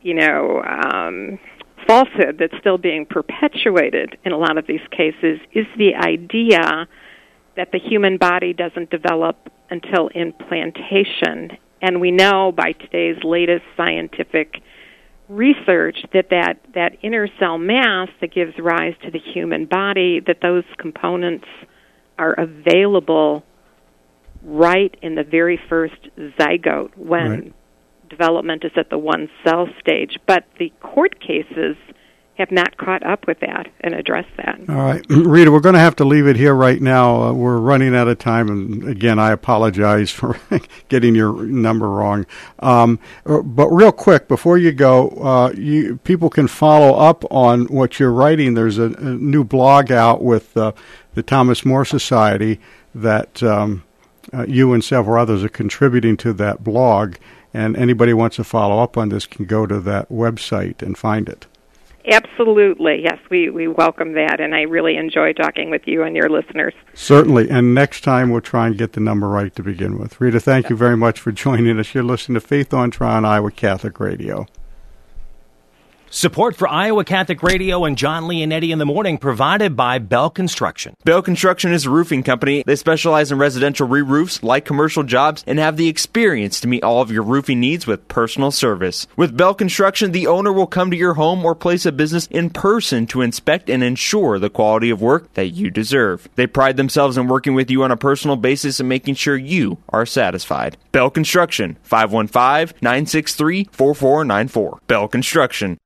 you 0.01 0.13
know, 0.13 0.63
um, 0.63 1.39
falsehood 1.85 2.37
that's 2.39 2.57
still 2.59 2.77
being 2.77 3.05
perpetuated 3.05 4.17
in 4.23 4.31
a 4.31 4.37
lot 4.37 4.57
of 4.57 4.67
these 4.67 4.85
cases 4.91 5.39
is 5.53 5.65
the 5.77 5.95
idea 5.95 6.87
that 7.55 7.71
the 7.71 7.79
human 7.79 8.17
body 8.17 8.53
doesn't 8.53 8.89
develop 8.89 9.35
until 9.69 10.07
implantation. 10.09 11.57
And 11.81 11.99
we 11.99 12.11
know 12.11 12.51
by 12.51 12.71
today's 12.71 13.21
latest 13.23 13.63
scientific 13.75 14.61
research 15.27 15.97
that 16.13 16.29
that, 16.29 16.59
that 16.73 16.97
inner 17.01 17.27
cell 17.39 17.57
mass 17.57 18.09
that 18.21 18.33
gives 18.33 18.57
rise 18.59 18.93
to 19.03 19.11
the 19.11 19.19
human 19.19 19.65
body, 19.65 20.21
that 20.21 20.37
those 20.41 20.63
components 20.77 21.47
are 22.17 22.33
available 22.33 23.43
right 24.43 24.95
in 25.01 25.15
the 25.15 25.23
very 25.23 25.59
first 25.69 26.09
zygote 26.17 26.95
when 26.97 27.29
right 27.29 27.53
development 28.09 28.63
is 28.63 28.71
at 28.75 28.89
the 28.89 28.97
one 28.97 29.29
cell 29.43 29.67
stage, 29.79 30.17
but 30.25 30.45
the 30.59 30.71
court 30.81 31.19
cases 31.19 31.75
have 32.37 32.51
not 32.51 32.77
caught 32.77 33.03
up 33.03 33.25
with 33.25 33.39
that 33.39 33.67
and 33.81 33.95
addressed 33.95 34.29
that. 34.37 34.59
All 34.69 34.75
right, 34.75 35.03
Rita, 35.09 35.51
we're 35.51 35.59
going 35.59 35.73
to 35.73 35.79
have 35.79 35.95
to 35.95 36.05
leave 36.05 36.27
it 36.27 36.35
here 36.35 36.53
right 36.53 36.79
now. 36.79 37.23
Uh, 37.23 37.33
we're 37.33 37.57
running 37.57 37.95
out 37.95 38.07
of 38.07 38.19
time, 38.19 38.47
and 38.49 38.87
again, 38.87 39.17
I 39.17 39.31
apologize 39.31 40.11
for 40.11 40.39
getting 40.87 41.15
your 41.15 41.43
number 41.43 41.89
wrong. 41.89 42.27
Um, 42.59 42.99
uh, 43.25 43.41
but 43.41 43.69
real 43.69 43.91
quick, 43.91 44.27
before 44.27 44.59
you 44.59 44.71
go, 44.71 45.09
uh, 45.09 45.51
you, 45.57 45.97
people 46.03 46.29
can 46.29 46.47
follow 46.47 46.95
up 46.95 47.25
on 47.31 47.65
what 47.65 47.99
you're 47.99 48.11
writing. 48.11 48.53
There's 48.53 48.77
a, 48.77 48.91
a 48.93 49.15
new 49.15 49.43
blog 49.43 49.91
out 49.91 50.23
with 50.23 50.55
uh, 50.55 50.73
the 51.15 51.23
Thomas 51.23 51.65
More 51.65 51.85
Society 51.85 52.59
that 52.93 53.41
um, 53.41 53.83
uh, 54.33 54.45
you 54.47 54.73
and 54.73 54.83
several 54.83 55.21
others 55.21 55.43
are 55.43 55.49
contributing 55.49 56.17
to 56.17 56.33
that 56.33 56.63
blog. 56.63 57.15
And 57.53 57.75
anybody 57.77 58.13
wants 58.13 58.35
to 58.35 58.43
follow 58.43 58.83
up 58.83 58.97
on 58.97 59.09
this 59.09 59.25
can 59.25 59.45
go 59.45 59.65
to 59.65 59.79
that 59.79 60.09
website 60.09 60.81
and 60.81 60.97
find 60.97 61.27
it. 61.27 61.47
Absolutely. 62.09 63.01
Yes, 63.03 63.19
we, 63.29 63.49
we 63.49 63.67
welcome 63.67 64.13
that, 64.13 64.39
and 64.39 64.55
I 64.55 64.61
really 64.61 64.95
enjoy 64.95 65.33
talking 65.33 65.69
with 65.69 65.81
you 65.85 66.03
and 66.03 66.15
your 66.15 66.29
listeners. 66.29 66.73
Certainly. 66.93 67.49
And 67.49 67.73
next 67.73 68.01
time 68.01 68.29
we'll 68.29 68.39
try 68.39 68.67
and 68.67 68.77
get 68.77 68.93
the 68.93 69.01
number 69.01 69.27
right 69.27 69.53
to 69.55 69.63
begin 69.63 69.99
with. 69.99 70.21
Rita, 70.21 70.39
thank 70.39 70.69
you 70.69 70.77
very 70.77 70.95
much 70.95 71.19
for 71.19 71.33
joining 71.33 71.77
us. 71.79 71.93
You're 71.93 72.05
listening 72.05 72.35
to 72.39 72.47
Faith 72.47 72.73
on 72.73 72.91
Trial 72.91 73.17
on 73.17 73.25
Iowa 73.25 73.51
Catholic 73.51 73.99
Radio. 73.99 74.47
Support 76.09 76.55
for 76.55 76.69
Iowa 76.69 77.03
Catholic 77.03 77.43
Radio 77.43 77.83
and 77.83 77.97
John 77.97 78.23
Leonetti 78.23 78.69
in 78.69 78.79
the 78.79 78.85
morning 78.85 79.17
provided 79.17 79.75
by 79.75 79.99
Bell 79.99 80.29
Construction. 80.29 80.95
Bell 81.03 81.21
Construction 81.21 81.73
is 81.73 81.85
a 81.85 81.89
roofing 81.89 82.23
company. 82.23 82.63
They 82.65 82.77
specialize 82.77 83.29
in 83.29 83.39
residential 83.39 83.89
re-roofs, 83.89 84.41
like 84.41 84.63
commercial 84.63 85.03
jobs, 85.03 85.43
and 85.45 85.59
have 85.59 85.75
the 85.75 85.89
experience 85.89 86.61
to 86.61 86.67
meet 86.69 86.81
all 86.81 87.01
of 87.01 87.11
your 87.11 87.23
roofing 87.23 87.59
needs 87.59 87.85
with 87.85 88.07
personal 88.07 88.51
service. 88.51 89.05
With 89.17 89.35
Bell 89.35 89.53
Construction, 89.53 90.13
the 90.13 90.27
owner 90.27 90.53
will 90.53 90.65
come 90.65 90.91
to 90.91 90.97
your 90.97 91.15
home 91.15 91.43
or 91.43 91.53
place 91.53 91.85
of 91.85 91.97
business 91.97 92.27
in 92.27 92.51
person 92.51 93.05
to 93.07 93.21
inspect 93.21 93.69
and 93.69 93.83
ensure 93.83 94.39
the 94.39 94.49
quality 94.49 94.89
of 94.89 95.01
work 95.01 95.33
that 95.33 95.47
you 95.47 95.69
deserve. 95.69 96.29
They 96.35 96.47
pride 96.47 96.77
themselves 96.77 97.17
in 97.17 97.27
working 97.27 97.53
with 97.53 97.69
you 97.69 97.83
on 97.83 97.91
a 97.91 97.97
personal 97.97 98.37
basis 98.37 98.79
and 98.79 98.87
making 98.87 99.15
sure 99.15 99.35
you 99.35 99.79
are 99.89 100.05
satisfied. 100.05 100.77
Bell 100.93 101.09
Construction, 101.09 101.77
515-963-4494. 101.85 104.79
Bell 104.87 105.09
Construction. 105.09 105.77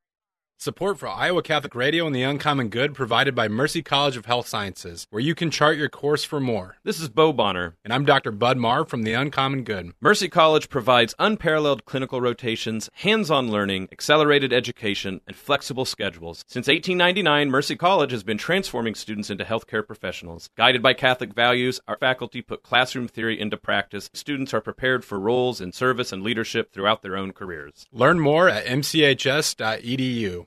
Support 0.62 1.00
for 1.00 1.08
Iowa 1.08 1.42
Catholic 1.42 1.74
Radio 1.74 2.06
and 2.06 2.14
the 2.14 2.22
Uncommon 2.22 2.68
Good 2.68 2.94
provided 2.94 3.34
by 3.34 3.48
Mercy 3.48 3.82
College 3.82 4.16
of 4.16 4.26
Health 4.26 4.46
Sciences, 4.46 5.08
where 5.10 5.18
you 5.20 5.34
can 5.34 5.50
chart 5.50 5.76
your 5.76 5.88
course 5.88 6.22
for 6.22 6.38
more. 6.38 6.76
This 6.84 7.00
is 7.00 7.08
Bo 7.08 7.32
Bonner. 7.32 7.74
And 7.84 7.92
I'm 7.92 8.04
Dr. 8.04 8.30
Bud 8.30 8.58
Marr 8.58 8.84
from 8.84 9.02
the 9.02 9.12
Uncommon 9.12 9.64
Good. 9.64 9.90
Mercy 10.00 10.28
College 10.28 10.68
provides 10.68 11.16
unparalleled 11.18 11.84
clinical 11.84 12.20
rotations, 12.20 12.88
hands 12.92 13.28
on 13.28 13.50
learning, 13.50 13.88
accelerated 13.90 14.52
education, 14.52 15.20
and 15.26 15.34
flexible 15.34 15.84
schedules. 15.84 16.44
Since 16.46 16.68
1899, 16.68 17.50
Mercy 17.50 17.74
College 17.74 18.12
has 18.12 18.22
been 18.22 18.38
transforming 18.38 18.94
students 18.94 19.30
into 19.30 19.42
healthcare 19.42 19.84
professionals. 19.84 20.48
Guided 20.56 20.80
by 20.80 20.94
Catholic 20.94 21.34
values, 21.34 21.80
our 21.88 21.96
faculty 21.96 22.40
put 22.40 22.62
classroom 22.62 23.08
theory 23.08 23.40
into 23.40 23.56
practice. 23.56 24.10
Students 24.12 24.54
are 24.54 24.60
prepared 24.60 25.04
for 25.04 25.18
roles 25.18 25.60
in 25.60 25.72
service 25.72 26.12
and 26.12 26.22
leadership 26.22 26.72
throughout 26.72 27.02
their 27.02 27.16
own 27.16 27.32
careers. 27.32 27.88
Learn 27.90 28.20
more 28.20 28.48
at 28.48 28.66
mchs.edu. 28.66 30.46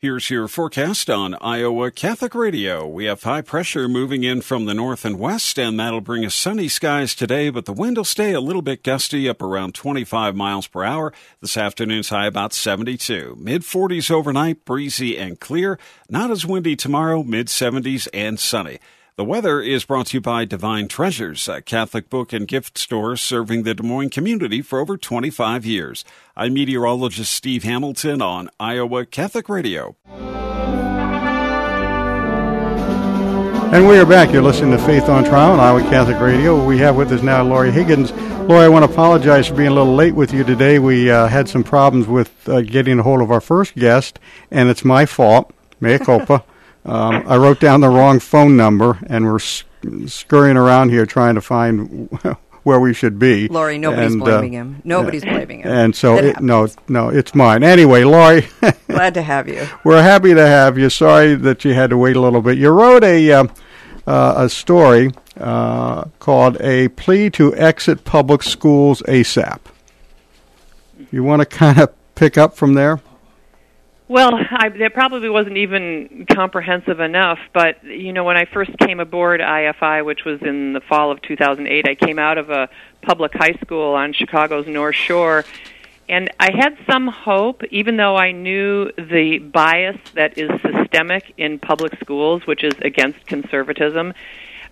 Here's 0.00 0.30
your 0.30 0.46
forecast 0.46 1.10
on 1.10 1.34
Iowa 1.40 1.90
Catholic 1.90 2.32
Radio. 2.32 2.86
We 2.86 3.06
have 3.06 3.24
high 3.24 3.40
pressure 3.40 3.88
moving 3.88 4.22
in 4.22 4.42
from 4.42 4.64
the 4.64 4.72
north 4.72 5.04
and 5.04 5.18
west, 5.18 5.58
and 5.58 5.80
that'll 5.80 6.00
bring 6.00 6.24
us 6.24 6.36
sunny 6.36 6.68
skies 6.68 7.16
today, 7.16 7.50
but 7.50 7.64
the 7.64 7.72
wind 7.72 7.96
will 7.96 8.04
stay 8.04 8.32
a 8.32 8.40
little 8.40 8.62
bit 8.62 8.84
gusty, 8.84 9.28
up 9.28 9.42
around 9.42 9.74
25 9.74 10.36
miles 10.36 10.68
per 10.68 10.84
hour. 10.84 11.12
This 11.40 11.56
afternoon's 11.56 12.10
high 12.10 12.26
about 12.26 12.52
72. 12.52 13.34
Mid 13.40 13.62
40s 13.62 14.08
overnight, 14.08 14.64
breezy 14.64 15.18
and 15.18 15.40
clear. 15.40 15.80
Not 16.08 16.30
as 16.30 16.46
windy 16.46 16.76
tomorrow, 16.76 17.24
mid 17.24 17.48
70s 17.48 18.06
and 18.14 18.38
sunny. 18.38 18.78
The 19.18 19.24
weather 19.24 19.60
is 19.60 19.84
brought 19.84 20.06
to 20.06 20.18
you 20.18 20.20
by 20.20 20.44
Divine 20.44 20.86
Treasures, 20.86 21.48
a 21.48 21.60
Catholic 21.60 22.08
book 22.08 22.32
and 22.32 22.46
gift 22.46 22.78
store 22.78 23.16
serving 23.16 23.64
the 23.64 23.74
Des 23.74 23.82
Moines 23.82 24.10
community 24.10 24.62
for 24.62 24.78
over 24.78 24.96
25 24.96 25.66
years. 25.66 26.04
I'm 26.36 26.54
meteorologist 26.54 27.32
Steve 27.32 27.64
Hamilton 27.64 28.22
on 28.22 28.48
Iowa 28.60 29.04
Catholic 29.06 29.48
Radio. 29.48 29.96
And 33.72 33.88
we 33.88 33.98
are 33.98 34.06
back. 34.06 34.32
You're 34.32 34.40
listening 34.40 34.70
to 34.70 34.78
Faith 34.78 35.08
on 35.08 35.24
Trial 35.24 35.50
on 35.50 35.58
Iowa 35.58 35.80
Catholic 35.90 36.20
Radio. 36.20 36.64
We 36.64 36.78
have 36.78 36.94
with 36.94 37.10
us 37.10 37.20
now 37.20 37.42
Laurie 37.42 37.72
Higgins. 37.72 38.12
Laurie, 38.48 38.66
I 38.66 38.68
want 38.68 38.84
to 38.84 38.92
apologize 38.92 39.48
for 39.48 39.56
being 39.56 39.70
a 39.70 39.74
little 39.74 39.96
late 39.96 40.14
with 40.14 40.32
you 40.32 40.44
today. 40.44 40.78
We 40.78 41.10
uh, 41.10 41.26
had 41.26 41.48
some 41.48 41.64
problems 41.64 42.06
with 42.06 42.48
uh, 42.48 42.60
getting 42.60 43.00
a 43.00 43.02
hold 43.02 43.20
of 43.20 43.32
our 43.32 43.40
first 43.40 43.74
guest, 43.74 44.20
and 44.52 44.68
it's 44.68 44.84
my 44.84 45.06
fault. 45.06 45.52
Mea 45.80 45.98
culpa. 45.98 46.44
Um, 46.88 47.24
I 47.26 47.36
wrote 47.36 47.60
down 47.60 47.80
the 47.80 47.88
wrong 47.88 48.18
phone 48.18 48.56
number, 48.56 48.98
and 49.06 49.26
we're 49.26 49.38
scurrying 50.06 50.56
around 50.56 50.90
here 50.90 51.06
trying 51.06 51.34
to 51.34 51.40
find 51.40 52.08
where 52.62 52.80
we 52.80 52.94
should 52.94 53.18
be. 53.18 53.48
Laurie, 53.48 53.78
nobody's 53.78 54.12
and, 54.12 54.22
blaming 54.22 54.56
uh, 54.56 54.60
him. 54.60 54.82
Nobody's 54.84 55.24
blaming 55.24 55.60
him. 55.60 55.70
And 55.70 55.96
so, 55.96 56.16
It 56.16 56.40
no, 56.40 56.68
no, 56.88 57.08
it's 57.08 57.34
mine. 57.34 57.62
Anyway, 57.62 58.04
Laurie, 58.04 58.48
Glad 58.88 59.14
to 59.14 59.22
have 59.22 59.48
you. 59.48 59.66
we're 59.84 60.02
happy 60.02 60.34
to 60.34 60.46
have 60.46 60.78
you. 60.78 60.88
Sorry 60.90 61.34
that 61.34 61.64
you 61.64 61.74
had 61.74 61.90
to 61.90 61.98
wait 61.98 62.16
a 62.16 62.20
little 62.20 62.42
bit. 62.42 62.58
You 62.58 62.70
wrote 62.70 63.04
a 63.04 63.32
uh, 63.32 63.46
uh, 64.06 64.34
a 64.36 64.48
story 64.48 65.12
uh, 65.38 66.04
called 66.18 66.56
"A 66.60 66.88
Plea 66.88 67.30
to 67.30 67.54
Exit 67.54 68.04
Public 68.04 68.42
Schools 68.42 69.02
ASAP." 69.02 69.60
You 71.10 71.22
want 71.22 71.40
to 71.40 71.46
kind 71.46 71.78
of 71.78 71.90
pick 72.14 72.36
up 72.36 72.54
from 72.54 72.74
there? 72.74 73.00
Well, 74.08 74.34
I, 74.34 74.70
that 74.70 74.94
probably 74.94 75.28
wasn't 75.28 75.58
even 75.58 76.26
comprehensive 76.32 76.98
enough. 76.98 77.38
But 77.52 77.84
you 77.84 78.14
know, 78.14 78.24
when 78.24 78.38
I 78.38 78.46
first 78.46 78.76
came 78.78 79.00
aboard 79.00 79.40
IFI, 79.40 80.04
which 80.04 80.24
was 80.24 80.40
in 80.40 80.72
the 80.72 80.80
fall 80.80 81.10
of 81.10 81.20
2008, 81.20 81.86
I 81.86 81.94
came 81.94 82.18
out 82.18 82.38
of 82.38 82.48
a 82.48 82.70
public 83.02 83.32
high 83.34 83.58
school 83.62 83.94
on 83.94 84.14
Chicago's 84.14 84.66
North 84.66 84.94
Shore, 84.94 85.44
and 86.08 86.30
I 86.40 86.50
had 86.56 86.78
some 86.90 87.08
hope, 87.08 87.62
even 87.70 87.98
though 87.98 88.16
I 88.16 88.32
knew 88.32 88.90
the 88.96 89.40
bias 89.40 89.98
that 90.14 90.38
is 90.38 90.50
systemic 90.62 91.34
in 91.36 91.58
public 91.58 92.00
schools, 92.00 92.46
which 92.46 92.64
is 92.64 92.72
against 92.80 93.26
conservatism, 93.26 94.14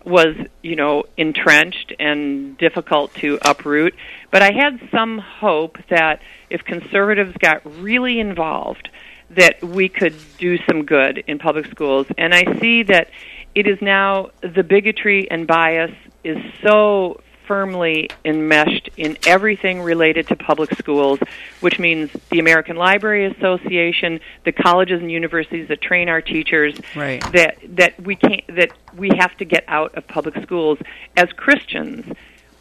was 0.03 0.35
you 0.63 0.77
know 0.77 1.05
entrenched 1.19 1.93
and 1.99 2.57
difficult 2.57 3.13
to 3.17 3.39
uproot. 3.43 3.95
But 4.31 4.41
I 4.41 4.53
had 4.53 4.81
some 4.91 5.19
hope 5.19 5.77
that 5.91 6.23
if 6.49 6.65
conservatives 6.65 7.37
got 7.39 7.61
really 7.83 8.19
involved 8.19 8.89
that 9.31 9.63
we 9.63 9.89
could 9.89 10.15
do 10.39 10.59
some 10.67 10.85
good 10.85 11.25
in 11.27 11.39
public 11.39 11.67
schools. 11.67 12.07
And 12.17 12.35
I 12.35 12.59
see 12.61 12.83
that 12.85 13.11
it 13.55 13.67
is 13.67 13.81
now 13.81 14.31
the 14.43 14.63
bigotry 14.63 15.31
and 15.31 15.47
bias 15.47 15.93
is 16.25 16.39
so 16.63 17.21
firmly 17.47 18.11
enmeshed 18.25 18.91
in 18.97 19.17
everything 19.25 19.81
related 19.81 20.27
to 20.27 20.35
public 20.35 20.75
schools, 20.79 21.21
which 21.61 21.79
means 21.79 22.11
the 22.31 22.41
American 22.41 22.75
Library 22.77 23.25
Association, 23.27 24.19
the 24.45 24.51
colleges 24.51 25.01
and 25.01 25.13
universities 25.13 25.69
that 25.69 25.81
train 25.81 26.09
our 26.09 26.21
teachers, 26.21 26.75
Right. 26.97 27.23
that 27.33 27.59
that 27.77 28.01
we 28.03 28.17
can't 28.17 28.43
that 28.49 28.71
we 28.97 29.11
have 29.19 29.37
to 29.37 29.45
get 29.45 29.65
out 29.69 29.95
of 29.95 30.07
public 30.09 30.35
schools 30.43 30.79
as 31.17 31.29
Christians 31.37 32.05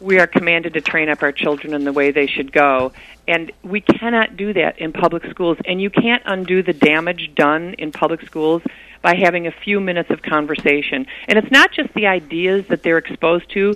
we 0.00 0.18
are 0.18 0.26
commanded 0.26 0.74
to 0.74 0.80
train 0.80 1.08
up 1.08 1.22
our 1.22 1.32
children 1.32 1.74
in 1.74 1.84
the 1.84 1.92
way 1.92 2.10
they 2.10 2.26
should 2.26 2.52
go. 2.52 2.92
And 3.26 3.50
we 3.62 3.80
cannot 3.80 4.36
do 4.36 4.52
that 4.52 4.78
in 4.78 4.92
public 4.92 5.24
schools. 5.30 5.58
And 5.64 5.80
you 5.80 5.90
can't 5.90 6.22
undo 6.26 6.62
the 6.62 6.72
damage 6.72 7.34
done 7.34 7.74
in 7.74 7.92
public 7.92 8.22
schools 8.22 8.62
by 9.02 9.14
having 9.14 9.46
a 9.46 9.52
few 9.52 9.80
minutes 9.80 10.10
of 10.10 10.22
conversation. 10.22 11.06
And 11.28 11.38
it's 11.38 11.50
not 11.50 11.72
just 11.72 11.92
the 11.94 12.06
ideas 12.06 12.66
that 12.68 12.82
they're 12.82 12.98
exposed 12.98 13.50
to 13.52 13.74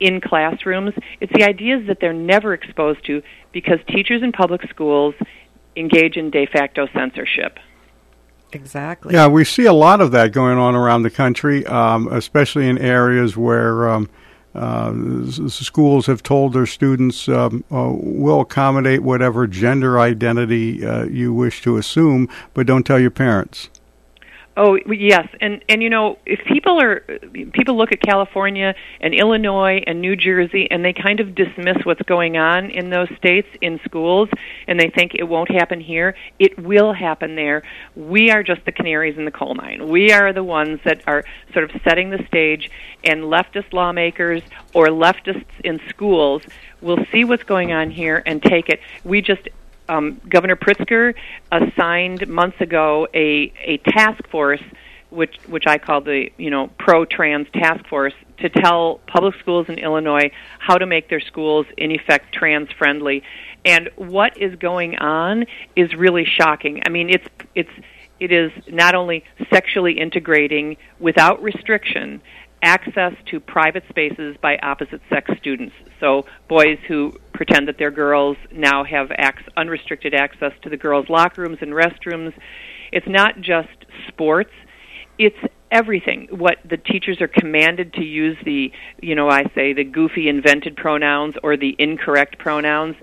in 0.00 0.20
classrooms, 0.20 0.94
it's 1.20 1.32
the 1.32 1.42
ideas 1.42 1.86
that 1.88 1.98
they're 2.00 2.12
never 2.12 2.54
exposed 2.54 3.04
to 3.06 3.20
because 3.50 3.80
teachers 3.88 4.22
in 4.22 4.30
public 4.30 4.68
schools 4.70 5.14
engage 5.74 6.16
in 6.16 6.30
de 6.30 6.46
facto 6.46 6.86
censorship. 6.94 7.58
Exactly. 8.52 9.14
Yeah, 9.14 9.26
we 9.26 9.44
see 9.44 9.66
a 9.66 9.72
lot 9.72 10.00
of 10.00 10.12
that 10.12 10.32
going 10.32 10.56
on 10.56 10.74
around 10.74 11.02
the 11.02 11.10
country, 11.10 11.66
um, 11.66 12.08
especially 12.08 12.68
in 12.68 12.78
areas 12.78 13.36
where 13.36 13.88
um, 13.88 14.08
schools 15.48 16.06
have 16.06 16.22
told 16.22 16.52
their 16.52 16.66
students 16.66 17.28
um, 17.28 17.64
uh, 17.70 17.90
we'll 17.92 18.40
accommodate 18.40 19.02
whatever 19.02 19.46
gender 19.46 20.00
identity 20.00 20.84
uh, 20.84 21.04
you 21.04 21.32
wish 21.32 21.62
to 21.62 21.76
assume, 21.76 22.28
but 22.54 22.66
don't 22.66 22.84
tell 22.84 22.98
your 22.98 23.10
parents. 23.10 23.70
Oh 24.60 24.76
yes, 24.90 25.28
and 25.40 25.64
and 25.68 25.84
you 25.84 25.88
know 25.88 26.18
if 26.26 26.40
people 26.44 26.82
are 26.82 27.04
people 27.52 27.76
look 27.76 27.92
at 27.92 28.00
California 28.02 28.74
and 29.00 29.14
Illinois 29.14 29.84
and 29.86 30.00
New 30.00 30.16
Jersey 30.16 30.66
and 30.68 30.84
they 30.84 30.92
kind 30.92 31.20
of 31.20 31.36
dismiss 31.36 31.76
what's 31.84 32.02
going 32.02 32.36
on 32.36 32.68
in 32.68 32.90
those 32.90 33.06
states 33.16 33.46
in 33.60 33.78
schools 33.84 34.28
and 34.66 34.80
they 34.80 34.90
think 34.90 35.14
it 35.14 35.22
won't 35.22 35.48
happen 35.48 35.80
here, 35.80 36.16
it 36.40 36.58
will 36.58 36.92
happen 36.92 37.36
there. 37.36 37.62
We 37.94 38.32
are 38.32 38.42
just 38.42 38.64
the 38.64 38.72
canaries 38.72 39.16
in 39.16 39.26
the 39.26 39.30
coal 39.30 39.54
mine. 39.54 39.88
We 39.88 40.10
are 40.10 40.32
the 40.32 40.42
ones 40.42 40.80
that 40.84 41.02
are 41.06 41.22
sort 41.52 41.72
of 41.72 41.80
setting 41.84 42.10
the 42.10 42.24
stage, 42.26 42.68
and 43.04 43.22
leftist 43.22 43.72
lawmakers 43.72 44.42
or 44.74 44.88
leftists 44.88 45.44
in 45.62 45.80
schools 45.88 46.42
will 46.80 46.98
see 47.12 47.24
what's 47.24 47.44
going 47.44 47.70
on 47.72 47.92
here 47.92 48.24
and 48.26 48.42
take 48.42 48.68
it. 48.68 48.80
We 49.04 49.22
just 49.22 49.48
um, 49.88 50.20
Governor 50.28 50.56
Pritzker 50.56 51.14
assigned 51.50 52.26
months 52.28 52.60
ago 52.60 53.08
a 53.14 53.52
a 53.64 53.78
task 53.78 54.28
force, 54.28 54.62
which 55.10 55.36
which 55.46 55.64
I 55.66 55.78
call 55.78 56.00
the 56.00 56.30
you 56.36 56.50
know 56.50 56.68
pro 56.78 57.04
trans 57.04 57.46
task 57.52 57.86
force, 57.86 58.14
to 58.38 58.48
tell 58.48 59.00
public 59.06 59.34
schools 59.40 59.68
in 59.68 59.78
Illinois 59.78 60.30
how 60.58 60.76
to 60.76 60.86
make 60.86 61.08
their 61.08 61.20
schools 61.20 61.66
in 61.76 61.90
effect 61.90 62.34
trans 62.34 62.70
friendly. 62.72 63.22
And 63.64 63.90
what 63.96 64.36
is 64.40 64.54
going 64.56 64.96
on 64.98 65.46
is 65.76 65.94
really 65.94 66.24
shocking. 66.24 66.82
I 66.86 66.90
mean, 66.90 67.10
it's 67.10 67.26
it's 67.54 67.70
it 68.20 68.32
is 68.32 68.50
not 68.66 68.94
only 68.94 69.24
sexually 69.50 69.98
integrating 69.98 70.76
without 70.98 71.42
restriction 71.42 72.20
access 72.62 73.12
to 73.26 73.38
private 73.38 73.84
spaces 73.88 74.36
by 74.40 74.58
opposite 74.58 75.00
sex 75.08 75.30
students. 75.38 75.74
So 76.00 76.26
boys 76.48 76.78
who 76.88 77.14
pretend 77.38 77.68
that 77.68 77.78
they're 77.78 77.92
girls 77.92 78.36
now 78.52 78.82
have 78.82 79.12
ac- 79.12 79.46
unrestricted 79.56 80.12
access 80.12 80.52
to 80.62 80.68
the 80.68 80.76
girls' 80.76 81.08
locker 81.08 81.42
rooms 81.42 81.58
and 81.60 81.70
restrooms. 81.70 82.34
It's 82.90 83.06
not 83.06 83.40
just 83.40 83.86
sports, 84.08 84.50
it's 85.18 85.38
everything 85.70 86.26
what 86.30 86.56
the 86.68 86.78
teachers 86.78 87.20
are 87.20 87.28
commanded 87.28 87.92
to 87.92 88.02
use 88.02 88.38
the 88.46 88.72
you 89.02 89.14
know 89.14 89.28
i 89.28 89.44
say 89.54 89.74
the 89.74 89.84
goofy 89.84 90.26
invented 90.26 90.74
pronouns 90.74 91.34
or 91.42 91.58
the 91.58 91.76
incorrect 91.78 92.38
pronouns 92.38 92.96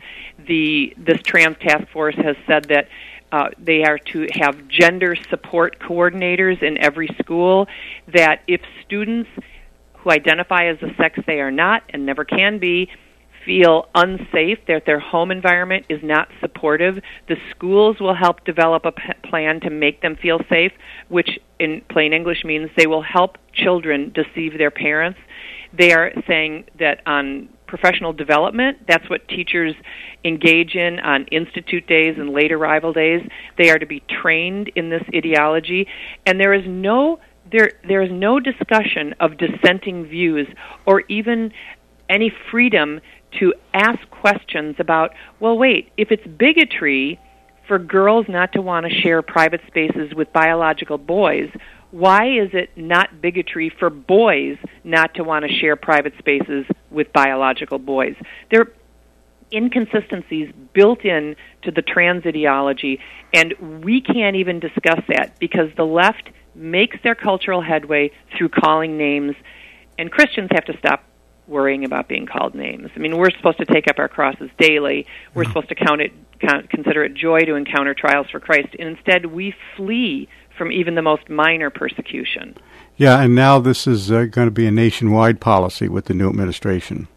the 0.47 0.91
this 0.97 1.21
trans 1.21 1.55
task 1.59 1.87
force 1.89 2.15
has 2.15 2.35
said 2.47 2.63
that 2.63 2.87
uh, 3.31 3.49
they 3.59 3.83
are 3.83 3.97
to 3.97 4.27
have 4.31 4.67
gender 4.67 5.15
support 5.29 5.77
coordinators 5.79 6.61
in 6.63 6.77
every 6.77 7.07
school. 7.19 7.67
That 8.13 8.41
if 8.47 8.61
students 8.85 9.29
who 9.95 10.11
identify 10.11 10.67
as 10.67 10.79
the 10.79 10.91
sex 10.95 11.19
they 11.27 11.41
are 11.41 11.51
not 11.51 11.83
and 11.89 12.05
never 12.05 12.23
can 12.23 12.59
be 12.59 12.89
feel 13.45 13.87
unsafe, 13.95 14.59
that 14.67 14.83
their 14.85 14.99
home 14.99 15.31
environment 15.31 15.85
is 15.89 16.01
not 16.03 16.27
supportive, 16.41 16.99
the 17.27 17.35
schools 17.51 17.97
will 17.99 18.15
help 18.15 18.43
develop 18.45 18.85
a 18.85 18.91
p- 18.91 19.03
plan 19.29 19.59
to 19.61 19.69
make 19.69 20.01
them 20.01 20.15
feel 20.15 20.39
safe, 20.49 20.71
which 21.09 21.39
in 21.59 21.81
plain 21.89 22.13
English 22.13 22.43
means 22.43 22.69
they 22.75 22.87
will 22.87 23.03
help 23.03 23.37
children 23.53 24.11
deceive 24.13 24.57
their 24.57 24.71
parents. 24.71 25.19
They 25.77 25.93
are 25.93 26.11
saying 26.27 26.65
that 26.79 27.01
on 27.05 27.49
professional 27.67 28.13
development. 28.13 28.77
That's 28.87 29.09
what 29.09 29.27
teachers 29.27 29.73
engage 30.23 30.75
in 30.75 30.99
on 30.99 31.25
institute 31.25 31.87
days 31.87 32.15
and 32.17 32.29
late 32.29 32.51
arrival 32.51 32.93
days. 32.93 33.21
They 33.57 33.69
are 33.69 33.79
to 33.79 33.85
be 33.85 34.01
trained 34.21 34.71
in 34.75 34.89
this 34.89 35.03
ideology, 35.13 35.87
and 36.25 36.39
there 36.39 36.53
is 36.53 36.63
no 36.67 37.19
there 37.51 37.73
there 37.87 38.01
is 38.01 38.09
no 38.11 38.39
discussion 38.39 39.13
of 39.19 39.37
dissenting 39.37 40.05
views 40.05 40.47
or 40.85 41.03
even 41.09 41.51
any 42.09 42.31
freedom 42.51 42.99
to 43.39 43.53
ask 43.73 43.99
questions 44.09 44.75
about 44.79 45.13
well 45.39 45.57
wait 45.57 45.91
if 45.97 46.11
it's 46.11 46.25
bigotry 46.27 47.19
for 47.67 47.79
girls 47.79 48.27
not 48.29 48.51
to 48.53 48.61
want 48.61 48.85
to 48.85 49.01
share 49.01 49.21
private 49.21 49.61
spaces 49.67 50.13
with 50.13 50.31
biological 50.31 50.97
boys 50.97 51.49
why 51.95 52.25
is 52.25 52.49
it 52.51 52.71
not 52.75 53.21
bigotry 53.21 53.69
for 53.69 53.89
boys 53.89 54.57
not 54.83 55.13
to 55.13 55.23
want 55.23 55.45
to 55.45 55.53
share 55.53 55.77
private 55.77 56.11
spaces 56.19 56.65
with 56.91 57.13
biological 57.13 57.79
boys? 57.79 58.15
There 58.51 58.61
are 58.61 58.73
inconsistencies 59.53 60.51
built 60.73 61.05
in 61.05 61.37
to 61.61 61.71
the 61.71 61.81
trans 61.81 62.25
ideology, 62.25 62.99
and 63.33 63.53
we 63.81 64.01
can't 64.01 64.35
even 64.35 64.59
discuss 64.59 64.99
that 65.07 65.39
because 65.39 65.69
the 65.77 65.85
left 65.85 66.29
makes 66.53 66.97
their 67.01 67.15
cultural 67.15 67.61
headway 67.61 68.11
through 68.37 68.49
calling 68.49 68.97
names, 68.97 69.35
and 69.97 70.11
Christians 70.11 70.49
have 70.51 70.65
to 70.65 70.77
stop 70.77 71.01
worrying 71.47 71.85
about 71.85 72.07
being 72.07 72.25
called 72.25 72.55
names. 72.55 72.89
I 72.95 72.99
mean, 72.99 73.17
we're 73.17 73.31
supposed 73.31 73.59
to 73.59 73.65
take 73.65 73.87
up 73.87 73.99
our 73.99 74.07
crosses 74.07 74.49
daily. 74.57 75.05
We're 75.33 75.45
supposed 75.45 75.69
to 75.69 75.75
count 75.75 76.01
it, 76.01 76.11
count, 76.39 76.69
consider 76.69 77.03
it 77.03 77.13
joy 77.13 77.41
to 77.41 77.55
encounter 77.55 77.93
trials 77.93 78.27
for 78.29 78.39
Christ, 78.39 78.69
and 78.79 78.89
instead 78.89 79.27
we 79.27 79.53
flee 79.75 80.27
from 80.57 80.71
even 80.71 80.95
the 80.95 81.01
most 81.01 81.29
minor 81.29 81.69
persecution. 81.69 82.57
Yeah, 82.97 83.21
and 83.21 83.35
now 83.35 83.59
this 83.59 83.87
is 83.87 84.11
uh, 84.11 84.25
going 84.25 84.47
to 84.47 84.51
be 84.51 84.65
a 84.65 84.71
nationwide 84.71 85.39
policy 85.41 85.89
with 85.89 86.05
the 86.05 86.13
new 86.13 86.29
administration. 86.29 87.07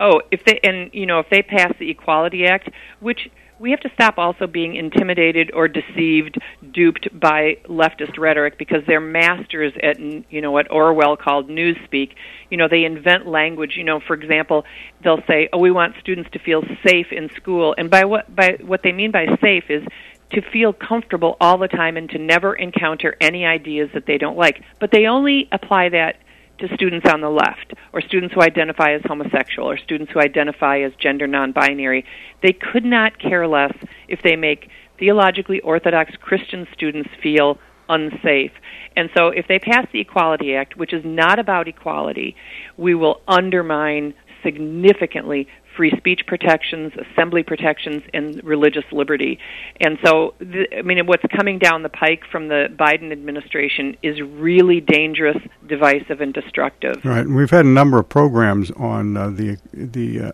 Oh, 0.00 0.20
if 0.30 0.44
they 0.44 0.58
and 0.64 0.90
you 0.92 1.06
know 1.06 1.20
if 1.20 1.30
they 1.30 1.42
pass 1.42 1.72
the 1.78 1.88
Equality 1.90 2.46
Act, 2.46 2.68
which 3.00 3.30
we 3.58 3.70
have 3.70 3.80
to 3.80 3.90
stop 3.94 4.18
also 4.18 4.46
being 4.46 4.74
intimidated 4.74 5.50
or 5.54 5.68
deceived, 5.68 6.38
duped 6.72 7.08
by 7.18 7.58
leftist 7.66 8.18
rhetoric 8.18 8.58
because 8.58 8.82
they're 8.86 9.00
masters 9.00 9.72
at 9.82 9.98
you 10.00 10.40
know 10.40 10.50
what 10.50 10.70
Orwell 10.70 11.16
called 11.16 11.48
newspeak. 11.48 12.14
You 12.50 12.56
know, 12.56 12.68
they 12.68 12.84
invent 12.84 13.26
language. 13.26 13.76
You 13.76 13.84
know, 13.84 14.00
for 14.00 14.14
example, 14.14 14.64
they'll 15.02 15.24
say, 15.26 15.48
"Oh, 15.52 15.58
we 15.58 15.70
want 15.70 15.94
students 16.00 16.30
to 16.32 16.38
feel 16.38 16.62
safe 16.86 17.12
in 17.12 17.30
school," 17.30 17.74
and 17.78 17.90
by 17.90 18.04
what 18.04 18.34
by 18.34 18.58
what 18.60 18.82
they 18.82 18.92
mean 18.92 19.10
by 19.10 19.26
safe 19.40 19.70
is 19.70 19.84
to 20.32 20.42
feel 20.42 20.72
comfortable 20.72 21.36
all 21.40 21.58
the 21.58 21.68
time 21.68 21.96
and 21.96 22.10
to 22.10 22.18
never 22.18 22.54
encounter 22.54 23.16
any 23.20 23.46
ideas 23.46 23.90
that 23.94 24.06
they 24.06 24.18
don't 24.18 24.36
like. 24.36 24.62
But 24.80 24.90
they 24.90 25.06
only 25.06 25.48
apply 25.52 25.90
that 25.90 26.16
to 26.58 26.74
students 26.74 27.06
on 27.10 27.20
the 27.20 27.30
left 27.30 27.74
or 27.92 28.00
students 28.00 28.34
who 28.34 28.42
identify 28.42 28.92
as 28.92 29.02
homosexual 29.04 29.68
or 29.68 29.76
students 29.76 30.12
who 30.12 30.20
identify 30.20 30.80
as 30.80 30.92
gender 30.98 31.26
non-binary. 31.26 32.04
They 32.42 32.52
could 32.52 32.84
not 32.84 33.18
care 33.18 33.46
less 33.46 33.74
if 34.08 34.20
they 34.22 34.36
make 34.36 34.68
theologically 34.98 35.60
orthodox 35.60 36.12
Christian 36.20 36.66
students 36.72 37.10
feel 37.22 37.58
unsafe. 37.88 38.52
And 38.96 39.10
so 39.16 39.28
if 39.28 39.46
they 39.48 39.58
pass 39.58 39.86
the 39.92 40.00
Equality 40.00 40.54
Act, 40.54 40.76
which 40.76 40.92
is 40.92 41.02
not 41.04 41.38
about 41.38 41.68
equality, 41.68 42.36
we 42.76 42.94
will 42.94 43.20
undermine 43.26 44.14
significantly 44.42 45.48
free 45.76 45.92
speech 45.96 46.22
protections, 46.26 46.92
assembly 46.94 47.42
protections, 47.42 48.02
and 48.12 48.42
religious 48.44 48.84
liberty. 48.92 49.38
And 49.80 49.98
so, 50.04 50.34
the, 50.38 50.66
I 50.76 50.82
mean, 50.82 51.06
what's 51.06 51.24
coming 51.36 51.58
down 51.58 51.82
the 51.82 51.88
pike 51.88 52.22
from 52.30 52.48
the 52.48 52.68
Biden 52.78 53.12
administration 53.12 53.96
is 54.02 54.20
really 54.20 54.80
dangerous, 54.80 55.36
divisive, 55.66 56.20
and 56.20 56.32
destructive. 56.32 57.04
Right. 57.04 57.20
And 57.20 57.34
we've 57.34 57.50
had 57.50 57.64
a 57.64 57.68
number 57.68 57.98
of 57.98 58.08
programs 58.08 58.70
on 58.72 59.16
uh, 59.16 59.30
the 59.30 59.58
the 59.72 60.20
uh, 60.20 60.32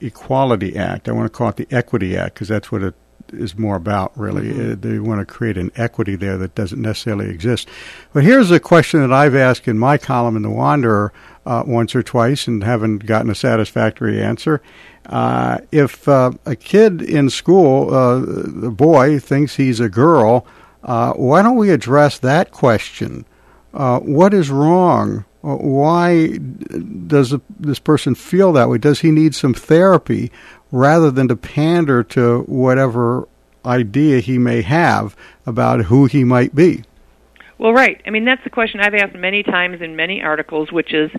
Equality 0.00 0.76
Act. 0.76 1.08
I 1.08 1.12
want 1.12 1.26
to 1.26 1.36
call 1.36 1.48
it 1.48 1.56
the 1.56 1.68
Equity 1.70 2.16
Act 2.16 2.34
because 2.34 2.48
that's 2.48 2.72
what 2.72 2.82
it 2.82 2.94
is 3.32 3.56
more 3.56 3.76
about, 3.76 4.16
really. 4.18 4.48
Mm-hmm. 4.48 4.72
Uh, 4.72 4.74
they 4.76 4.98
want 4.98 5.20
to 5.20 5.26
create 5.26 5.56
an 5.56 5.70
equity 5.76 6.16
there 6.16 6.36
that 6.38 6.54
doesn't 6.54 6.80
necessarily 6.80 7.28
exist. 7.30 7.68
But 8.12 8.24
here's 8.24 8.50
a 8.50 8.60
question 8.60 9.00
that 9.00 9.12
I've 9.12 9.34
asked 9.34 9.68
in 9.68 9.78
my 9.78 9.98
column 9.98 10.36
in 10.36 10.42
The 10.42 10.50
Wanderer 10.50 11.12
uh, 11.50 11.64
once 11.66 11.96
or 11.96 12.02
twice 12.02 12.46
and 12.46 12.62
haven't 12.62 13.06
gotten 13.06 13.28
a 13.28 13.34
satisfactory 13.34 14.22
answer. 14.22 14.62
Uh, 15.06 15.58
if 15.72 16.06
uh, 16.08 16.30
a 16.46 16.54
kid 16.54 17.02
in 17.02 17.28
school, 17.28 17.92
uh, 17.92 18.20
the 18.20 18.70
boy, 18.70 19.18
thinks 19.18 19.56
he's 19.56 19.80
a 19.80 19.88
girl, 19.88 20.46
uh, 20.84 21.12
why 21.14 21.42
don't 21.42 21.56
we 21.56 21.70
address 21.70 22.20
that 22.20 22.52
question? 22.52 23.24
Uh, 23.74 23.98
what 23.98 24.32
is 24.32 24.48
wrong? 24.48 25.24
Why 25.40 26.36
does 27.08 27.34
this 27.58 27.80
person 27.80 28.14
feel 28.14 28.52
that 28.52 28.68
way? 28.68 28.78
Does 28.78 29.00
he 29.00 29.10
need 29.10 29.34
some 29.34 29.54
therapy 29.54 30.30
rather 30.70 31.10
than 31.10 31.26
to 31.28 31.36
pander 31.36 32.04
to 32.04 32.42
whatever 32.42 33.26
idea 33.64 34.20
he 34.20 34.38
may 34.38 34.62
have 34.62 35.16
about 35.46 35.86
who 35.86 36.06
he 36.06 36.22
might 36.22 36.54
be? 36.54 36.84
Well, 37.60 37.74
right. 37.74 38.00
I 38.06 38.10
mean, 38.10 38.24
that's 38.24 38.42
the 38.42 38.48
question 38.48 38.80
I've 38.80 38.94
asked 38.94 39.14
many 39.14 39.42
times 39.42 39.82
in 39.82 39.94
many 39.94 40.22
articles, 40.22 40.72
which 40.72 40.94
is 40.94 41.10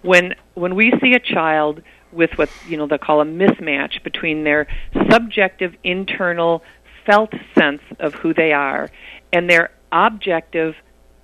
when 0.00 0.34
when 0.54 0.74
we 0.74 0.94
see 1.02 1.12
a 1.12 1.20
child 1.20 1.82
with 2.10 2.30
what 2.36 2.48
you 2.66 2.78
know 2.78 2.86
they 2.86 2.96
call 2.96 3.20
a 3.20 3.26
mismatch 3.26 4.02
between 4.02 4.42
their 4.42 4.66
subjective 5.10 5.74
internal 5.84 6.62
felt 7.04 7.34
sense 7.54 7.82
of 7.98 8.14
who 8.14 8.32
they 8.32 8.50
are 8.52 8.88
and 9.30 9.50
their 9.50 9.72
objective 9.92 10.74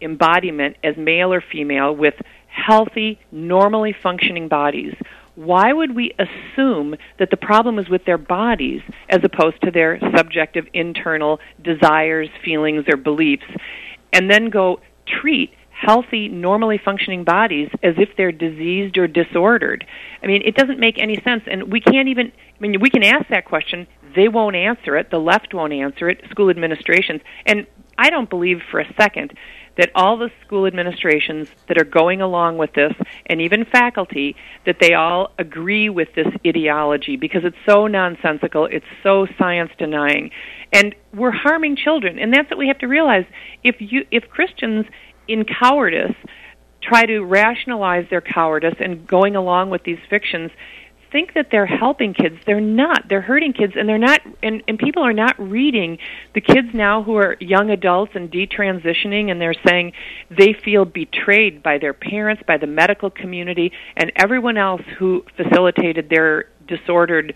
embodiment 0.02 0.76
as 0.84 0.94
male 0.98 1.32
or 1.32 1.40
female 1.40 1.96
with 1.96 2.14
healthy, 2.48 3.18
normally 3.32 3.94
functioning 4.02 4.46
bodies. 4.46 4.94
why 5.36 5.72
would 5.72 5.94
we 5.94 6.14
assume 6.18 6.96
that 7.18 7.30
the 7.30 7.36
problem 7.36 7.78
is 7.78 7.88
with 7.88 8.04
their 8.04 8.18
bodies 8.18 8.80
as 9.10 9.20
opposed 9.22 9.60
to 9.62 9.70
their 9.70 9.98
subjective 10.16 10.66
internal 10.72 11.38
desires, 11.62 12.28
feelings, 12.42 12.84
or 12.88 12.96
beliefs, 12.96 13.44
and 14.16 14.30
then 14.30 14.48
go 14.48 14.80
treat 15.20 15.52
healthy, 15.70 16.28
normally 16.28 16.80
functioning 16.82 17.22
bodies 17.22 17.68
as 17.82 17.94
if 17.98 18.08
they're 18.16 18.32
diseased 18.32 18.96
or 18.96 19.06
disordered? 19.06 19.84
I 20.22 20.26
mean, 20.26 20.42
it 20.44 20.56
doesn't 20.56 20.80
make 20.80 20.98
any 20.98 21.20
sense, 21.22 21.42
and 21.46 21.70
we 21.70 21.80
can't 21.80 22.08
even. 22.08 22.32
I 22.32 22.60
mean, 22.60 22.80
we 22.80 22.88
can 22.88 23.04
ask 23.04 23.28
that 23.28 23.44
question. 23.44 23.86
They 24.16 24.28
won't 24.28 24.56
answer 24.56 24.96
it. 24.96 25.10
The 25.10 25.18
left 25.18 25.52
won't 25.52 25.74
answer 25.74 26.08
it. 26.08 26.22
School 26.30 26.48
administrations, 26.48 27.20
and 27.44 27.66
I 27.98 28.08
don't 28.08 28.30
believe 28.30 28.60
for 28.70 28.80
a 28.80 28.94
second 28.98 29.34
that 29.76 29.90
all 29.94 30.16
the 30.16 30.30
school 30.44 30.66
administrations 30.66 31.48
that 31.68 31.78
are 31.78 31.84
going 31.84 32.20
along 32.20 32.58
with 32.58 32.72
this, 32.72 32.94
and 33.26 33.40
even 33.40 33.64
faculty, 33.64 34.36
that 34.64 34.78
they 34.80 34.94
all 34.94 35.32
agree 35.38 35.88
with 35.88 36.08
this 36.14 36.28
ideology 36.46 37.16
because 37.16 37.44
it's 37.44 37.56
so 37.66 37.86
nonsensical, 37.86 38.66
it's 38.66 38.86
so 39.02 39.26
science 39.38 39.70
denying, 39.78 40.30
and 40.72 40.94
we're 41.14 41.30
harming 41.30 41.76
children. 41.76 42.18
And 42.18 42.32
that's 42.32 42.50
what 42.50 42.58
we 42.58 42.68
have 42.68 42.78
to 42.78 42.88
realize. 42.88 43.24
If 43.62 43.76
you, 43.78 44.06
if 44.10 44.28
Christians 44.28 44.86
in 45.28 45.44
cowardice 45.44 46.14
try 46.82 47.04
to 47.04 47.20
rationalize 47.20 48.06
their 48.10 48.20
cowardice 48.20 48.76
and 48.78 49.06
going 49.06 49.34
along 49.34 49.70
with 49.70 49.82
these 49.84 49.98
fictions, 50.08 50.50
think 51.16 51.32
that 51.32 51.48
they're 51.50 51.64
helping 51.64 52.12
kids. 52.12 52.36
They're 52.44 52.60
not. 52.60 53.08
They're 53.08 53.22
hurting 53.22 53.54
kids, 53.54 53.72
and 53.74 53.88
they're 53.88 53.96
not. 53.96 54.20
And, 54.42 54.62
and 54.68 54.78
people 54.78 55.02
are 55.02 55.14
not 55.14 55.34
reading 55.38 55.96
the 56.34 56.42
kids 56.42 56.68
now 56.74 57.02
who 57.02 57.16
are 57.16 57.38
young 57.40 57.70
adults 57.70 58.12
and 58.14 58.30
detransitioning, 58.30 59.30
and 59.30 59.40
they're 59.40 59.54
saying 59.66 59.92
they 60.28 60.52
feel 60.52 60.84
betrayed 60.84 61.62
by 61.62 61.78
their 61.78 61.94
parents, 61.94 62.42
by 62.46 62.58
the 62.58 62.66
medical 62.66 63.08
community, 63.08 63.72
and 63.96 64.12
everyone 64.14 64.58
else 64.58 64.82
who 64.98 65.24
facilitated 65.38 66.10
their 66.10 66.50
disordered 66.68 67.32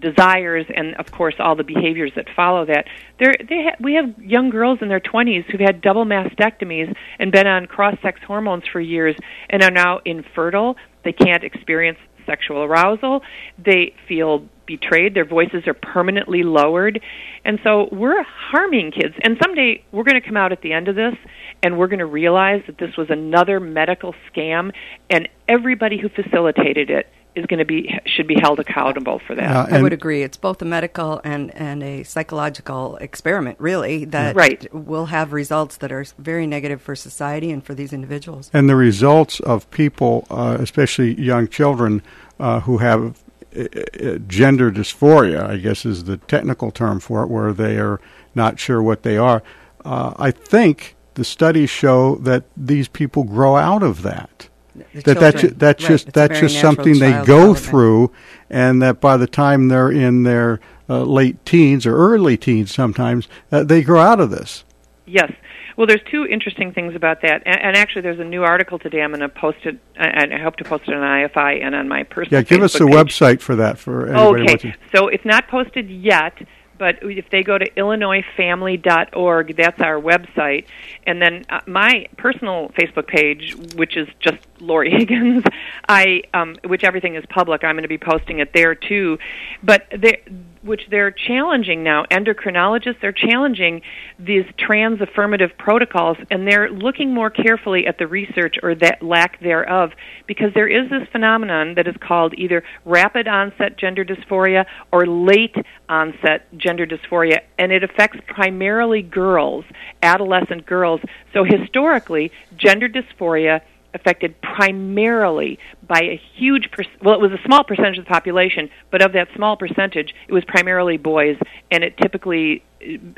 desires 0.00 0.64
and 0.74 0.94
of 0.94 1.12
course 1.12 1.34
all 1.38 1.54
the 1.54 1.64
behaviors 1.64 2.10
that 2.16 2.26
follow 2.34 2.64
that 2.64 2.86
there 3.18 3.34
they 3.46 3.64
ha- 3.64 3.76
we 3.78 3.92
have 3.92 4.18
young 4.18 4.48
girls 4.48 4.78
in 4.80 4.88
their 4.88 5.00
20s 5.00 5.44
who've 5.50 5.60
had 5.60 5.82
double 5.82 6.06
mastectomies 6.06 6.96
and 7.18 7.30
been 7.30 7.46
on 7.46 7.66
cross 7.66 7.94
sex 8.00 8.18
hormones 8.26 8.64
for 8.72 8.80
years 8.80 9.14
and 9.50 9.62
are 9.62 9.70
now 9.70 10.00
infertile 10.06 10.76
they 11.04 11.12
can't 11.12 11.44
experience 11.44 11.98
sexual 12.26 12.62
arousal. 12.62 13.22
They 13.58 13.94
feel 14.08 14.48
betrayed. 14.66 15.14
Their 15.14 15.24
voices 15.24 15.66
are 15.66 15.74
permanently 15.74 16.42
lowered. 16.42 17.00
And 17.44 17.58
so 17.64 17.88
we're 17.92 18.22
harming 18.22 18.92
kids. 18.92 19.14
And 19.22 19.36
someday 19.42 19.84
we're 19.92 20.04
going 20.04 20.20
to 20.20 20.26
come 20.26 20.36
out 20.36 20.52
at 20.52 20.62
the 20.62 20.72
end 20.72 20.88
of 20.88 20.94
this 20.94 21.14
and 21.62 21.78
we're 21.78 21.88
going 21.88 21.98
to 21.98 22.06
realize 22.06 22.62
that 22.66 22.78
this 22.78 22.96
was 22.96 23.08
another 23.10 23.60
medical 23.60 24.14
scam 24.30 24.72
and 25.10 25.28
everybody 25.48 25.98
who 25.98 26.08
facilitated 26.08 26.90
it 26.90 27.06
is 27.34 27.46
going 27.46 27.58
to 27.58 27.64
be 27.64 27.98
should 28.04 28.26
be 28.26 28.34
held 28.34 28.60
accountable 28.60 29.18
for 29.26 29.34
that. 29.34 29.50
Uh, 29.50 29.66
I 29.70 29.82
would 29.82 29.92
agree. 29.92 30.22
It's 30.22 30.36
both 30.36 30.60
a 30.62 30.64
medical 30.64 31.20
and 31.24 31.54
and 31.54 31.82
a 31.82 32.02
psychological 32.02 32.96
experiment, 32.96 33.58
really, 33.60 34.04
that 34.06 34.36
right. 34.36 34.72
will 34.74 35.06
have 35.06 35.32
results 35.32 35.78
that 35.78 35.90
are 35.92 36.04
very 36.18 36.46
negative 36.46 36.82
for 36.82 36.94
society 36.94 37.50
and 37.50 37.64
for 37.64 37.74
these 37.74 37.92
individuals. 37.92 38.50
And 38.52 38.68
the 38.68 38.76
results 38.76 39.40
of 39.40 39.70
people, 39.70 40.26
uh, 40.30 40.58
especially 40.60 41.20
young 41.20 41.48
children, 41.48 42.02
uh, 42.38 42.60
who 42.60 42.78
have 42.78 43.22
uh, 43.56 43.62
uh, 43.62 44.18
gender 44.26 44.70
dysphoria, 44.70 45.48
I 45.48 45.56
guess 45.56 45.84
is 45.84 46.04
the 46.04 46.16
technical 46.16 46.70
term 46.70 47.00
for 47.00 47.22
it, 47.22 47.28
where 47.28 47.52
they 47.52 47.78
are 47.78 48.00
not 48.34 48.58
sure 48.58 48.82
what 48.82 49.02
they 49.02 49.16
are. 49.16 49.42
Uh, 49.84 50.14
I 50.16 50.30
think 50.30 50.96
the 51.14 51.24
studies 51.24 51.70
show 51.70 52.16
that 52.16 52.44
these 52.56 52.88
people 52.88 53.24
grow 53.24 53.56
out 53.56 53.82
of 53.82 54.02
that 54.02 54.48
that 54.74 55.18
that's 55.18 55.42
that's 55.54 55.82
right. 55.82 55.90
just 55.90 56.08
it's 56.08 56.14
that's 56.14 56.40
just 56.40 56.60
something 56.60 56.98
they 56.98 57.22
go 57.24 57.54
through, 57.54 58.10
and 58.48 58.80
that 58.82 59.00
by 59.00 59.16
the 59.16 59.26
time 59.26 59.68
they're 59.68 59.90
in 59.90 60.22
their 60.22 60.60
uh, 60.88 61.02
late 61.02 61.44
teens 61.44 61.86
or 61.86 61.96
early 61.96 62.36
teens, 62.36 62.72
sometimes 62.74 63.28
uh, 63.50 63.64
they 63.64 63.82
grow 63.82 64.00
out 64.00 64.20
of 64.20 64.30
this. 64.30 64.64
Yes. 65.06 65.32
Well, 65.76 65.86
there's 65.86 66.02
two 66.10 66.26
interesting 66.26 66.72
things 66.72 66.94
about 66.94 67.22
that, 67.22 67.42
and, 67.46 67.58
and 67.58 67.76
actually, 67.76 68.02
there's 68.02 68.20
a 68.20 68.24
new 68.24 68.42
article 68.44 68.78
today. 68.78 69.00
I'm 69.00 69.10
going 69.10 69.20
to 69.20 69.28
post 69.28 69.58
it, 69.64 69.78
and 69.96 70.32
I 70.34 70.38
hope 70.38 70.56
to 70.56 70.64
post 70.64 70.84
it 70.86 70.94
on 70.94 71.00
IFI 71.00 71.64
and 71.64 71.74
on 71.74 71.88
my 71.88 72.02
personal. 72.02 72.40
Yeah, 72.40 72.42
give 72.44 72.60
Facebook 72.60 72.64
us 72.64 72.72
the 72.74 72.86
page. 72.86 72.94
website 72.94 73.40
for 73.40 73.56
that 73.56 73.78
for 73.78 74.06
anybody 74.06 74.42
Okay, 74.42 74.52
watching. 74.52 74.74
so 74.94 75.08
it's 75.08 75.24
not 75.24 75.48
posted 75.48 75.90
yet 75.90 76.34
but 76.82 76.98
if 77.00 77.30
they 77.30 77.44
go 77.44 77.58
to 77.58 77.70
illinoisfamily.org, 77.70 79.56
that's 79.56 79.80
our 79.80 80.00
website. 80.00 80.66
And 81.06 81.22
then 81.22 81.44
uh, 81.48 81.60
my 81.64 82.08
personal 82.16 82.70
Facebook 82.70 83.06
page, 83.06 83.54
which 83.76 83.96
is 83.96 84.08
just 84.18 84.38
Laurie 84.58 84.90
Higgins, 84.98 85.44
I 85.88 86.24
um, 86.34 86.56
which 86.64 86.82
everything 86.82 87.14
is 87.14 87.24
public. 87.26 87.62
I'm 87.62 87.76
going 87.76 87.84
to 87.84 87.88
be 87.88 87.98
posting 87.98 88.40
it 88.40 88.52
there 88.52 88.74
too. 88.74 89.20
But 89.62 89.86
they 89.96 90.24
which 90.62 90.82
they're 90.90 91.10
challenging 91.10 91.82
now. 91.82 92.04
Endocrinologists 92.10 93.00
they're 93.00 93.12
challenging 93.12 93.82
these 94.18 94.44
trans 94.58 95.00
affirmative 95.00 95.50
protocols, 95.58 96.16
and 96.30 96.46
they're 96.46 96.70
looking 96.70 97.12
more 97.12 97.30
carefully 97.30 97.86
at 97.86 97.98
the 97.98 98.06
research 98.06 98.56
or 98.62 98.74
that 98.74 99.02
lack 99.02 99.40
thereof, 99.40 99.90
because 100.26 100.52
there 100.54 100.68
is 100.68 100.88
this 100.90 101.06
phenomenon 101.10 101.74
that 101.74 101.86
is 101.86 101.96
called 102.00 102.34
either 102.36 102.62
rapid 102.84 103.26
onset 103.28 103.76
gender 103.76 104.04
dysphoria 104.04 104.64
or 104.92 105.06
late 105.06 105.56
onset 105.88 106.46
gender 106.56 106.86
dysphoria, 106.86 107.40
and 107.58 107.72
it 107.72 107.82
affects 107.82 108.18
primarily 108.26 109.02
girls, 109.02 109.64
adolescent 110.02 110.64
girls. 110.66 111.00
So 111.32 111.44
historically, 111.44 112.30
gender 112.56 112.88
dysphoria 112.88 113.60
affected 113.94 114.40
primarily 114.40 115.58
by 115.86 116.00
a 116.00 116.20
huge 116.34 116.70
per- 116.70 116.84
well 117.02 117.14
it 117.14 117.20
was 117.20 117.32
a 117.32 117.42
small 117.44 117.64
percentage 117.64 117.98
of 117.98 118.04
the 118.04 118.10
population 118.10 118.70
but 118.90 119.02
of 119.02 119.12
that 119.12 119.28
small 119.34 119.56
percentage 119.56 120.14
it 120.28 120.32
was 120.32 120.44
primarily 120.46 120.96
boys 120.96 121.36
and 121.70 121.84
it 121.84 121.96
typically 121.98 122.62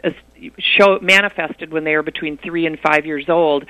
uh, 0.05 0.11
show 0.59 0.99
manifested 1.01 1.72
when 1.72 1.85
they 1.85 1.95
were 1.95 2.03
between 2.03 2.37
3 2.39 2.66
and 2.66 2.79
5 2.81 3.07
years 3.07 3.29
old 3.29 3.64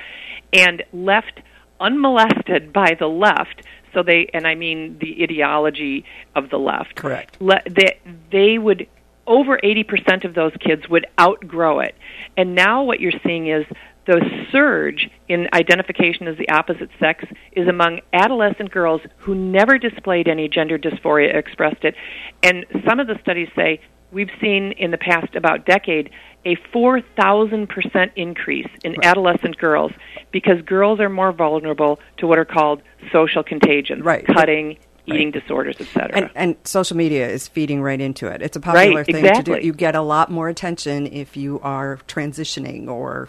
and 0.52 0.82
left 0.92 1.40
unmolested 1.80 2.72
by 2.72 2.96
the 2.98 3.06
left 3.06 3.62
so 3.94 4.02
they 4.02 4.28
and 4.34 4.46
I 4.46 4.54
mean 4.56 4.98
the 5.00 5.22
ideology 5.22 6.04
of 6.34 6.50
the 6.50 6.58
left. 6.58 6.96
Correct. 6.96 7.40
Le- 7.40 7.62
they 7.64 8.00
they 8.30 8.58
would 8.58 8.88
over 9.26 9.58
80% 9.58 10.26
of 10.26 10.34
those 10.34 10.52
kids 10.60 10.86
would 10.90 11.06
outgrow 11.18 11.80
it. 11.80 11.94
And 12.36 12.54
now 12.54 12.82
what 12.82 13.00
you're 13.00 13.18
seeing 13.24 13.48
is 13.48 13.64
the 14.06 14.20
surge 14.52 15.08
in 15.28 15.48
identification 15.52 16.28
as 16.28 16.36
the 16.36 16.48
opposite 16.50 16.90
sex 17.00 17.24
is 17.52 17.68
among 17.68 18.00
adolescent 18.12 18.70
girls 18.70 19.00
who 19.18 19.34
never 19.34 19.78
displayed 19.78 20.28
any 20.28 20.48
gender 20.48 20.78
dysphoria 20.78 21.34
expressed 21.34 21.84
it 21.84 21.94
and 22.42 22.66
some 22.86 23.00
of 23.00 23.06
the 23.06 23.18
studies 23.22 23.48
say 23.56 23.80
we've 24.12 24.30
seen 24.40 24.72
in 24.72 24.90
the 24.90 24.98
past 24.98 25.34
about 25.34 25.66
decade 25.66 26.10
a 26.46 26.56
4000% 26.74 28.10
increase 28.16 28.68
in 28.82 28.92
right. 28.92 29.04
adolescent 29.04 29.56
girls 29.58 29.92
because 30.30 30.60
girls 30.62 31.00
are 31.00 31.08
more 31.08 31.32
vulnerable 31.32 31.98
to 32.18 32.26
what 32.26 32.38
are 32.38 32.44
called 32.44 32.82
social 33.12 33.42
contagions 33.42 34.04
right. 34.04 34.26
cutting 34.26 34.76
eating 35.06 35.30
right. 35.32 35.42
disorders, 35.42 35.76
etc. 35.80 36.16
And, 36.16 36.30
and, 36.34 36.56
social 36.64 36.96
media 36.96 37.28
is 37.28 37.46
feeding 37.46 37.82
right 37.82 38.00
into 38.00 38.26
it. 38.26 38.40
It's 38.40 38.56
a 38.56 38.60
popular 38.60 38.96
right, 38.96 39.06
thing 39.06 39.16
exactly. 39.16 39.54
to 39.56 39.60
do. 39.60 39.66
You 39.66 39.74
get 39.74 39.94
a 39.94 40.00
lot 40.00 40.30
more 40.30 40.48
attention 40.48 41.06
if 41.06 41.36
you 41.36 41.60
are 41.60 41.98
transitioning 42.08 42.88
or 42.88 43.28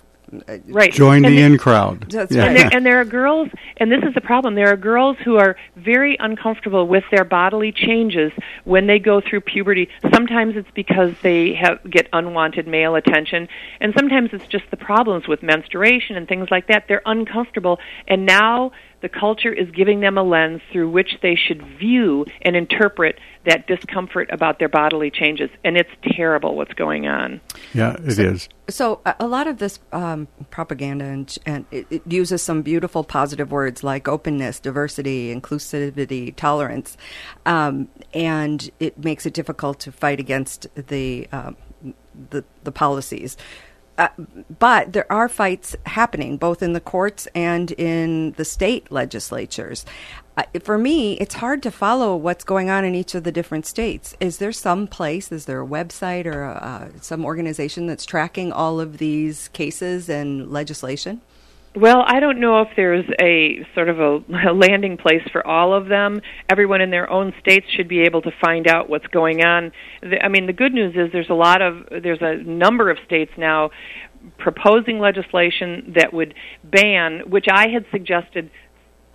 right. 0.67 0.91
Join 0.91 1.25
and 1.25 1.35
the 1.35 1.41
in 1.41 1.57
crowd. 1.57 2.09
That's 2.09 2.31
yeah. 2.31 2.41
right. 2.41 2.47
And 2.47 2.57
there, 2.57 2.69
and 2.73 2.85
there 2.85 2.99
are 3.01 3.05
girls, 3.05 3.49
and 3.77 3.91
this 3.91 4.03
is 4.03 4.13
the 4.13 4.21
problem. 4.21 4.55
There 4.55 4.71
are 4.71 4.77
girls 4.77 5.17
who 5.23 5.37
are 5.37 5.55
very 5.75 6.17
uncomfortable 6.19 6.87
with 6.87 7.03
their 7.11 7.23
bodily 7.23 7.71
changes 7.71 8.31
when 8.63 8.87
they 8.87 8.99
go 8.99 9.21
through 9.21 9.41
puberty. 9.41 9.89
Sometimes 10.13 10.55
it's 10.55 10.71
because 10.73 11.13
they 11.21 11.53
have 11.53 11.79
get 11.89 12.07
unwanted 12.13 12.67
male 12.67 12.95
attention, 12.95 13.47
and 13.79 13.93
sometimes 13.95 14.29
it's 14.33 14.47
just 14.47 14.65
the 14.71 14.77
problems 14.77 15.27
with 15.27 15.43
menstruation 15.43 16.15
and 16.15 16.27
things 16.27 16.49
like 16.51 16.67
that. 16.67 16.85
They're 16.87 17.01
uncomfortable, 17.05 17.79
and 18.07 18.25
now 18.25 18.71
the 19.01 19.09
culture 19.09 19.51
is 19.51 19.69
giving 19.71 19.99
them 19.99 20.17
a 20.17 20.23
lens 20.23 20.61
through 20.71 20.89
which 20.89 21.17
they 21.21 21.35
should 21.35 21.61
view 21.77 22.25
and 22.41 22.55
interpret 22.55 23.19
that 23.45 23.67
discomfort 23.67 24.29
about 24.31 24.59
their 24.59 24.69
bodily 24.69 25.11
changes. 25.11 25.49
And 25.63 25.77
it's 25.77 25.89
terrible 26.03 26.55
what's 26.55 26.73
going 26.73 27.07
on. 27.07 27.41
Yeah, 27.73 27.95
it 28.03 28.13
so, 28.13 28.21
is. 28.23 28.49
so, 28.69 29.01
a 29.19 29.27
lot 29.27 29.47
of 29.47 29.59
this 29.59 29.79
um, 29.91 30.27
propaganda 30.49 31.05
and, 31.05 31.37
and 31.45 31.65
it, 31.71 31.87
it, 31.89 32.01
uses 32.07 32.41
some 32.41 32.61
beautiful 32.61 33.03
positive 33.03 33.51
words 33.51 33.83
like 33.83 34.07
openness, 34.07 34.59
diversity, 34.59 35.33
inclusivity, 35.33 36.35
tolerance, 36.35 36.97
um, 37.45 37.89
and 38.13 38.71
it 38.79 39.03
makes 39.03 39.25
it 39.25 39.33
difficult 39.33 39.79
to 39.81 39.91
fight 39.91 40.19
against 40.19 40.67
the 40.75 41.27
um, 41.31 41.55
the, 42.29 42.43
the 42.63 42.71
policies. 42.71 43.37
Uh, 43.97 44.09
but 44.59 44.93
there 44.93 45.09
are 45.11 45.29
fights 45.29 45.75
happening 45.85 46.37
both 46.37 46.61
in 46.61 46.73
the 46.73 46.81
courts 46.81 47.27
and 47.33 47.71
in 47.71 48.33
the 48.33 48.45
state 48.45 48.91
legislatures. 48.91 49.85
Uh, 50.37 50.43
for 50.61 50.77
me, 50.77 51.13
it's 51.13 51.35
hard 51.35 51.63
to 51.63 51.71
follow 51.71 52.15
what's 52.15 52.43
going 52.43 52.69
on 52.69 52.83
in 52.83 52.93
each 52.93 53.15
of 53.15 53.23
the 53.23 53.31
different 53.31 53.65
states. 53.65 54.15
Is 54.19 54.37
there 54.37 54.51
some 54.51 54.85
place, 54.85 55.31
is 55.31 55.45
there 55.45 55.61
a 55.61 55.67
website 55.67 56.25
or 56.25 56.43
uh, 56.43 56.89
some 56.99 57.23
organization 57.23 57.87
that's 57.87 58.05
tracking 58.05 58.51
all 58.51 58.81
of 58.81 58.97
these 58.97 59.47
cases 59.49 60.09
and 60.09 60.51
legislation? 60.51 61.21
Well, 61.75 62.03
I 62.07 62.21
don't 62.21 62.39
know 62.39 62.61
if 62.61 62.69
there's 62.77 63.03
a 63.21 63.65
sort 63.75 63.89
of 63.89 63.99
a, 63.99 64.23
a, 64.49 64.53
landing 64.53 64.95
place 64.95 65.23
for 65.33 65.45
all 65.45 65.73
of 65.73 65.87
them. 65.87 66.21
Everyone 66.47 66.79
in 66.79 66.89
their 66.89 67.09
own 67.09 67.33
states 67.41 67.65
should 67.75 67.89
be 67.89 68.03
able 68.03 68.21
to 68.21 68.31
find 68.41 68.65
out 68.65 68.89
what's 68.89 69.07
going 69.07 69.43
on. 69.43 69.73
I 70.21 70.29
mean, 70.29 70.45
the 70.45 70.53
good 70.53 70.73
news 70.73 70.95
is 70.95 71.11
there's 71.11 71.29
a 71.29 71.33
lot 71.33 71.61
of 71.61 71.85
there's 72.01 72.21
a 72.21 72.35
number 72.35 72.89
of 72.89 72.97
states 73.05 73.31
now 73.37 73.71
proposing 74.37 74.99
legislation 74.99 75.93
that 75.97 76.13
would 76.13 76.33
ban, 76.63 77.29
which 77.29 77.47
I 77.51 77.67
had 77.67 77.85
suggested 77.91 78.49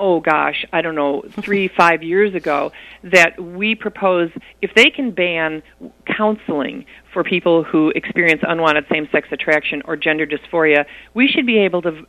oh 0.00 0.18
gosh, 0.18 0.64
I 0.72 0.80
don't 0.80 0.94
know, 0.94 1.22
three, 1.42 1.68
five 1.68 2.02
years 2.02 2.34
ago, 2.34 2.72
that 3.04 3.40
we 3.40 3.74
propose 3.74 4.30
if 4.60 4.72
they 4.74 4.90
can 4.90 5.12
ban 5.12 5.62
counseling 6.06 6.86
for 7.12 7.24
people 7.24 7.64
who 7.64 7.90
experience 7.90 8.42
unwanted 8.46 8.84
same 8.90 9.08
sex 9.10 9.28
attraction 9.32 9.82
or 9.84 9.96
gender 9.96 10.26
dysphoria, 10.26 10.84
we 11.14 11.26
should 11.28 11.46
be 11.46 11.58
able 11.58 11.82
to 11.82 12.04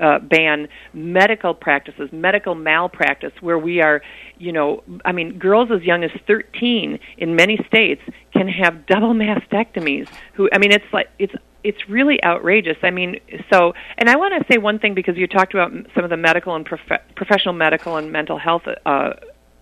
uh, 0.00 0.18
ban 0.20 0.68
medical 0.92 1.54
practices, 1.54 2.08
medical 2.12 2.54
malpractice, 2.54 3.32
where 3.40 3.58
we 3.58 3.80
are, 3.80 4.02
you 4.38 4.52
know, 4.52 4.82
I 5.04 5.12
mean, 5.12 5.38
girls 5.38 5.70
as 5.74 5.82
young 5.82 6.04
as 6.04 6.10
13 6.26 6.98
in 7.18 7.36
many 7.36 7.58
states 7.66 8.02
can 8.32 8.48
have 8.48 8.86
double 8.86 9.14
mastectomies. 9.14 10.08
Who, 10.34 10.48
I 10.52 10.58
mean, 10.58 10.72
it's 10.72 10.92
like, 10.92 11.10
it's 11.18 11.34
it's 11.64 11.88
really 11.88 12.22
outrageous. 12.22 12.76
I 12.82 12.90
mean, 12.90 13.18
so, 13.50 13.72
and 13.96 14.10
I 14.10 14.16
want 14.16 14.34
to 14.38 14.52
say 14.52 14.58
one 14.58 14.78
thing 14.78 14.94
because 14.94 15.16
you 15.16 15.26
talked 15.26 15.54
about 15.54 15.72
some 15.94 16.04
of 16.04 16.10
the 16.10 16.16
medical 16.16 16.54
and 16.54 16.64
prof- 16.64 17.00
professional 17.16 17.54
medical 17.54 17.96
and 17.96 18.12
mental 18.12 18.38
health 18.38 18.64
uh, 18.84 19.14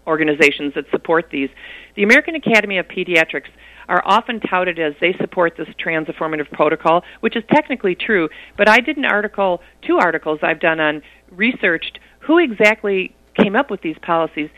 organizations 0.06 0.74
that 0.74 0.90
support 0.90 1.28
these. 1.30 1.48
The 1.94 2.02
American 2.02 2.34
Academy 2.34 2.78
of 2.78 2.88
Pediatrics 2.88 3.50
are 3.88 4.02
often 4.04 4.40
touted 4.40 4.78
as 4.78 4.94
they 5.00 5.14
support 5.20 5.54
this 5.56 5.68
trans 5.78 6.08
affirmative 6.08 6.46
protocol, 6.52 7.02
which 7.20 7.36
is 7.36 7.44
technically 7.52 7.94
true. 7.94 8.28
But 8.56 8.68
I 8.68 8.80
did 8.80 8.96
an 8.96 9.04
article, 9.04 9.60
two 9.86 9.98
articles 9.98 10.40
I've 10.42 10.60
done 10.60 10.80
on 10.80 11.02
researched 11.30 11.98
who 12.20 12.38
exactly 12.38 13.14
came 13.36 13.56
up 13.56 13.70
with 13.70 13.80
these 13.82 13.96
policies, 14.02 14.50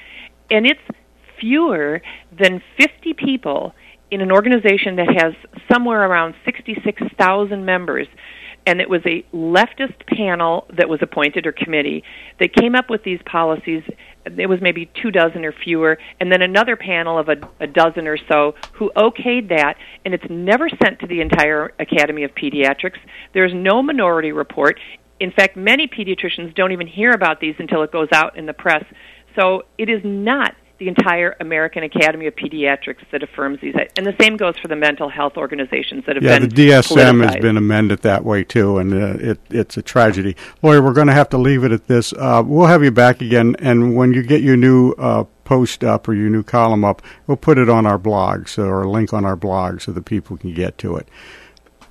and 0.51 0.66
it's 0.66 0.81
fewer 1.41 2.03
than 2.39 2.62
50 2.79 3.14
people 3.14 3.75
in 4.11 4.20
an 4.20 4.31
organization 4.31 4.97
that 4.97 5.09
has 5.09 5.35
somewhere 5.72 6.09
around 6.09 6.35
66,000 6.45 7.64
members, 7.64 8.07
and 8.67 8.81
it 8.81 8.89
was 8.89 9.03
a 9.05 9.25
leftist 9.35 10.07
panel 10.07 10.67
that 10.77 10.89
was 10.89 11.01
appointed 11.03 11.47
or 11.47 11.53
committee 11.53 12.03
that 12.41 12.55
came 12.55 12.75
up 12.75 12.89
with 12.89 13.03
these 13.05 13.21
policies. 13.27 13.83
It 14.25 14.49
was 14.49 14.61
maybe 14.61 14.91
two 15.03 15.11
dozen 15.11 15.45
or 15.45 15.53
fewer, 15.53 15.99
and 16.21 16.33
then 16.33 16.41
another 16.41 16.77
panel 16.77 17.19
of 17.19 17.29
a, 17.29 17.37
a 17.61 17.67
dozen 17.67 18.07
or 18.07 18.17
so 18.29 18.55
who 18.73 18.91
okayed 18.97 19.51
that, 19.51 19.77
and 20.05 20.15
it's 20.15 20.25
never 20.31 20.69
sent 20.83 21.01
to 21.01 21.07
the 21.07 21.21
entire 21.21 21.73
Academy 21.79 22.25
of 22.25 22.35
Pediatrics. 22.35 22.99
There's 23.35 23.53
no 23.55 23.83
minority 23.83 24.33
report. 24.33 24.81
In 25.21 25.31
fact, 25.31 25.57
many 25.57 25.87
pediatricians 25.87 26.55
don't 26.55 26.73
even 26.73 26.87
hear 26.87 27.12
about 27.12 27.41
these 27.41 27.55
until 27.59 27.83
it 27.83 27.93
goes 27.93 28.09
out 28.12 28.37
in 28.37 28.47
the 28.47 28.53
press. 28.53 28.85
So 29.37 29.65
it 29.79 29.89
is 29.89 30.01
not 30.05 30.55
the 30.79 30.89
entire 30.89 31.37
American 31.41 31.85
Academy 31.85 32.27
of 32.27 32.35
Pediatrics 32.35 33.09
that 33.12 33.22
affirms 33.22 33.61
these. 33.61 33.75
And 33.97 34.05
the 34.05 34.14
same 34.20 34.37
goes 34.37 34.57
for 34.59 34.68
the 34.68 34.77
mental 34.77 35.09
health 35.09 35.37
organizations 35.37 36.05
that 36.07 36.16
have 36.16 36.22
yeah, 36.22 36.39
been. 36.39 36.51
Yeah, 36.51 36.81
the 36.81 36.95
DSM 36.95 37.25
has 37.25 37.37
been 37.37 37.57
amended 37.57 38.01
that 38.01 38.25
way 38.25 38.43
too, 38.43 38.79
and 38.79 38.93
uh, 38.93 39.31
it, 39.31 39.41
it's 39.51 39.77
a 39.77 39.83
tragedy. 39.83 40.37
Laurie, 40.62 40.81
we're 40.81 40.93
going 40.93 41.07
to 41.07 41.12
have 41.12 41.29
to 41.31 41.39
leave 41.39 41.62
it 41.62 41.70
at 41.70 41.87
this. 41.87 42.12
Uh, 42.12 42.43
we'll 42.45 42.66
have 42.66 42.83
you 42.83 42.91
back 42.91 43.20
again, 43.20 43.55
and 43.61 43.95
when 43.97 44.12
you 44.12 44.22
get 44.22 44.43
your 44.43 44.57
new 44.57 44.93
uh, 44.93 45.25
post 45.45 45.85
up 45.85 46.09
or 46.09 46.14
your 46.14 46.29
new 46.29 46.43
column 46.43 46.85
up, 46.85 47.03
we'll 47.27 47.37
put 47.37 47.57
it 47.57 47.68
on 47.68 47.87
our 47.87 47.99
blog, 47.99 48.49
so, 48.49 48.64
or 48.64 48.83
a 48.83 48.91
link 48.91 49.12
on 49.12 49.25
our 49.25 49.37
blog 49.37 49.81
so 49.81 49.93
that 49.93 50.05
people 50.05 50.37
can 50.37 50.53
get 50.53 50.77
to 50.79 50.97
it. 50.97 51.09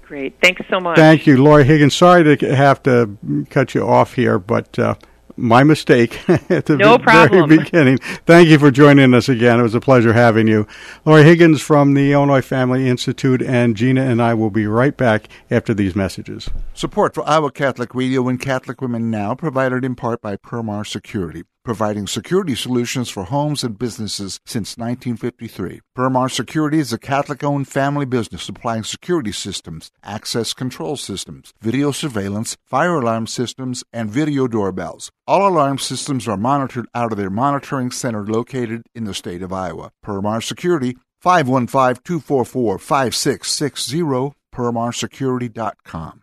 Great. 0.01 0.35
Thanks 0.43 0.61
so 0.69 0.79
much. 0.79 0.97
Thank 0.97 1.25
you, 1.25 1.41
Laurie 1.41 1.63
Higgins. 1.63 1.95
Sorry 1.95 2.35
to 2.35 2.55
have 2.55 2.83
to 2.83 3.17
cut 3.49 3.73
you 3.73 3.87
off 3.87 4.13
here, 4.15 4.37
but 4.37 4.77
uh, 4.77 4.95
my 5.35 5.63
mistake 5.63 6.17
at 6.49 6.65
the 6.65 6.77
no 6.77 6.97
very 6.97 7.45
beginning. 7.57 7.97
Thank 8.25 8.49
you 8.49 8.59
for 8.59 8.71
joining 8.71 9.13
us 9.13 9.29
again. 9.29 9.59
It 9.59 9.63
was 9.63 9.75
a 9.75 9.79
pleasure 9.81 10.13
having 10.13 10.47
you. 10.47 10.67
Laurie 11.05 11.23
Higgins 11.23 11.61
from 11.61 11.93
the 11.93 12.11
Illinois 12.11 12.41
Family 12.41 12.87
Institute, 12.87 13.41
and 13.41 13.75
Gina 13.75 14.01
and 14.01 14.21
I 14.21 14.33
will 14.33 14.49
be 14.49 14.67
right 14.67 14.95
back 14.95 15.27
after 15.49 15.73
these 15.73 15.95
messages. 15.95 16.49
Support 16.73 17.13
for 17.15 17.27
Iowa 17.27 17.51
Catholic 17.51 17.95
Radio 17.95 18.27
and 18.27 18.39
Catholic 18.39 18.81
Women 18.81 19.09
Now 19.09 19.35
provided 19.35 19.83
in 19.83 19.95
part 19.95 20.21
by 20.21 20.35
Permar 20.35 20.85
Security 20.85 21.43
providing 21.63 22.07
security 22.07 22.55
solutions 22.55 23.09
for 23.09 23.25
homes 23.25 23.63
and 23.63 23.77
businesses 23.77 24.39
since 24.45 24.77
1953. 24.77 25.81
Permar 25.95 26.29
Security 26.29 26.79
is 26.79 26.91
a 26.91 26.97
Catholic 26.97 27.43
owned 27.43 27.67
family 27.67 28.05
business 28.05 28.43
supplying 28.43 28.83
security 28.83 29.31
systems, 29.31 29.91
access 30.03 30.53
control 30.53 30.97
systems, 30.97 31.53
video 31.61 31.91
surveillance, 31.91 32.57
fire 32.65 32.95
alarm 32.95 33.27
systems, 33.27 33.83
and 33.93 34.09
video 34.09 34.47
doorbells. 34.47 35.11
All 35.27 35.47
alarm 35.47 35.79
systems 35.79 36.27
are 36.27 36.37
monitored 36.37 36.87
out 36.93 37.11
of 37.11 37.17
their 37.17 37.29
monitoring 37.29 37.91
center 37.91 38.25
located 38.25 38.83
in 38.93 39.05
the 39.05 39.13
state 39.13 39.41
of 39.41 39.53
Iowa. 39.53 39.91
Permar 40.03 40.41
Security, 40.41 40.97
515 41.21 42.01
244 42.03 42.79
5660, 42.79 44.33
permarsecurity.com. 44.53 46.22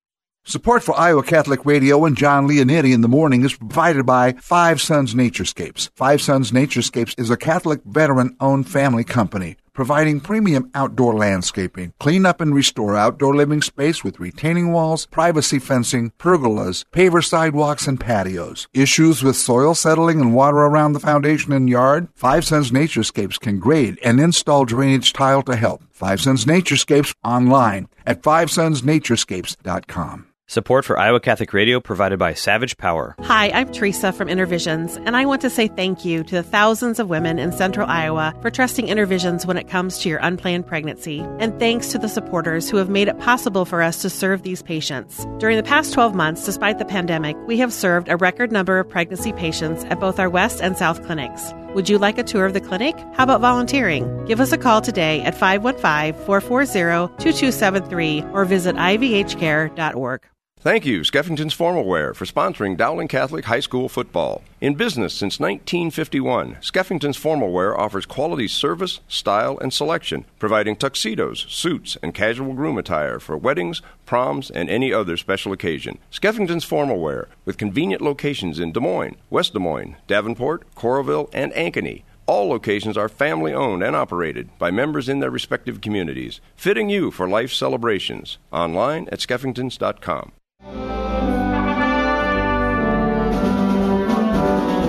Support 0.43 0.83
for 0.83 0.97
Iowa 0.97 1.23
Catholic 1.23 1.65
Radio 1.65 2.03
and 2.03 2.17
John 2.17 2.47
Leonetti 2.47 2.93
in 2.93 3.01
the 3.01 3.07
morning 3.07 3.45
is 3.45 3.55
provided 3.55 4.05
by 4.05 4.33
Five 4.33 4.81
Sons 4.81 5.13
Naturescapes. 5.13 5.89
Five 5.95 6.21
Sons 6.21 6.51
Naturescapes 6.51 7.17
is 7.19 7.29
a 7.29 7.37
Catholic 7.37 7.81
veteran-owned 7.85 8.67
family 8.67 9.03
company 9.03 9.57
providing 9.73 10.19
premium 10.19 10.69
outdoor 10.75 11.15
landscaping, 11.15 11.93
clean 11.99 12.23
up 12.25 12.41
and 12.41 12.53
restore 12.53 12.95
outdoor 12.95 13.35
living 13.35 13.61
space 13.61 14.03
with 14.03 14.19
retaining 14.19 14.73
walls, 14.73 15.05
privacy 15.07 15.59
fencing, 15.59 16.11
pergolas, 16.17 16.83
paver 16.91 17.23
sidewalks, 17.23 17.87
and 17.87 17.99
patios. 17.99 18.67
Issues 18.73 19.23
with 19.23 19.35
soil 19.35 19.75
settling 19.75 20.19
and 20.19 20.35
water 20.35 20.57
around 20.57 20.93
the 20.93 20.99
foundation 20.99 21.53
and 21.53 21.69
yard? 21.69 22.07
Five 22.15 22.45
Sons 22.45 22.71
Naturescapes 22.71 23.39
can 23.39 23.59
grade 23.59 23.99
and 24.03 24.19
install 24.19 24.65
drainage 24.65 25.13
tile 25.13 25.43
to 25.43 25.55
help. 25.55 25.83
Five 25.91 26.19
Sons 26.21 26.45
Naturescapes 26.45 27.13
online 27.23 27.87
at 28.05 28.23
fivesonsnaturescapes.com. 28.23 30.30
Support 30.51 30.83
for 30.83 30.99
Iowa 30.99 31.21
Catholic 31.21 31.53
Radio 31.53 31.79
provided 31.79 32.19
by 32.19 32.33
Savage 32.33 32.75
Power. 32.77 33.15
Hi, 33.21 33.51
I'm 33.51 33.71
Teresa 33.71 34.11
from 34.11 34.27
InnerVisions, 34.27 35.01
and 35.05 35.15
I 35.15 35.25
want 35.25 35.39
to 35.43 35.49
say 35.49 35.69
thank 35.69 36.03
you 36.03 36.25
to 36.25 36.35
the 36.35 36.43
thousands 36.43 36.99
of 36.99 37.07
women 37.07 37.39
in 37.39 37.53
central 37.53 37.87
Iowa 37.87 38.35
for 38.41 38.49
trusting 38.49 38.87
InnerVisions 38.87 39.45
when 39.45 39.55
it 39.55 39.69
comes 39.69 39.99
to 39.99 40.09
your 40.09 40.19
unplanned 40.19 40.67
pregnancy. 40.67 41.19
And 41.39 41.57
thanks 41.57 41.87
to 41.93 41.97
the 41.97 42.09
supporters 42.09 42.69
who 42.69 42.75
have 42.75 42.89
made 42.89 43.07
it 43.07 43.17
possible 43.17 43.63
for 43.63 43.81
us 43.81 44.01
to 44.01 44.09
serve 44.09 44.43
these 44.43 44.61
patients. 44.61 45.25
During 45.37 45.55
the 45.55 45.63
past 45.63 45.93
12 45.93 46.15
months, 46.15 46.43
despite 46.43 46.79
the 46.79 46.83
pandemic, 46.83 47.37
we 47.47 47.57
have 47.59 47.71
served 47.71 48.09
a 48.09 48.17
record 48.17 48.51
number 48.51 48.77
of 48.77 48.89
pregnancy 48.89 49.31
patients 49.31 49.85
at 49.85 50.01
both 50.01 50.19
our 50.19 50.29
West 50.29 50.61
and 50.61 50.77
South 50.77 51.01
clinics. 51.05 51.53
Would 51.75 51.87
you 51.87 51.97
like 51.97 52.17
a 52.17 52.23
tour 52.23 52.45
of 52.45 52.51
the 52.51 52.59
clinic? 52.59 52.97
How 53.13 53.23
about 53.23 53.39
volunteering? 53.39 54.25
Give 54.25 54.41
us 54.41 54.51
a 54.51 54.57
call 54.57 54.81
today 54.81 55.21
at 55.21 55.33
515 55.33 56.25
440 56.25 57.23
2273 57.23 58.25
or 58.33 58.43
visit 58.43 58.75
ivhcare.org. 58.75 60.27
Thank 60.63 60.85
you, 60.85 60.99
Skeffington's 60.99 61.55
Formal 61.55 61.85
Wear, 61.85 62.13
for 62.13 62.25
sponsoring 62.25 62.77
Dowling 62.77 63.07
Catholic 63.07 63.45
High 63.45 63.61
School 63.61 63.89
football. 63.89 64.43
In 64.61 64.75
business 64.75 65.11
since 65.11 65.39
1951, 65.39 66.57
Skeffington's 66.61 67.17
Formal 67.17 67.51
Wear 67.51 67.75
offers 67.75 68.05
quality 68.05 68.47
service, 68.47 68.99
style, 69.07 69.57
and 69.57 69.73
selection, 69.73 70.23
providing 70.37 70.75
tuxedos, 70.75 71.47
suits, 71.49 71.97
and 72.03 72.13
casual 72.13 72.53
groom 72.53 72.77
attire 72.77 73.17
for 73.19 73.35
weddings, 73.35 73.81
proms, 74.05 74.51
and 74.51 74.69
any 74.69 74.93
other 74.93 75.17
special 75.17 75.51
occasion. 75.51 75.97
Skeffington's 76.11 76.63
Formal 76.63 76.99
Wear, 76.99 77.27
with 77.43 77.57
convenient 77.57 78.03
locations 78.03 78.59
in 78.59 78.71
Des 78.71 78.79
Moines, 78.79 79.17
West 79.31 79.53
Des 79.53 79.59
Moines, 79.59 79.95
Davenport, 80.05 80.75
Coralville, 80.75 81.27
and 81.33 81.51
Ankeny. 81.53 82.03
All 82.27 82.47
locations 82.49 82.97
are 82.97 83.09
family 83.09 83.51
owned 83.51 83.81
and 83.81 83.95
operated 83.95 84.55
by 84.59 84.69
members 84.69 85.09
in 85.09 85.21
their 85.21 85.31
respective 85.31 85.81
communities, 85.81 86.39
fitting 86.55 86.87
you 86.87 87.09
for 87.09 87.27
life 87.27 87.51
celebrations. 87.51 88.37
Online 88.51 89.09
at 89.11 89.21
skeffingtons.com. 89.21 90.33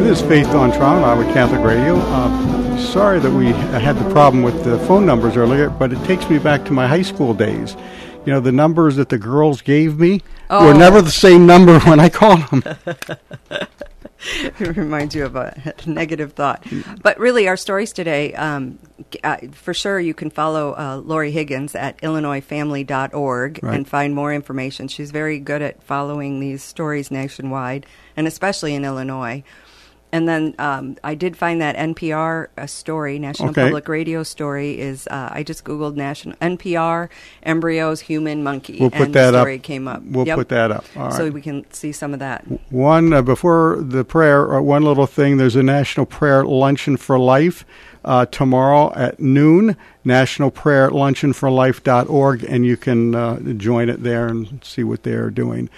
This 0.03 0.21
is 0.21 0.27
Faith 0.29 0.49
on 0.49 0.73
Trial, 0.73 1.05
Iowa 1.05 1.25
Catholic 1.33 1.61
Radio. 1.63 1.97
Uh, 1.97 2.77
sorry 2.79 3.19
that 3.21 3.31
we 3.31 3.47
had 3.47 3.93
the 3.97 4.11
problem 4.11 4.43
with 4.43 4.65
the 4.65 4.79
phone 4.81 5.07
numbers 5.07 5.37
earlier, 5.37 5.71
but 5.71 5.93
it 5.93 6.05
takes 6.05 6.29
me 6.29 6.39
back 6.39 6.65
to 6.67 6.73
my 6.73 6.87
high 6.87 7.03
school 7.03 7.33
days. 7.35 7.77
You 8.27 8.33
know, 8.33 8.41
the 8.41 8.53
numbers 8.53 8.97
that 8.97 9.09
the 9.09 9.19
girls 9.19 9.63
gave 9.63 9.99
me 9.99 10.21
Oh. 10.51 10.67
were 10.67 10.75
never 10.75 11.01
the 11.01 11.11
same 11.11 11.47
number 11.47 11.79
when 11.87 11.99
I 12.01 12.09
called 12.09 12.41
them. 12.49 12.63
it 14.21 14.61
reminds 14.77 15.15
you 15.15 15.25
of 15.25 15.35
a 15.37 15.73
negative 15.87 16.33
thought. 16.35 16.65
But 17.03 17.19
really, 17.19 17.49
our 17.49 17.57
stories 17.57 17.93
today, 17.93 18.35
um, 18.35 18.79
uh, 19.25 19.37
for 19.53 19.73
sure, 19.73 19.99
you 19.99 20.13
can 20.15 20.31
follow 20.31 20.73
uh, 20.77 21.01
Laurie 21.05 21.31
Higgins 21.33 21.75
at 21.75 21.97
IllinoisFamily.org 22.03 23.61
Right. 23.63 23.75
and 23.77 23.89
find 23.89 24.15
more 24.15 24.35
information. 24.35 24.89
She's 24.89 25.11
very 25.11 25.39
good 25.39 25.63
at 25.63 25.83
following 25.83 26.41
these 26.41 26.63
stories 26.63 27.11
nationwide, 27.11 27.87
and 28.17 28.27
especially 28.27 28.75
in 28.75 28.85
Illinois. 28.85 29.43
And 30.15 30.29
then 30.29 30.55
um, 30.59 30.97
I 31.03 31.15
did 31.15 31.39
find 31.39 31.63
that 31.63 31.75
NPR 31.75 32.49
uh, 32.59 32.67
story, 32.67 33.19
National 33.19 33.49
Okay. 33.51 33.63
Public 33.65 33.89
Radio 33.89 34.23
story, 34.23 34.79
is 34.79 35.07
uh, 35.07 35.31
I 35.33 35.43
just 35.43 35.65
googled 35.65 35.97
national 35.97 36.37
NPR 36.37 37.09
embryos 37.45 38.01
human 38.01 38.43
monkey, 38.43 38.77
We'll 38.79 38.91
put 38.91 39.01
and 39.07 39.15
that 39.15 39.31
the 39.31 39.39
up. 39.57 39.63
came 39.63 39.89
up. 39.89 40.03
We'll 40.05 40.27
Yep. 40.27 40.37
put 40.37 40.49
that 40.51 40.71
up. 40.71 40.85
All 40.97 41.11
so 41.13 41.25
right. 41.25 41.33
we 41.33 41.41
can 41.41 41.65
see 41.73 41.93
some 41.93 42.13
of 42.13 42.19
that. 42.21 42.45
One 42.71 43.15
uh, 43.15 43.23
before 43.23 43.79
the 43.81 44.05
prayer, 44.05 44.55
uh, 44.55 44.61
one 44.61 44.83
little 44.85 45.07
thing. 45.07 45.39
There's 45.39 45.57
a 45.57 45.63
National 45.63 46.05
Prayer 46.05 46.45
Luncheon 46.45 46.99
for 46.99 47.19
Life 47.19 47.65
uh, 48.05 48.27
tomorrow 48.27 48.93
at 48.95 49.19
noon. 49.19 49.77
National 50.05 50.51
Prayer 50.51 50.91
Luncheon 50.91 51.33
for 51.33 51.51
Life.org, 51.51 52.45
and 52.45 52.67
you 52.67 52.77
can 52.77 53.15
uh, 53.15 53.39
join 53.55 53.89
it 53.89 54.03
there 54.03 54.27
and 54.27 54.63
see 54.63 54.85
what 54.85 55.05
they 55.05 55.13
are 55.13 55.31
doing. 55.31 55.71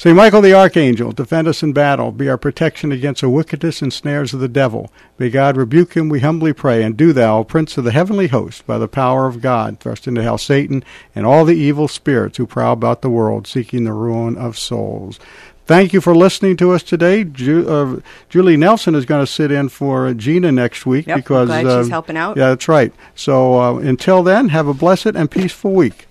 St. 0.00 0.16
Michael 0.16 0.40
the 0.40 0.54
Archangel, 0.54 1.12
defend 1.12 1.46
us 1.46 1.62
in 1.62 1.74
battle, 1.74 2.10
be 2.10 2.26
our 2.26 2.38
protection 2.38 2.90
against 2.90 3.20
the 3.20 3.28
wickedness 3.28 3.82
and 3.82 3.92
snares 3.92 4.32
of 4.32 4.40
the 4.40 4.48
devil. 4.48 4.90
May 5.18 5.28
God 5.28 5.58
rebuke 5.58 5.92
him, 5.92 6.08
we 6.08 6.20
humbly 6.20 6.54
pray, 6.54 6.82
and 6.82 6.96
do 6.96 7.12
thou, 7.12 7.42
Prince 7.42 7.76
of 7.76 7.84
the 7.84 7.90
heavenly 7.92 8.28
host, 8.28 8.66
by 8.66 8.78
the 8.78 8.88
power 8.88 9.26
of 9.26 9.42
God, 9.42 9.78
thrust 9.78 10.08
into 10.08 10.22
hell 10.22 10.38
Satan 10.38 10.82
and 11.14 11.26
all 11.26 11.44
the 11.44 11.54
evil 11.54 11.86
spirits 11.86 12.38
who 12.38 12.46
prowl 12.46 12.72
about 12.72 13.02
the 13.02 13.10
world, 13.10 13.46
seeking 13.46 13.84
the 13.84 13.92
ruin 13.92 14.38
of 14.38 14.56
souls. 14.56 15.20
Thank 15.66 15.92
you 15.92 16.00
for 16.00 16.16
listening 16.16 16.56
to 16.56 16.72
us 16.72 16.82
today. 16.82 17.22
Ju- 17.24 17.68
uh, 17.68 18.00
Julie 18.30 18.56
Nelson 18.56 18.94
is 18.94 19.04
going 19.04 19.22
to 19.22 19.30
sit 19.30 19.52
in 19.52 19.68
for 19.68 20.14
Gina 20.14 20.50
next 20.50 20.86
week 20.86 21.08
Yep, 21.08 21.16
because 21.18 21.50
uh, 21.50 21.82
she's 21.82 21.90
helping 21.90 22.16
out. 22.16 22.38
Yeah, 22.38 22.48
that's 22.48 22.68
right. 22.68 22.94
So 23.14 23.60
uh, 23.60 23.74
until 23.80 24.22
then, 24.22 24.48
have 24.48 24.66
a 24.66 24.72
blessed 24.72 25.08
and 25.14 25.30
peaceful 25.30 25.74
week. 25.74 26.06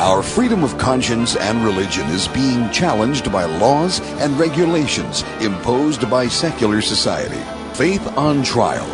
Our 0.00 0.22
freedom 0.24 0.64
of 0.64 0.76
conscience 0.76 1.36
and 1.36 1.64
religion 1.64 2.06
is 2.08 2.26
being 2.28 2.68
challenged 2.70 3.30
by 3.30 3.44
laws 3.44 4.00
and 4.20 4.36
regulations 4.38 5.22
imposed 5.40 6.10
by 6.10 6.26
secular 6.26 6.80
society. 6.80 7.40
Faith 7.74 8.04
on 8.18 8.42
Trial 8.42 8.86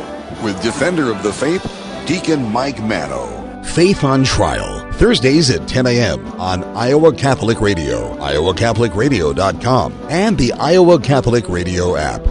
with 0.45 0.63
Defender 0.63 1.11
of 1.11 1.23
the 1.23 1.33
Faith, 1.33 1.65
Deacon 2.07 2.53
Mike 2.53 2.83
Manno. 2.83 3.63
Faith 3.65 4.05
on 4.05 4.25
Trial, 4.25 4.91
Thursdays 4.93 5.51
at 5.51 5.67
10 5.67 5.87
a.m. 5.87 6.27
on 6.41 6.65
Iowa 6.77 7.15
Catholic 7.15 7.61
Radio, 7.61 8.15
iowacatholicradio.com, 8.17 9.93
and 10.11 10.37
the 10.37 10.53
Iowa 10.53 11.01
Catholic 11.01 11.49
Radio 11.49 11.97
app. 11.97 12.23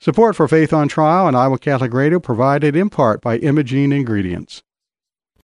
Support 0.00 0.36
for 0.36 0.48
Faith 0.48 0.72
on 0.72 0.88
Trial 0.88 1.28
and 1.28 1.36
Iowa 1.36 1.58
Catholic 1.58 1.92
Radio 1.92 2.18
provided 2.18 2.74
in 2.76 2.88
part 2.88 3.20
by 3.20 3.36
Imogene 3.38 3.92
Ingredients. 3.92 4.62